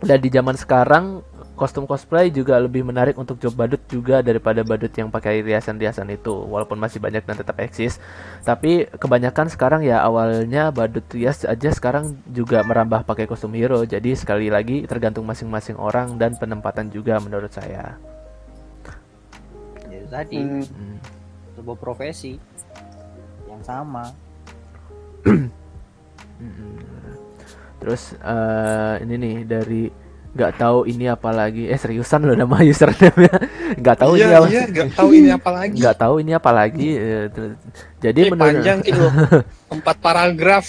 [0.00, 1.20] Dan di zaman sekarang
[1.60, 6.32] kostum cosplay juga lebih menarik untuk job badut juga daripada badut yang pakai riasan-riasan itu
[6.32, 8.00] walaupun masih banyak dan tetap eksis
[8.48, 14.16] tapi kebanyakan sekarang ya awalnya badut rias aja sekarang juga merambah pakai kostum hero jadi
[14.16, 18.00] sekali lagi tergantung masing-masing orang dan penempatan juga menurut saya
[19.90, 20.62] Ya, itu tadi Hmm.
[20.62, 20.98] Hmm.
[21.58, 22.38] sebuah profesi
[23.50, 24.06] yang sama.
[25.26, 25.50] Mm-mm.
[27.82, 29.82] Terus eh, ini nih dari
[30.30, 33.34] nggak tahu ini apa lagi eh seriusan loh nama username-nya
[33.78, 35.76] nggak tahu ini iya, apa iya, nggak tahu ini apa lagi.
[35.78, 37.24] nggak tahu ini apa lagi eh,
[38.00, 39.04] jadi Ini menurut panjang gitu.
[39.76, 40.66] Empat paragraf.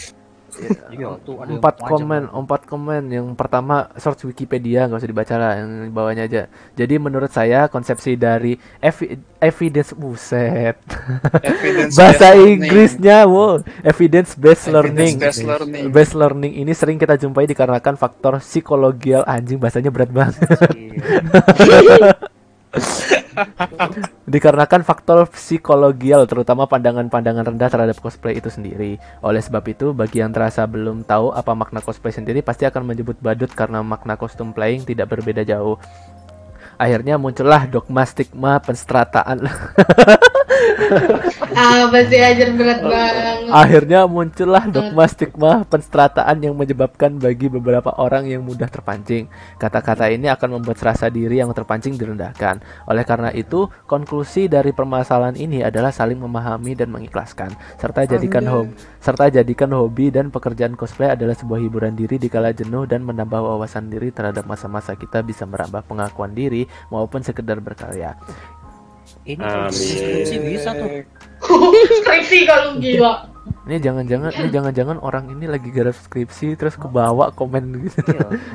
[0.51, 1.15] Iya, yang
[1.57, 3.07] empat komen empat komen.
[3.07, 6.41] Yang pertama search Wikipedia nggak usah dibaca lah yang di bawahnya aja.
[6.75, 10.75] Jadi menurut saya konsepsi dari evi- evidence buset.
[11.39, 12.59] Evidence bahasa based learning.
[12.59, 13.63] Inggrisnya wow.
[13.81, 15.13] Evidence based Evidence learning.
[15.17, 15.83] based learning.
[15.89, 19.23] based learning ini sering kita jumpai dikarenakan faktor psikologial.
[19.23, 20.35] Anjing bahasanya berat banget
[24.33, 28.95] dikarenakan faktor psikologial terutama pandangan-pandangan rendah terhadap cosplay itu sendiri.
[29.19, 33.19] Oleh sebab itu, bagi yang terasa belum tahu apa makna cosplay sendiri pasti akan menyebut
[33.19, 35.75] badut karena makna kostum playing tidak berbeda jauh.
[36.81, 39.45] Akhirnya muncullah dogma stigma penstrataan.
[41.51, 43.51] Ah, pasti ajar berat banget.
[43.51, 49.27] Akhirnya muncullah dogma stigma penstrataan yang menyebabkan bagi beberapa orang yang mudah terpancing.
[49.59, 52.63] Kata-kata ini akan membuat rasa diri yang terpancing direndahkan.
[52.87, 58.71] Oleh karena itu, konklusi dari permasalahan ini adalah saling memahami dan mengikhlaskan, serta jadikan hobi,
[59.03, 63.39] serta jadikan hobi dan pekerjaan cosplay adalah sebuah hiburan diri di kala jenuh dan menambah
[63.39, 68.15] wawasan diri terhadap masa-masa kita bisa merambah pengakuan diri maupun sekedar berkarya.
[69.21, 69.69] Ini Amin.
[69.69, 71.05] skripsi bisa tuh.
[72.01, 73.13] Skripsi kalau gila.
[73.69, 78.01] Ini jangan-jangan ini jangan-jangan orang ini lagi garap skripsi terus kebawa komen gitu.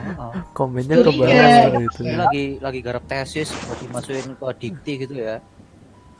[0.58, 1.70] Komennya ke bawah Iya.
[1.86, 2.00] gitu.
[2.02, 5.38] Ini lagi lagi garap tesis buat dimasukin ke dikti gitu ya.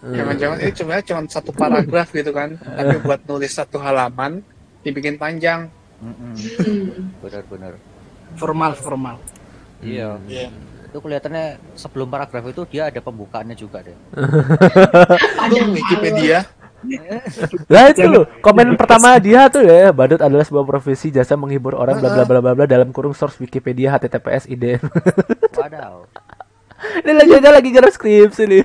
[0.07, 4.45] Jangan-jangan ini cuma cuma satu paragraf gitu kan, tapi buat nulis satu halaman
[4.87, 5.67] dibikin panjang.
[7.19, 7.75] Benar-benar.
[8.37, 9.17] Formal, formal.
[9.83, 10.21] Iya.
[10.29, 10.49] Iya.
[10.87, 13.97] Itu kelihatannya sebelum paragraf itu dia ada pembukaannya juga deh.
[15.45, 16.47] Aduh, Wikipedia.
[17.73, 21.99] Lah itu loh, komen pertama dia tuh ya, badut adalah sebuah profesi jasa menghibur orang
[21.99, 24.79] bla bla bla bla bla dalam kurung source Wikipedia https id.
[25.59, 26.07] Wadaw.
[26.77, 28.65] Ini lagi aja lagi garap skripsi nih.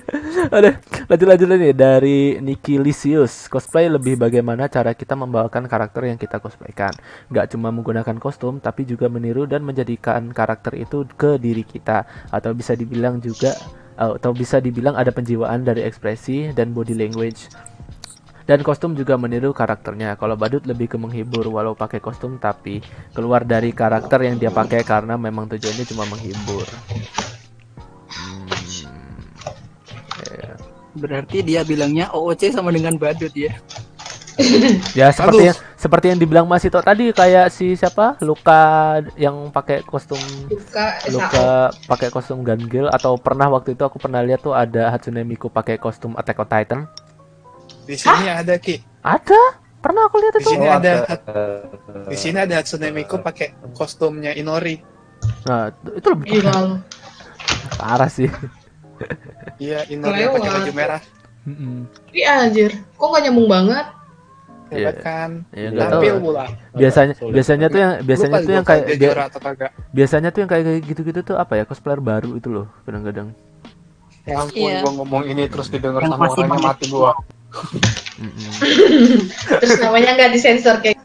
[0.51, 3.47] Ada lanjut lanjut nih dari Niki Lisius.
[3.47, 6.91] Cosplay lebih bagaimana cara kita membawakan karakter yang kita cosplaykan.
[7.31, 12.03] Gak cuma menggunakan kostum, tapi juga meniru dan menjadikan karakter itu ke diri kita.
[12.27, 13.55] Atau bisa dibilang juga
[13.95, 17.47] atau bisa dibilang ada penjiwaan dari ekspresi dan body language.
[18.43, 20.19] Dan kostum juga meniru karakternya.
[20.19, 22.83] Kalau badut lebih ke menghibur walau pakai kostum tapi
[23.15, 26.67] keluar dari karakter yang dia pakai karena memang tujuannya cuma menghibur.
[30.95, 33.55] Berarti dia bilangnya OOC sama dengan badut ya.
[34.97, 39.83] Ya seperti yang, seperti yang dibilang Mas Ito tadi kayak si siapa Luka yang pakai
[39.83, 41.49] kostum Luka Luka
[41.85, 45.77] pakai kostum Gangil atau pernah waktu itu aku pernah lihat tuh ada Hatsune Miku pakai
[45.77, 46.79] kostum Attack on Titan.
[47.85, 48.79] Di sini ada Ki.
[49.03, 49.41] Ada?
[49.77, 50.49] Pernah aku lihat Di itu.
[50.55, 50.93] sini ada
[52.07, 54.79] di sini ada Hatsune Miku pakai kostumnya Inori.
[55.45, 56.79] Nah, itu- lebih lu.
[57.77, 58.31] parah sih.
[59.57, 61.01] Iya, yang pakai baju merah.
[62.11, 62.71] Iya anjir.
[62.95, 63.85] Kok gak nyambung banget?
[64.71, 65.03] Hebat Iya.
[65.03, 65.29] kan?
[65.51, 65.99] Nggak tahu.
[65.99, 66.45] Tampil pula.
[66.71, 68.83] Biasanya biasanya tuh yang biasanya Lupa tuh yang kayak
[69.35, 69.71] kagak.
[69.91, 73.35] biasanya tuh yang kayak kayak gitu-gitu tuh apa ya cosplayer baru itu loh kadang-kadang.
[74.23, 74.79] Ya ampun, Iya.
[74.79, 76.63] gua ngomong ini terus didengar Yang sama orangnya banyak.
[76.63, 77.11] mati gua.
[79.59, 80.99] Terus namanya nggak disensor kayak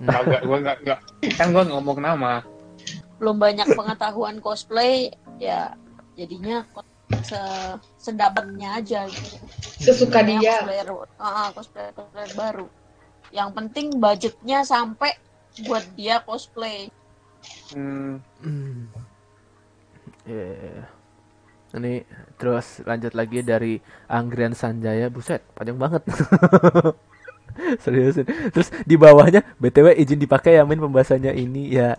[0.00, 0.98] Kagak, gua enggak enggak.
[1.36, 2.42] Kan gua ngomong nama.
[3.20, 5.76] belum banyak pengetahuan cosplay ya
[6.16, 6.64] jadinya
[7.24, 7.40] se
[7.98, 9.36] sedapatnya aja gitu.
[9.80, 10.62] Sesuka dia.
[10.62, 10.86] cosplayer,
[11.18, 12.66] ah, cosplayer, cosplayer baru.
[13.30, 15.14] Yang penting budgetnya sampai
[15.66, 16.90] buat dia cosplay.
[17.74, 18.22] Hmm.
[20.26, 20.86] Iya.
[21.70, 22.02] Ini
[22.34, 23.78] terus lanjut lagi dari
[24.10, 26.02] Anggrian Sanjaya, buset, panjang banget.
[27.82, 28.26] Seriusin.
[28.50, 31.94] Terus di bawahnya BTW izin dipakai ya min pembahasannya ini ya.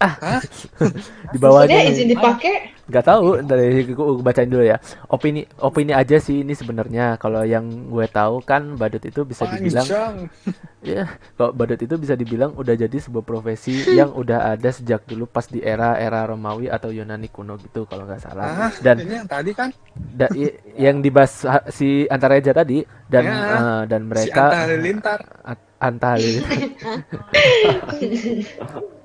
[0.00, 0.40] Ah.
[1.34, 2.77] di bawahnya Maksudnya izin dipakai?
[2.88, 4.80] Nggak tahu dari gue bacain dulu ya.
[5.06, 7.16] Opini opini aja sih ini sebenarnya.
[7.16, 9.84] Kalau yang gue tahu kan badut itu bisa dibilang
[10.80, 11.04] ya
[11.34, 15.44] kalau badut itu bisa dibilang udah jadi sebuah profesi yang udah ada sejak dulu pas
[15.44, 18.44] di era era Romawi atau Yunani kuno gitu kalau nggak salah.
[18.66, 19.68] Ah, dan ini yang tadi kan?
[19.98, 24.42] da- i- yang dibahas ha- si Antara Eja tadi dan Ya, eh, dan si mereka
[24.46, 25.20] Anta Halilintar.
[25.44, 26.58] A- Anta Halilintar.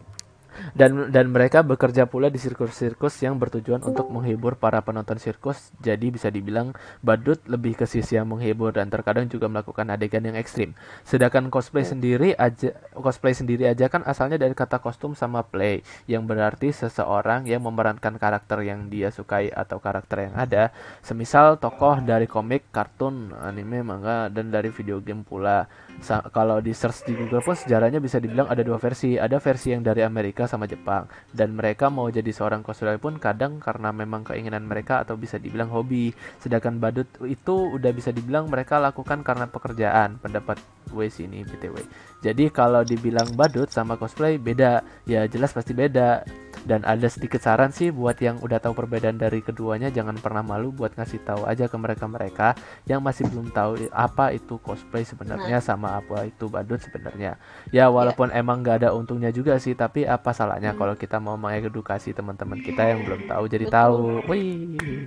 [0.74, 5.70] dan dan mereka bekerja pula di sirkus-sirkus yang bertujuan untuk menghibur para penonton sirkus.
[5.80, 6.74] Jadi bisa dibilang
[7.06, 10.74] badut lebih ke sisi yang menghibur dan terkadang juga melakukan adegan yang ekstrim.
[11.06, 16.26] Sedangkan cosplay sendiri aja cosplay sendiri aja kan asalnya dari kata kostum sama play yang
[16.26, 20.74] berarti seseorang yang memerankan karakter yang dia sukai atau karakter yang ada.
[21.06, 25.70] Semisal tokoh dari komik, kartun, anime, manga dan dari video game pula.
[26.00, 29.20] Sa- kalau di search di Google pun sejarahnya bisa dibilang ada dua versi.
[29.20, 31.06] Ada versi yang dari Amerika sama Jepang.
[31.30, 35.70] Dan mereka mau jadi seorang cosplayer pun kadang karena memang keinginan mereka atau bisa dibilang
[35.70, 36.16] hobi.
[36.40, 40.18] Sedangkan badut itu udah bisa dibilang mereka lakukan karena pekerjaan.
[40.18, 40.58] Pendapat
[40.94, 41.82] gue sini btw
[42.24, 44.80] jadi kalau dibilang badut sama cosplay beda.
[45.04, 46.24] Ya jelas pasti beda.
[46.64, 50.72] Dan ada sedikit saran sih buat yang udah tahu perbedaan dari keduanya jangan pernah malu
[50.72, 52.56] buat ngasih tahu aja ke mereka-mereka
[52.88, 57.36] yang masih belum tahu apa itu cosplay sebenarnya sama apa itu badut sebenarnya.
[57.76, 62.16] Ya walaupun emang nggak ada untungnya juga sih tapi apa salahnya kalau kita mau mengedukasi
[62.16, 64.24] teman-teman kita yang belum tahu jadi tahu.
[64.32, 65.04] Wih.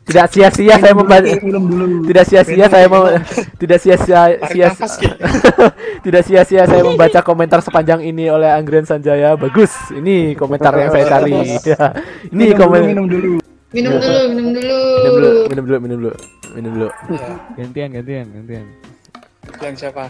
[0.00, 1.28] Tidak sia-sia saya membaca
[2.08, 3.04] Tidak sia-sia saya mau
[3.60, 4.68] tidak sia-sia sia
[6.04, 9.36] tidak sia-sia saya membaca komentar sepanjang ini oleh Anggren Sanjaya.
[9.36, 9.70] Bagus.
[9.92, 11.36] Ini komentar yang saya cari.
[12.34, 13.40] Ini komen minum dulu
[13.70, 14.80] Minum dulu, minum dulu.
[14.98, 16.12] minum dulu, minum dulu, minum dulu.
[16.58, 16.88] Minum dulu.
[17.54, 18.66] Gantian, gantian, gantian.
[19.58, 20.04] Yang siapa?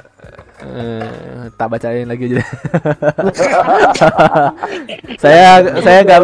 [0.61, 2.45] Eh, tak bacain lagi aja.
[5.23, 6.21] saya saya nggak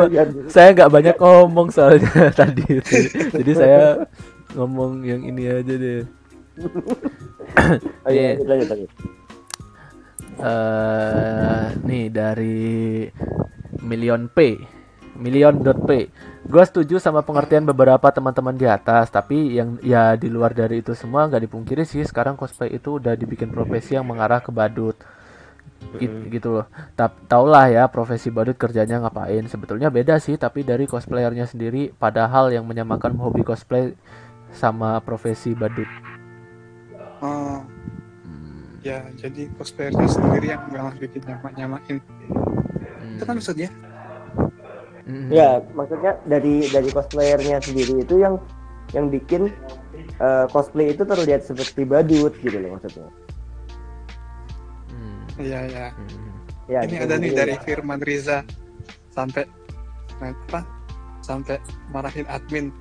[0.52, 2.98] saya nggak banyak ngomong soalnya tadi itu.
[3.32, 4.04] Jadi saya
[4.52, 6.04] ngomong yang ini aja deh.
[8.04, 8.90] Ayo, Nih, lanjut, lanjut, lanjut.
[10.40, 12.68] eh, nih dari
[13.80, 14.56] Million P,
[15.16, 15.88] Million.p.
[16.46, 20.94] Gue setuju sama pengertian beberapa teman-teman di atas, tapi yang ya di luar dari itu
[20.94, 24.94] semua nggak dipungkiri sih sekarang cosplay itu udah dibikin profesi yang mengarah ke badut.
[25.98, 26.66] Git- gitu loh.
[26.94, 29.42] Tap taulah ya profesi badut kerjanya ngapain.
[29.50, 33.98] Sebetulnya beda sih, tapi dari cosplayernya sendiri padahal yang menyamakan hobi cosplay
[34.54, 35.90] sama profesi badut.
[37.18, 37.58] Oh.
[38.86, 41.98] Ya, jadi cosplayernya sendiri yang malah bikin nyamak-nyamakin.
[43.18, 43.66] Itu kan maksudnya?
[45.30, 48.42] Ya, maksudnya dari dari cosplayernya sendiri itu yang
[48.90, 49.54] yang bikin
[50.18, 53.06] eh, cosplay itu terlihat seperti badut gitu loh maksudnya.
[55.36, 55.86] Iya, iya.
[56.66, 57.04] Ya, Ini gitu.
[57.06, 57.62] ada nih dari ya.
[57.62, 58.42] Firman Riza
[59.14, 59.46] sampai
[60.18, 60.60] apa?
[61.22, 61.62] Sampai
[61.94, 62.74] marahin admin.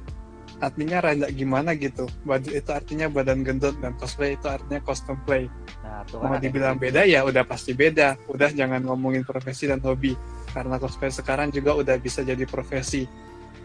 [0.64, 2.07] Adminnya rada gimana gitu.
[2.23, 5.52] Badut itu artinya badan gendut dan cosplay itu artinya custom play.
[5.84, 8.15] Nah, Mau kan dibilang beda ya udah pasti beda.
[8.31, 10.15] Udah jangan ngomongin profesi dan hobi.
[10.56, 13.03] Karena cosplay sekarang juga udah bisa jadi profesi.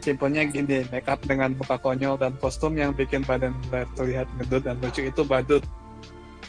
[0.03, 3.55] Simpelnya gini, make up dengan muka konyol dan kostum yang bikin badan
[3.95, 5.63] terlihat gendut dan lucu itu badut.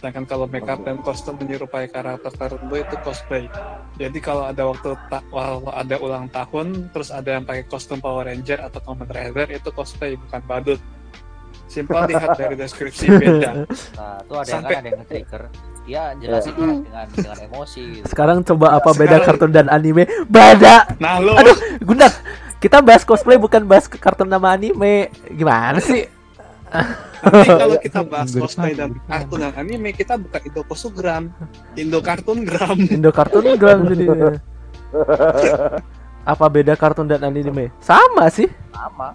[0.02, 3.46] Sedangkan kalau make up dan kostum menyerupai karakter tertentu itu cosplay.
[4.02, 8.26] Jadi kalau ada waktu ta- kalau ada ulang tahun, terus ada yang pakai kostum Power
[8.26, 10.82] Ranger atau Kamen Rider itu cosplay bukan badut.
[11.72, 13.64] Simpel lihat dari deskripsi beda.
[13.96, 15.44] Nah, tuh ada yang Sampai- kan ada yang nge-trigger.
[15.88, 18.06] Dia jelasin dengan dengan emosi gitu.
[18.12, 20.04] Sekarang coba apa beda kartun dan anime?
[20.28, 20.84] Beda.
[21.00, 21.40] Nah, lo.
[21.40, 22.12] Aduh, Gundar.
[22.62, 25.10] Kita bahas cosplay bukan bahas kartun nama anime.
[25.32, 26.06] Gimana sih?
[26.72, 31.24] Nanti kalau kita bahas cosplay dan kartun dan anime, kita bukan Indo Kosugram,
[31.80, 32.78] Indo Kartun Gram.
[32.80, 34.38] Indo kartun gram jadinya.
[36.32, 37.68] Apa beda kartun dan anime?
[37.84, 38.48] Sama sih.
[38.72, 39.12] Sama.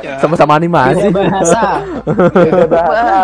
[0.00, 0.16] Iya.
[0.16, 1.12] Sama-sama animasi.
[1.12, 1.62] Beda bahasa.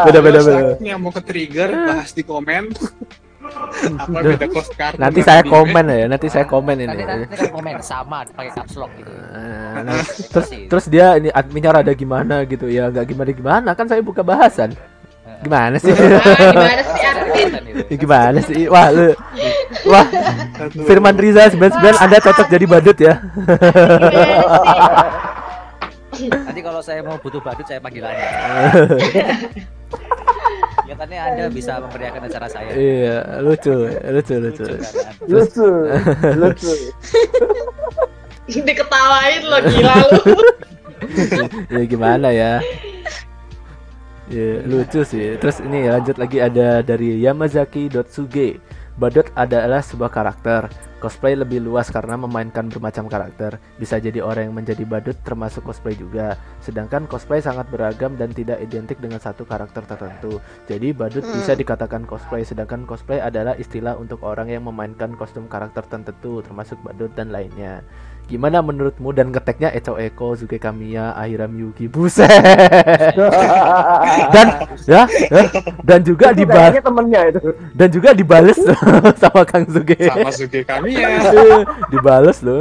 [0.04, 0.62] Beda beda beda.
[0.84, 2.68] Yang mau ke trigger, bahas di komen.
[3.96, 5.52] Apa beda kos kartun Nanti saya anime?
[5.56, 6.88] komen ya, nanti saya komen ini.
[6.92, 9.08] Nanti nanti kan komen sama pakai caps lock gitu.
[9.78, 10.02] Nah,
[10.34, 14.26] terus terus dia ini adminnya rada gimana gitu ya nggak gimana gimana kan saya buka
[14.26, 14.74] bahasan
[15.38, 16.98] gimana sih gimana sih?
[17.38, 19.14] Ya, gimana sih wah lu
[19.90, 20.06] wah
[20.84, 23.14] Firman Riza 99 anda cocok jadi badut ya
[26.18, 28.26] Nanti kalau saya mau butuh badut saya panggil Anda.
[30.82, 32.70] Kelihatannya Anda bisa memeriahkan acara saya.
[32.74, 34.64] iya lucu lucu lucu
[35.28, 35.68] Lucu,
[36.34, 36.72] lucu.
[38.48, 40.34] Diketawain lo gila lu.
[41.70, 42.58] ya gimana ya
[44.28, 45.40] Ya, lucu sih.
[45.40, 48.60] Terus ini lanjut lagi ada dari Yamazaki.suge.
[48.98, 50.68] Badut adalah sebuah karakter.
[50.98, 53.62] Cosplay lebih luas karena memainkan bermacam karakter.
[53.78, 56.34] Bisa jadi orang yang menjadi badut termasuk cosplay juga.
[56.58, 60.42] Sedangkan cosplay sangat beragam dan tidak identik dengan satu karakter tertentu.
[60.66, 61.38] Jadi badut Hmm.
[61.38, 66.82] bisa dikatakan cosplay sedangkan cosplay adalah istilah untuk orang yang memainkan kostum karakter tertentu termasuk
[66.82, 67.86] badut dan lainnya.
[68.28, 72.28] Gimana menurutmu dan ngeteknya Echo Eko, Zuke Kamiya, Ahiram Yuki, buset.
[74.36, 75.42] dan ya, ya,
[75.80, 77.40] dan juga dibahas kayaknya temennya itu.
[77.72, 78.60] dan juga dibales
[79.24, 79.96] sama Kang Zuge.
[79.96, 81.24] Sama Zuge Kamiya.
[81.88, 82.60] Dibales loh.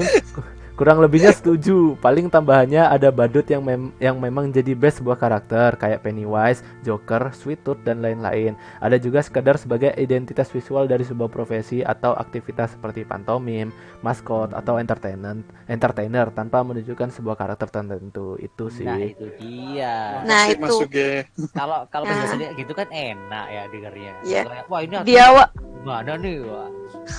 [0.77, 1.97] Kurang lebihnya setuju.
[1.97, 7.33] Paling tambahannya ada badut yang mem- yang memang jadi best sebuah karakter kayak Pennywise, Joker,
[7.33, 8.53] Sweet Tooth dan lain-lain.
[8.77, 13.73] Ada juga sekadar sebagai identitas visual dari sebuah profesi atau aktivitas seperti pantomim,
[14.05, 18.37] maskot atau entertainer, entertainer tanpa menunjukkan sebuah karakter tertentu.
[18.37, 18.85] Itu sih.
[18.85, 20.21] Nah itu dia.
[20.29, 20.93] Nah, Masih itu.
[20.93, 21.11] ge.
[21.57, 22.21] Kalau kalau Nah.
[22.21, 24.13] penjelasannya gitu kan enak ya dengarnya.
[24.21, 24.41] Iya.
[24.45, 25.49] Kayak, Wah ini Dia, Wak.
[25.81, 26.37] Mana nih?
[26.45, 26.69] Wah.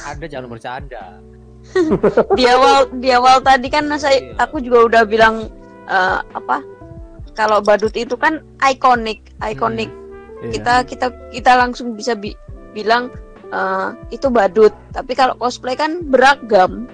[0.06, 1.18] Anda jangan bercanda.
[2.38, 5.48] di awal di awal tadi kan saya aku juga udah bilang
[5.86, 6.64] eh, apa
[7.36, 9.90] kalau badut itu kan ikonik ikonik.
[10.38, 10.50] Iya.
[10.54, 12.38] kita kita kita langsung bisa bi-
[12.74, 13.10] bilang
[13.50, 14.74] eh, itu badut.
[14.94, 16.86] Tapi kalau cosplay kan beragam.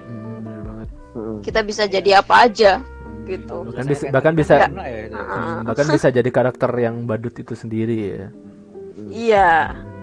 [1.45, 2.81] Kita bisa jadi apa aja
[3.25, 3.57] gitu.
[3.69, 8.27] Bahkan bisa bahkan bisa Hmm, bahkan bisa jadi karakter yang badut itu sendiri ya.
[9.09, 9.53] Iya.
[9.73, 9.94] Nah,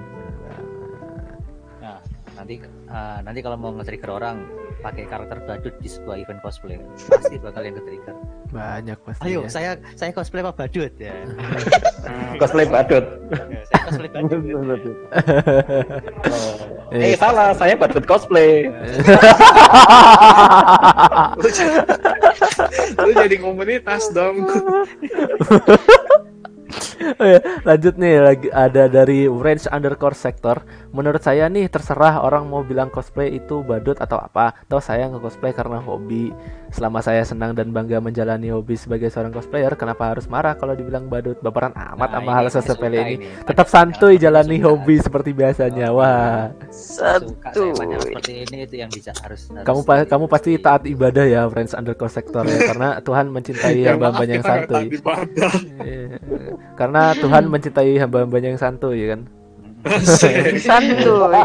[2.91, 4.43] nanti eh, nanti kalau mau nge-trigger orang
[4.81, 6.75] pakai karakter badut di sebuah event cosplay
[7.07, 8.15] pasti bakal yang ke-trigger.
[8.51, 9.49] banyak pasti Ayo, ya.
[9.49, 11.15] saya saya cosplay apa badut ya.
[12.41, 13.05] Cosplay badut.
[13.31, 14.97] Ya, saya cosplay badut.
[16.91, 18.67] Eh salah, saya badut cosplay.
[21.39, 21.79] lu, jadi,
[22.99, 24.43] lu jadi komunitas dong.
[27.13, 30.61] Oh ya, lanjut nih lagi ada dari range underscore sector.
[30.89, 34.55] Menurut saya nih terserah orang mau bilang cosplay itu badut atau apa.
[34.61, 36.31] Atau saya nge-cosplay karena hobi.
[36.69, 41.05] Selama saya senang dan bangga menjalani hobi sebagai seorang cosplayer, kenapa harus marah kalau dibilang
[41.05, 41.35] badut?
[41.37, 43.15] Baperan amat Nah, sama ini hal yang sesepele saya ini.
[43.17, 43.45] suka ini.
[43.45, 45.87] Tetap santuy jalani hobi seperti biasanya.
[45.91, 46.47] Wah.
[46.69, 50.83] Suka saya banyak seperti ini itu yang bisa harus, harus Kamu pa- kamu pasti taat
[50.85, 54.85] ibadah ya range underscore sector ya karena Tuhan mencintai Ya, hamba-hambanya yang kita nggak santuy.
[56.73, 59.21] Karena Tuhan mencintai hamba-hambanya yang santuy ya kan.
[60.61, 61.41] santuy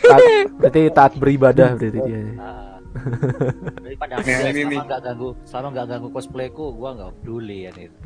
[0.00, 0.22] Taat,
[0.54, 2.22] berarti taat beribadah berarti dia.
[3.80, 4.80] daripada Nah, dia ini selama nih.
[4.86, 7.98] nggak ganggu selama nggak ganggu cosplayku gua nggak peduli ya itu.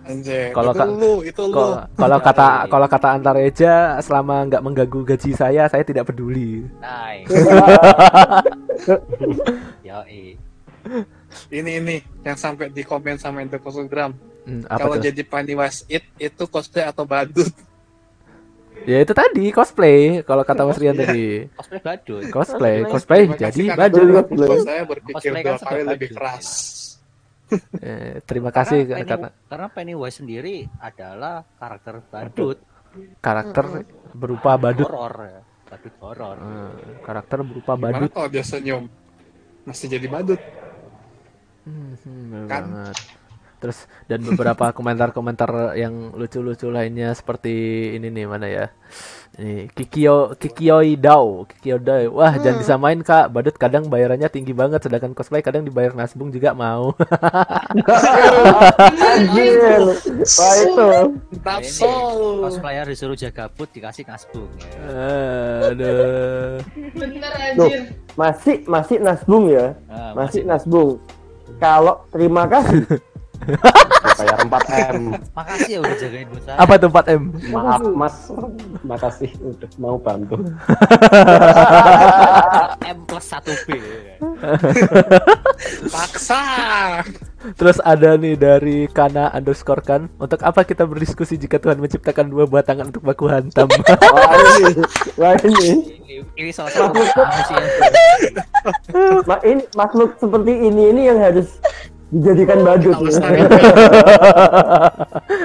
[0.00, 1.54] Anjay, Kalau itu ka- lu, itu lu.
[1.98, 6.62] kalau- kata kalau kata Antareja selama nggak mengganggu gaji saya saya tidak peduli.
[6.78, 7.26] Nice.
[9.82, 10.38] Yoi.
[11.50, 14.29] Ini ini yang sampai di komen sama Instagram.
[14.40, 17.52] Hmm, apa Kalau jadi Pennywise It itu cosplay atau badut?
[18.80, 21.44] Ya itu tadi cosplay kalau kata Mas Rian tadi.
[21.52, 22.22] Cosplay badut.
[22.32, 24.08] Cosplay, cosplay jadi badut.
[24.64, 26.16] saya berpikir Cosplay dua kan kali lebih badut.
[26.16, 26.46] keras.
[27.76, 32.58] Eh, terima kasih karena, karena Penny- karena Pennywise sendiri adalah karakter badut.
[33.20, 33.64] karakter
[34.12, 34.88] berupa badut.
[34.88, 35.40] Horor ya.
[35.68, 36.36] Badut horor.
[36.40, 36.72] Eh,
[37.04, 38.10] karakter berupa Gimana badut.
[38.10, 38.88] kalau dia senyum?
[39.62, 40.40] Masih jadi badut.
[41.62, 42.64] Hmm, bener Kan?
[42.64, 42.96] banget.
[43.60, 47.52] Terus dan beberapa komentar-komentar yang lucu-lucu lainnya seperti
[47.94, 48.66] ini nih mana ya?
[49.38, 52.18] Nih Kikio Kikioi Dao, Kikio Dao.
[52.18, 53.30] Wah, jangan disamain Kak.
[53.30, 56.96] Badut kadang bayarannya tinggi banget sedangkan cosplay kadang dibayar nasbung juga mau.
[58.90, 59.80] Anjir.
[60.24, 60.88] Wah itu.
[61.40, 61.92] Ini,
[62.40, 64.50] Cosplayer disuruh jaga but dikasih kasbung.
[64.58, 65.70] Ya.
[65.70, 66.58] Aduh.
[66.96, 67.80] Bener Loh, anjir.
[68.16, 69.76] masih masih nasbung ya.
[69.86, 70.98] Ah, masih nasbung.
[71.60, 72.82] Kalau terima kasih
[74.20, 75.02] bayar 4 m.
[75.32, 76.56] Makasih ya udah jagain buat saya.
[76.60, 77.22] Apa tuh 4M?
[77.52, 78.16] Maaf Mas,
[78.84, 80.36] makasih udah mau bantu.
[82.84, 83.68] M plus 1 B.
[85.94, 86.42] Paksa.
[87.56, 92.44] Terus ada nih dari Kana underscore kan Untuk apa kita berdiskusi jika Tuhan menciptakan dua
[92.44, 93.64] buah tangan untuk baku hantam
[94.12, 94.84] Wah ini,
[95.16, 95.68] wah ini.
[96.04, 97.00] Ini, ini salah satu.
[99.24, 101.48] Ma, ini makhluk seperti ini ini yang harus
[102.10, 102.96] dijadikan badut.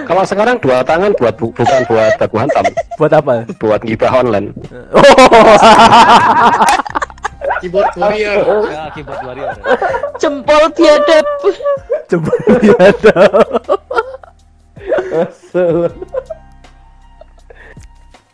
[0.09, 2.65] Kalau sekarang dua tangan buat bu- bukan buat baku hantam,
[2.97, 3.33] Buat apa?
[3.55, 4.49] buat gibah online.
[7.55, 8.37] Keyboard warrior.
[8.67, 9.49] Ya, keyboard warrior.
[10.17, 11.25] jempol biadab
[12.05, 12.97] Coba lihat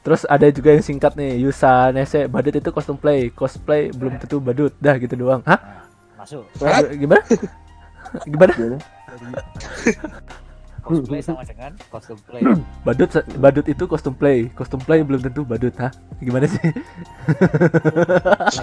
[0.02, 4.42] Terus ada juga yang singkat nih Yusa Nese Badut itu kostum play Cosplay belum tentu
[4.42, 5.86] badut Dah gitu doang Hah?
[6.18, 6.50] Masuk.
[6.92, 7.22] Gimana?
[8.28, 8.54] Gimana?
[10.82, 12.42] Cosplay sama dengan kostum play.
[12.86, 15.94] Badut badut itu kostum play Kostum play belum tentu badut Hah?
[16.18, 16.58] Gimana sih?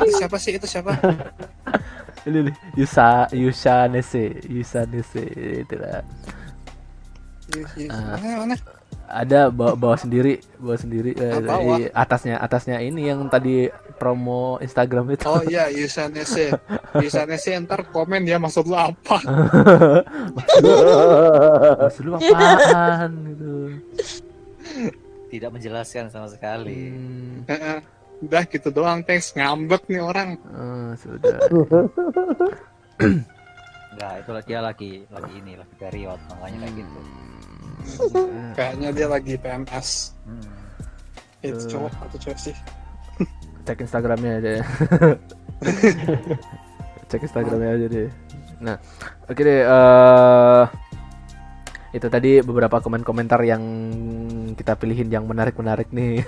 [0.03, 0.99] itu siapa sih itu siapa?
[2.27, 5.23] Ini nih Yusa Yusa Nese Yusa Nese
[5.63, 6.03] Itulah
[7.89, 8.21] Ah.
[8.21, 8.57] Mana mana?
[9.09, 11.81] Ada bawa bawa sendiri bawa sendiri eh, bawa.
[11.81, 16.53] di atasnya atasnya ini yang tadi promo Instagram itu Oh iya, Yusanese.
[17.03, 19.17] Yusanese ntar komen ya maksud lu apa?
[21.83, 23.53] maksud lu apaan gitu
[25.29, 26.93] Tidak menjelaskan sama sekali.
[27.45, 27.79] Heeh.
[28.25, 29.37] Udah gitu doang, thanks.
[29.37, 30.41] Ngambek nih orang.
[30.41, 31.37] Eh, sudah
[33.99, 37.01] Enggak, itu dia lagi lagi ini lagi period makanya kayak gitu.
[38.57, 40.13] Kayaknya dia lagi PMS.
[40.25, 40.45] Hmm.
[41.41, 41.69] Itu Eh.
[41.71, 42.57] cowok atau cewek sih?
[43.67, 44.65] cek Instagramnya aja ya.
[47.09, 48.09] cek Instagramnya aja deh
[48.59, 48.75] nah
[49.25, 50.65] oke deh eh
[51.91, 53.63] itu tadi beberapa komen-komentar yang
[54.53, 56.21] kita pilihin yang menarik-menarik nih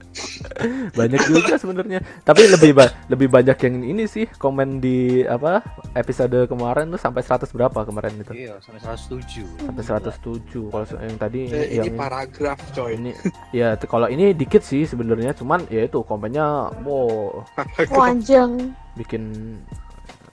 [0.98, 5.60] banyak juga sebenarnya tapi lebih ba- lebih banyak yang ini sih komen di apa
[5.92, 9.44] episode kemarin tuh sampai 100 berapa kemarin itu Iya, sampai 107.
[9.60, 12.96] sampai 107 kalau yang tadi Eh, yang ini paragraf coy.
[12.96, 13.12] ini
[13.52, 16.46] ya kalau ini dikit sih sebenarnya cuman ya itu komennya
[16.80, 17.44] wow
[17.90, 18.72] Panjang.
[18.92, 19.56] bikin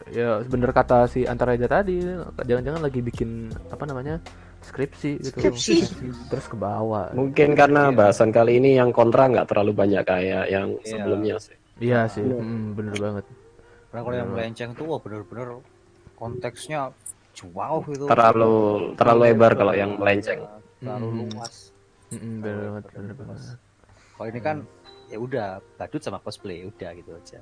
[0.10, 2.00] ya bener kata si antara aja tadi
[2.40, 3.30] jangan-jangan lagi bikin
[3.68, 4.16] apa namanya
[4.62, 5.76] skripsi gitu Skripsi.
[6.28, 10.76] terus ke bawah Mungkin karena bahasan kali ini yang kontra nggak terlalu banyak kayak yang
[10.80, 10.90] Iya.
[10.90, 11.56] sebelumnya sih.
[11.80, 13.26] iya sih mm, bener banget
[13.88, 15.50] Karena kalau yang melenceng tuh wah bener-bener
[16.14, 16.92] konteksnya
[17.32, 18.06] jauh gitu.
[18.10, 18.54] Terlalu
[18.98, 20.42] terlalu lebar kalau yang melenceng.
[20.82, 21.20] Terlalu Hmm.
[21.30, 21.56] luas.
[22.10, 23.40] Mm-mm, bener banget bener banget
[24.18, 24.58] Kalau ini kan
[25.08, 25.48] ya udah
[25.78, 27.40] badut sama cosplay udah gitu aja.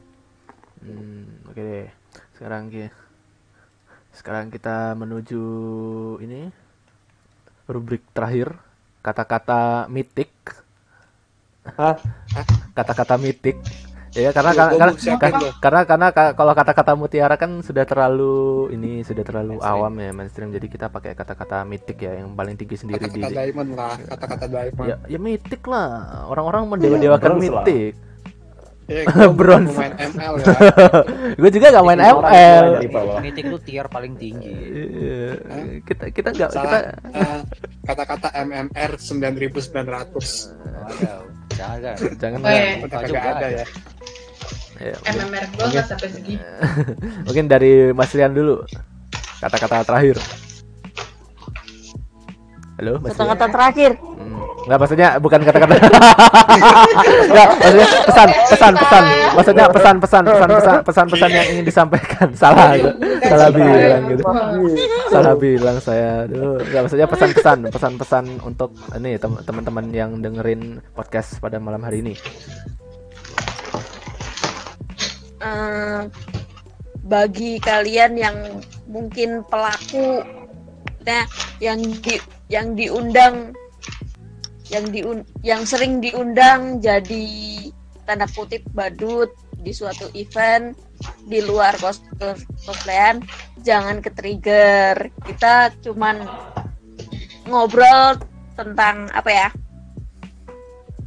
[0.85, 1.87] Hmm, oke deh.
[2.35, 2.85] Sekarang ki
[4.15, 5.43] sekarang kita menuju
[6.21, 6.47] ini
[7.65, 8.55] rubrik terakhir
[9.01, 10.31] kata-kata mitik.
[12.73, 13.57] Kata-kata mitik.
[14.15, 17.83] Ya karena Lu karena ngomong karena, karena, karena karena ka- kalau kata-kata mutiara kan sudah
[17.83, 18.35] terlalu
[18.71, 22.79] ini sudah terlalu awam ya mainstream jadi kita pakai kata-kata mitik ya yang paling tinggi
[22.79, 24.87] sendiri di Kata-kata diamond lah, kata-kata diamond.
[24.87, 25.87] ya ya mitik lah
[26.31, 27.65] orang-orang mendewa-dewakan bronze lah.
[27.67, 28.14] mitik Eh,
[29.09, 30.45] bukan bronze pemain ML ya.
[31.41, 32.65] gue juga gak main ML.
[33.21, 34.53] Mitik tuh tier paling tinggi.
[34.53, 35.81] Iya.
[35.81, 36.77] kita kita nggak kita.
[37.13, 37.39] Eh,
[37.81, 39.81] kata-kata MMR 9900.
[39.81, 41.21] Waduh,
[41.57, 41.97] jangan.
[42.21, 42.39] jangan.
[42.45, 43.65] Udah Maju kagak nggak ada ya.
[44.75, 46.43] Ya, mungkin, MMR gua nggak sampai segitu.
[47.25, 48.61] mungkin dari Mas Rian dulu
[49.39, 50.19] kata-kata terakhir
[52.79, 52.93] halo?
[53.03, 53.91] Kata-kata terakhir.
[53.99, 54.33] Hmm.
[54.65, 55.75] nggak maksudnya bukan kata-kata.
[57.29, 59.03] Nggak maksudnya pesan pesan pesan.
[59.37, 62.27] Maksudnya pesan pesan pesan pesan pesan pesan yang ingin disampaikan.
[62.41, 62.73] Salah
[63.21, 64.23] salah bilang gitu.
[65.13, 66.25] Salah bilang saya.
[66.25, 71.61] Aduh, nggak maksudnya pesan pesan pesan pesan untuk ini tem- teman-teman yang dengerin podcast pada
[71.61, 72.13] malam hari ini.
[75.45, 75.99] Eh,
[77.05, 78.37] bagi kalian yang
[78.89, 80.25] mungkin pelaku
[81.05, 81.21] nah
[81.61, 82.17] yang di
[82.49, 83.53] yang diundang
[84.69, 87.25] yang diun yang sering diundang jadi
[88.05, 89.29] tanda kutip badut
[89.61, 90.73] di suatu event
[91.25, 91.77] di luar
[92.65, 93.21] cosplayan
[93.61, 96.25] jangan ke trigger kita cuman
[97.49, 98.17] ngobrol
[98.57, 99.49] tentang apa ya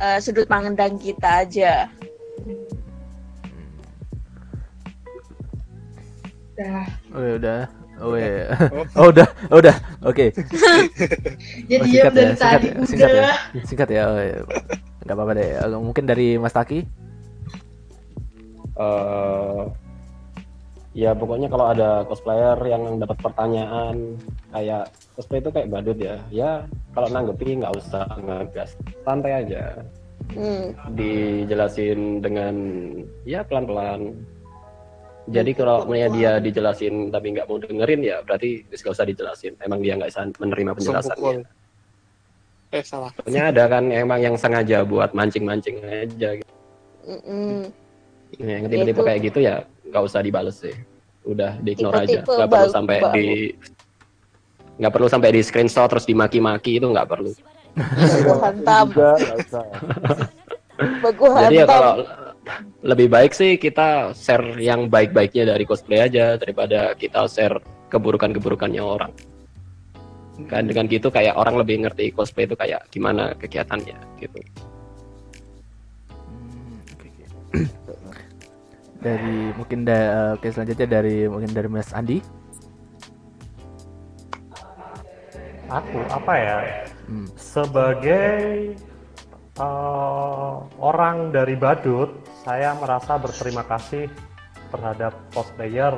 [0.03, 1.91] eh, sudut pandang kita aja
[6.59, 6.91] Dah.
[7.15, 7.78] Oh ya udah.
[7.99, 8.55] Oh ya.
[8.95, 9.75] Oh udah, oh, udah.
[10.03, 10.31] Oke.
[11.71, 13.25] Ya Oh, diam singkat dari singkat tadi, ya, singkat ya.
[13.67, 14.03] Singkat ya.
[14.07, 14.39] Oh, ya.
[15.03, 15.49] Gak apa-apa deh.
[15.59, 16.81] Eh, Mungkin dari Mas Taki.
[18.79, 19.63] eh
[20.95, 24.15] ya pokoknya kalau ada cosplayer yang dapat pertanyaan
[24.51, 26.51] kayak cosplay itu kayak badut ya ya
[26.91, 29.83] kalau nanggepi nggak usah ngegas santai aja
[30.29, 30.77] Hmm.
[30.93, 32.55] dijelasin dengan
[33.25, 34.13] ya pelan-pelan
[35.29, 39.85] jadi kalau punya dia dijelasin tapi nggak mau dengerin ya berarti nggak usah dijelasin emang
[39.85, 41.45] dia nggak bisa menerima penjelasannya.
[42.69, 43.11] Eh salah.
[43.17, 46.53] Pokoknya ada kan emang yang sengaja buat mancing-mancing aja gitu.
[47.09, 47.73] Mm-mm.
[48.37, 50.77] yang tipe-tipe kayak gitu ya nggak usah dibales sih
[51.25, 53.27] udah di ignore aja nggak perlu sampai di
[54.77, 57.33] nggak perlu sampai di screenshot terus dimaki-maki itu nggak perlu
[57.79, 58.87] Baku hantam.
[58.91, 59.11] Juga
[61.49, 61.71] jadi ya hantam.
[61.71, 61.95] kalau
[62.83, 67.61] lebih baik sih kita share yang baik-baiknya dari cosplay aja daripada kita share
[67.93, 69.13] keburukan-keburukannya orang
[70.47, 74.39] kan dengan gitu kayak orang lebih ngerti cosplay itu kayak gimana kegiatannya gitu
[78.99, 82.19] Dari mungkin da oke selanjutnya dari mungkin dari Mas Andi.
[85.71, 86.57] Aku apa ya?
[87.07, 87.31] Hmm.
[87.39, 88.75] Sebagai
[89.55, 92.11] eh, orang dari Badut,
[92.49, 94.09] saya merasa berterima kasih
[94.73, 95.93] terhadap cosplayer.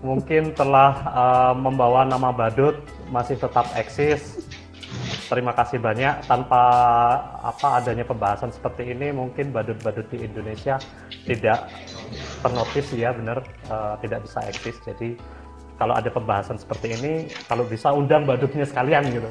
[0.00, 2.80] Mungkin telah eh, membawa nama Badut
[3.12, 4.40] masih tetap eksis.
[5.28, 6.24] Terima kasih banyak.
[6.24, 6.62] Tanpa
[7.44, 10.80] apa adanya pembahasan seperti ini, mungkin badut-badut di Indonesia
[11.28, 11.68] tidak
[12.40, 14.80] ternotis ya benar eh, tidak bisa eksis.
[14.80, 15.20] Jadi
[15.76, 19.28] kalau ada pembahasan seperti ini, kalau bisa undang badutnya sekalian gitu.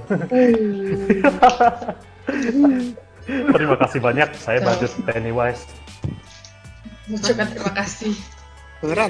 [3.26, 4.30] Terima kasih banyak.
[4.36, 5.64] Saya badut Pennywise.
[7.06, 8.14] Mengucapkan terima kasih.
[8.80, 9.10] Beneran?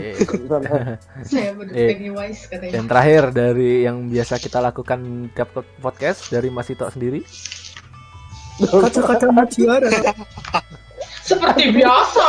[1.29, 2.73] Saya badut Eh, Pennywise katanya.
[2.73, 4.99] Dan terakhir dari yang biasa kita lakukan
[5.31, 5.49] tiap
[5.79, 7.25] podcast dari Mas Ito sendiri.
[8.59, 9.89] Kata-kata mutiara.
[11.19, 12.25] Seperti biasa.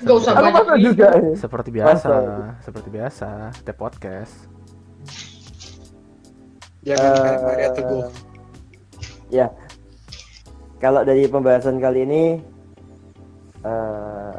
[0.00, 0.76] Gak usah Aku banyak.
[0.80, 1.34] juga ya.
[1.36, 2.54] Seperti biasa, Masa.
[2.60, 3.28] seperti biasa,
[3.60, 4.34] tiap podcast.
[6.80, 8.04] Eh, kayak Maria Teguh.
[9.28, 9.46] Ya.
[10.80, 12.22] Kalau dari pembahasan kali ini
[13.60, 14.36] eh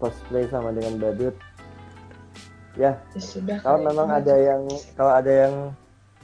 [0.00, 1.36] cosplay sama dengan badut.
[2.76, 3.56] Ya Ya sudah.
[3.64, 5.54] kalau memang ada yang kalau ada yang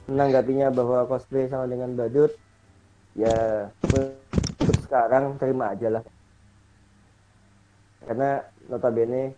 [0.08, 2.32] menanggapinya bahwa cosplay sama dengan badut
[3.16, 4.16] ya untuk
[4.88, 6.04] sekarang terima aja lah.
[8.04, 9.32] Karena notabene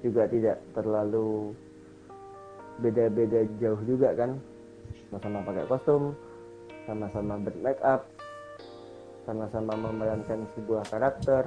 [0.00, 1.52] juga tidak terlalu
[2.80, 4.36] beda-beda jauh juga kan.
[5.08, 6.16] Sama-sama pakai kostum
[6.82, 8.02] sama-sama bermake up
[9.22, 11.46] sama-sama memerankan sebuah karakter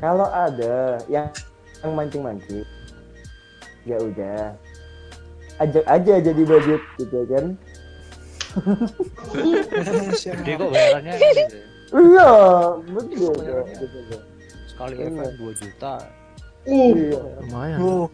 [0.00, 1.28] kalau ada yang
[1.80, 2.64] yang mancing-mancing
[3.84, 4.52] ya udah
[5.58, 7.46] ajak aja jadi badut gitu kan
[10.20, 11.14] Gede kok bayarannya.
[11.94, 12.30] iya
[12.90, 13.34] betul
[14.66, 15.22] Sekali Bener.
[15.22, 15.94] event 2 juta.
[16.66, 17.20] Iya.
[17.46, 18.06] lumayan Oh.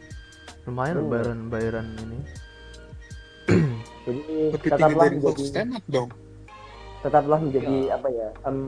[0.67, 2.19] lumayan bayaran bayaran ini
[4.05, 4.23] jadi
[4.55, 6.11] Lebih tinggi dari box stand up dong.
[7.01, 8.59] Tetaplah menjadi apa ya em,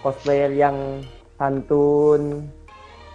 [0.00, 0.76] cosplayer yang
[1.36, 2.46] santun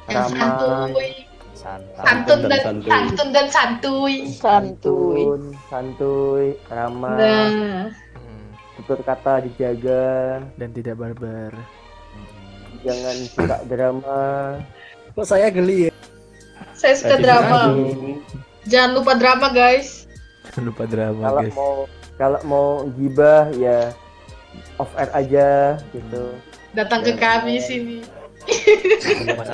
[0.06, 0.58] Yang ramah
[0.90, 1.12] santuy.
[1.52, 2.02] Santai.
[2.02, 2.90] Santun dan dan santuy.
[2.90, 4.16] santun dan santuy.
[4.26, 4.34] Santuy.
[4.34, 7.86] santun santuy ramah Nah,
[8.76, 10.06] tutur kata dijaga
[10.56, 11.54] dan tidak barbar
[12.82, 14.24] jangan suka drama
[15.12, 15.94] Kok saya geli ya?
[16.74, 17.70] saya suka drama.
[17.70, 18.18] lagi.
[18.66, 20.10] Jangan lupa drama guys.
[20.50, 21.74] jangan lupa drama kalau guys mau
[22.22, 22.68] kalau mau
[23.02, 23.90] gibah ya
[24.78, 25.50] off air aja
[25.90, 26.38] gitu
[26.78, 28.00] Datang ke kami sini.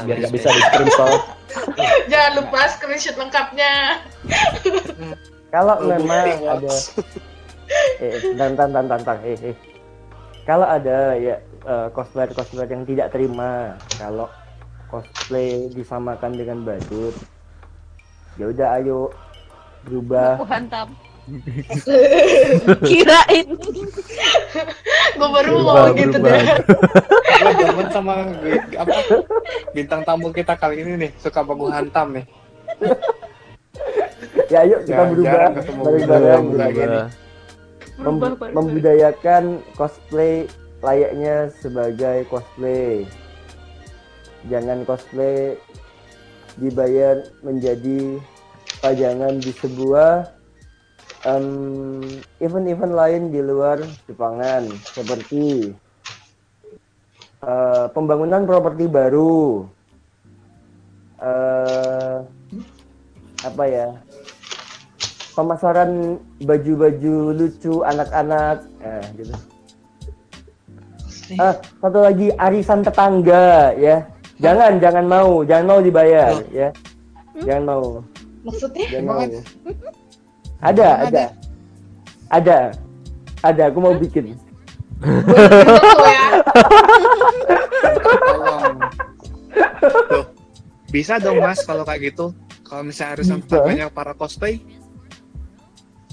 [0.06, 1.22] biar nggak bisa di screenshot
[2.12, 4.04] Jangan lupa screenshot lengkapnya.
[5.56, 6.76] kalau memang ada
[8.04, 9.56] eh tan tan tan tan tan, eh, eh.
[10.44, 11.40] kalau ada ya
[11.96, 14.28] cosplayer cosplayer yang tidak terima kalau
[14.92, 17.16] cosplay disamakan dengan badut
[18.36, 19.12] ya udah ayo
[19.88, 21.07] berubah Aku hantam.
[22.82, 23.48] Kirain.
[25.14, 26.32] Gue baru mau gitu berubah.
[26.32, 26.44] deh.
[27.38, 28.14] Gue demen sama
[28.74, 28.96] apa
[29.72, 32.26] bintang tamu kita kali ini nih suka baku hantam nih.
[34.48, 35.42] ya ayo kita Jarang- berubah
[35.78, 36.44] bareng-bareng.
[36.48, 37.08] Berubah.
[37.98, 39.44] Mem- membudayakan
[39.74, 40.46] cosplay
[40.80, 43.10] layaknya sebagai cosplay
[44.46, 45.58] jangan cosplay
[46.56, 48.22] dibayar menjadi
[48.80, 50.30] pajangan di sebuah
[51.28, 51.46] em,
[52.40, 55.76] event-event lain di luar Jepangan seperti
[57.44, 59.68] eh, pembangunan properti baru.
[61.20, 62.18] Eh,
[63.44, 63.90] apa ya?
[65.36, 69.36] Pemasaran baju-baju lucu anak-anak eh, gitu.
[71.38, 74.08] Ah satu lagi arisan tetangga ya.
[74.40, 76.72] Jangan jangan mau jangan mau dibayar ya.
[77.44, 77.86] Jangan mau.
[78.48, 78.86] Maksudnya?
[78.88, 79.22] jangan mau
[80.62, 81.24] ada ada
[82.30, 82.58] ada
[83.46, 84.34] ada aku mau bikin.
[90.08, 90.24] Tuh.
[90.88, 92.32] Bisa dong mas kalau kayak gitu.
[92.64, 93.48] Kalau misalnya arisan Bisa.
[93.48, 94.60] tetangganya para cosplay,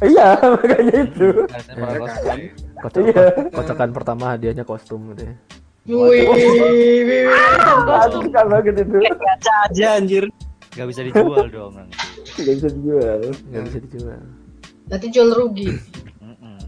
[0.03, 2.39] iya makanya itu kan?
[2.79, 3.25] Kocok, Iya.
[3.51, 5.35] kocokan pertama hadiahnya kostum gitu ya.
[5.85, 7.25] Wih, wih, wih.
[7.85, 10.25] Aduh, suka banget itu Kaca aja anjir.
[10.75, 11.95] Gak bisa dijual dong nanti.
[12.35, 14.23] nggak bisa dijual Nggak bisa dijual.
[14.85, 15.69] Nanti jual rugi.
[16.19, 16.59] Mm-mm.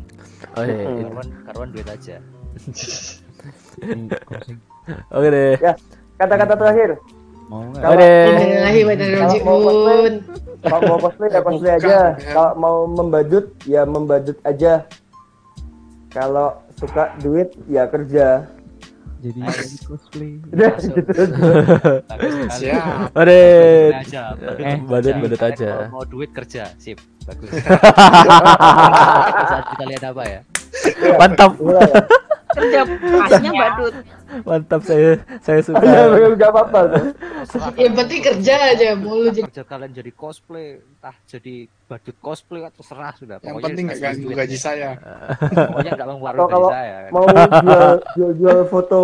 [0.54, 0.76] Oh iya.
[0.78, 1.04] Iya.
[1.04, 2.16] Karuan, karuan duit aja.
[5.12, 5.54] Oke deh.
[5.60, 5.72] ya
[6.16, 6.90] kata-kata terakhir
[7.46, 7.82] Mau nggak?
[7.84, 8.10] Oke.
[8.10, 10.14] Wa inna ilaihi Kalau mau raji'un.
[10.66, 11.96] kalau mau cosplay ya cosplay aja
[12.32, 14.82] kalau mau membadut ya membadut aja
[16.10, 18.48] kalau suka duit ya kerja
[19.16, 19.40] Jadi
[19.88, 20.36] cosplay.
[20.52, 21.24] udah gitu.
[22.52, 23.16] Siap.
[24.60, 25.88] Eh, badut, badut Kalian aja.
[25.88, 27.01] Mau duit kerja, sip.
[27.24, 27.48] Bagus.
[29.51, 30.40] Saat kita lihat apa ya?
[31.16, 31.56] Mantap.
[32.56, 32.62] Ya.
[32.62, 32.80] Kerja
[33.20, 33.94] pasnya badut.
[34.42, 35.10] Mantap saya
[35.44, 35.84] saya suka.
[36.32, 37.04] Nggak apa-apa tuh.
[37.76, 41.54] Yang penting kerja aja mulu jadi Kerja kalian jadi cosplay, entah jadi
[41.84, 43.36] badut cosplay atau serah sudah.
[43.44, 44.90] Yang penting nggak ganggu gaji saya.
[45.52, 46.96] Pokoknya nggak kalau gaji saya.
[47.12, 49.00] mau jual jual jual foto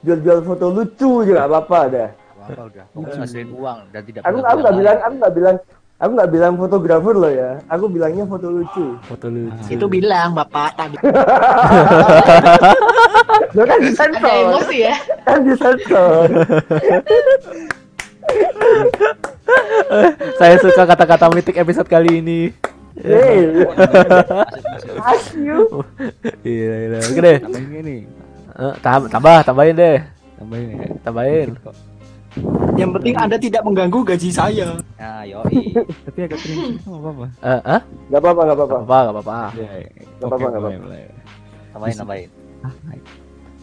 [0.00, 2.10] jual jual foto lucu juga nggak apa-apa dah
[2.46, 2.84] Apa udah?
[2.94, 5.56] Pokoknya ngasilin uang dan tidak aku nggak bilang aku nggak bilang
[5.96, 9.64] aku nggak bilang fotografer loh ya aku bilangnya foto lucu Foto lucu.
[9.72, 10.96] Itu bilang bapak tadi.
[13.56, 14.94] lo kan ada disensor emosi ya.
[15.24, 16.26] kan disensor
[20.36, 22.40] saya suka kata-kata mitik episode kali ini.
[22.96, 23.62] Yeay.
[23.62, 23.70] Masuk,
[24.66, 24.96] masuk.
[25.04, 25.58] Asyu.
[26.42, 26.98] Iya, iya.
[27.04, 27.38] Oke deh.
[27.38, 28.00] Tambahin nih?
[28.56, 29.98] Eh, tam- tambah, tambahin deh.
[30.40, 30.86] Tambahin ya.
[31.04, 31.48] Tambahin.
[32.76, 34.68] Yang penting Anda tidak mengganggu gaji saya.
[35.00, 35.72] Nah, yoi.
[36.06, 37.26] Tapi agak cringe nggak apa-apa.
[37.40, 37.80] Eh, ah?
[38.12, 39.36] nggak apa-apa nggak apa-apa Apa, enggak apa-apa.
[39.56, 40.84] Ya, Nggak apa-apa, nggak mulai, apa-apa.
[40.84, 41.02] mulai.
[41.72, 42.30] Tambahin, tambahin.
[42.64, 42.72] Ah.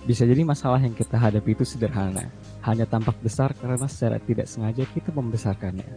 [0.03, 2.27] Bisa jadi masalah yang kita hadapi itu sederhana,
[2.67, 5.87] hanya tampak besar karena secara tidak sengaja kita membesarkannya.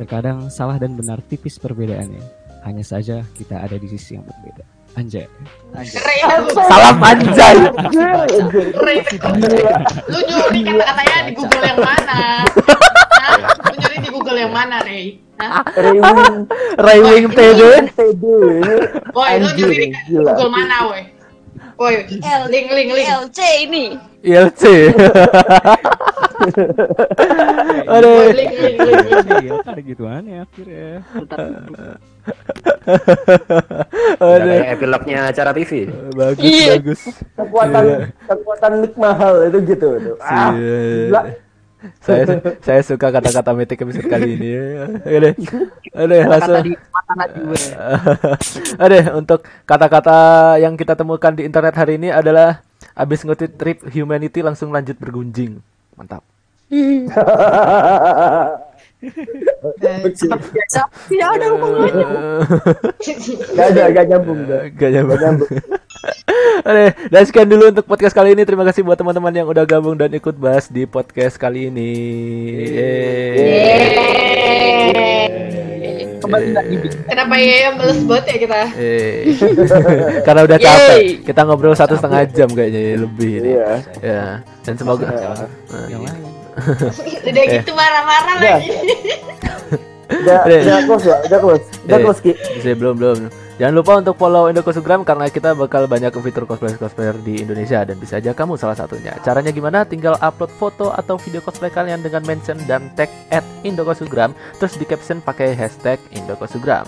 [0.00, 4.64] Terkadang salah dan benar tipis perbedaannya, hanya saja kita ada di sisi yang berbeda.
[4.92, 5.24] Anjay.
[6.52, 7.56] Salam anjay.
[8.76, 9.00] Ray,
[10.04, 12.44] lu nyuri kata-katanya di Google yang mana?
[13.16, 13.40] Hah?
[13.72, 15.16] Lu nyuri di Google yang mana, Ray?
[15.40, 15.64] Hah?
[15.80, 16.44] Raywing
[16.76, 17.60] Raywing TD.
[17.96, 18.24] TD.
[19.16, 19.88] Woi, lu nyuri di.
[20.12, 21.08] Google mana, woi?
[21.80, 22.04] Woi,
[22.52, 23.08] link, link, link.
[23.08, 23.96] LC ini.
[24.22, 24.62] ILC.
[27.88, 28.28] Aduh.
[28.28, 29.26] Link, link, link, link.
[29.40, 31.00] Iya, kan gitu aneh akhirnya.
[34.22, 35.86] Kayak epilognya acara TV.
[36.14, 36.72] Bagus, Iya.
[36.78, 37.00] bagus.
[37.34, 37.98] Kekuatan Iya.
[38.26, 40.16] kekuatan mic mahal itu gitu tuh.
[40.22, 40.78] Ah, Iya.
[41.08, 41.22] gila.
[41.98, 42.22] saya
[42.62, 44.54] saya suka kata-kata metik episode kali ini.
[45.02, 45.34] Aduh,
[45.90, 46.62] aduh langsung.
[48.86, 50.16] Aduh, untuk kata-kata
[50.62, 52.62] yang kita temukan di internet hari ini adalah
[52.94, 55.58] abis ngutip trip humanity langsung lanjut bergunjing.
[55.98, 56.22] Mantap.
[59.02, 60.80] Biasa
[61.10, 62.06] tidak ada hubungannya.
[63.58, 64.38] Gak ada, gak nyambung.
[64.46, 64.62] Gak.
[64.78, 65.18] Gak nyambung.
[65.18, 65.50] Gak nyambung.
[66.66, 68.46] Oke, dan sekian dulu untuk podcast kali ini.
[68.46, 71.90] Terima kasih buat teman-teman yang udah gabung dan ikut bahas di podcast kali ini.
[76.22, 76.94] Kembali lagi Big.
[77.06, 78.60] Kenapa ya males banget ya kita?
[78.78, 79.14] Eh,
[80.26, 81.02] karena udah capek.
[81.26, 83.50] Kita ngobrol satu setengah jam kayaknya ya, lebih ini.
[83.58, 83.70] Iya.
[83.98, 84.24] Ya,
[84.62, 85.10] dan semoga.
[85.10, 85.46] Nah,
[85.90, 86.10] Yang iya.
[86.14, 86.41] lain.
[87.28, 87.52] Udah Eh.
[87.58, 88.56] gitu marah-marah Udah.
[88.58, 88.70] lagi.
[90.12, 90.58] Udah, Udah.
[90.60, 91.64] udah close ya, udah close.
[91.82, 92.32] Udah Eh, close Ki.
[92.36, 93.16] bisa, belum belum.
[93.56, 98.18] Jangan lupa untuk follow Indokosugram karena kita bakal banyak fitur cosplayer-cosplayer di Indonesia dan bisa
[98.18, 99.16] aja kamu salah satunya.
[99.20, 99.84] Caranya gimana?
[99.84, 104.84] Tinggal upload foto atau video cosplay kalian dengan mention dan tag at Indokosugram terus di
[104.84, 106.84] caption pakai hashtag Indokosugram.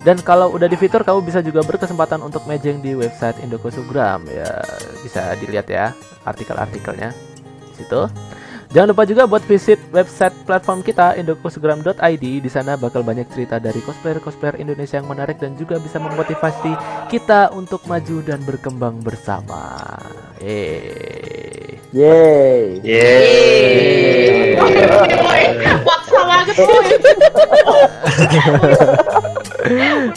[0.00, 4.48] Dan kalau udah di fitur kamu bisa juga berkesempatan untuk mejeng di website Indokosugram ya
[5.00, 7.12] bisa dilihat ya artikel-artikelnya
[7.62, 8.00] di situ.
[8.72, 12.24] Jangan lupa juga buat visit website platform kita indokosugram.id.
[12.40, 16.72] Di sana bakal banyak cerita dari cosplayer-cosplayer Indonesia yang menarik dan juga bisa memotivasi
[17.12, 19.76] kita untuk maju dan berkembang bersama.
[20.42, 21.78] Eh.
[21.94, 22.82] Yeay.
[22.82, 24.58] Yeay.
[25.86, 26.56] Paksa banget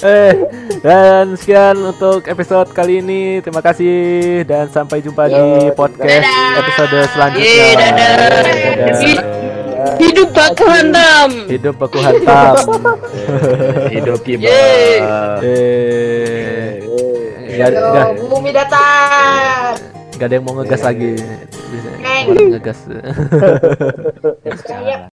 [0.01, 0.33] eh,
[0.81, 3.37] dan sekian untuk episode kali ini.
[3.45, 6.25] Terima kasih dan sampai jumpa di podcast
[6.57, 7.45] episode selanjutnya.
[7.45, 8.13] Yeay, dadah.
[8.17, 9.45] Dadah.
[10.01, 11.29] Hidup baku hantam.
[11.45, 12.55] Hidup baku hantam.
[13.93, 15.45] Hidup kibar.
[15.45, 16.81] Eh.
[17.55, 19.94] Nggak, Yo, nggak, bumi datar.
[20.15, 21.11] Nggak ada yang mau ngegas lagi.
[21.51, 22.25] Bisa Neng.
[22.31, 22.79] orang ngegas.
[24.63, 24.99] Kayak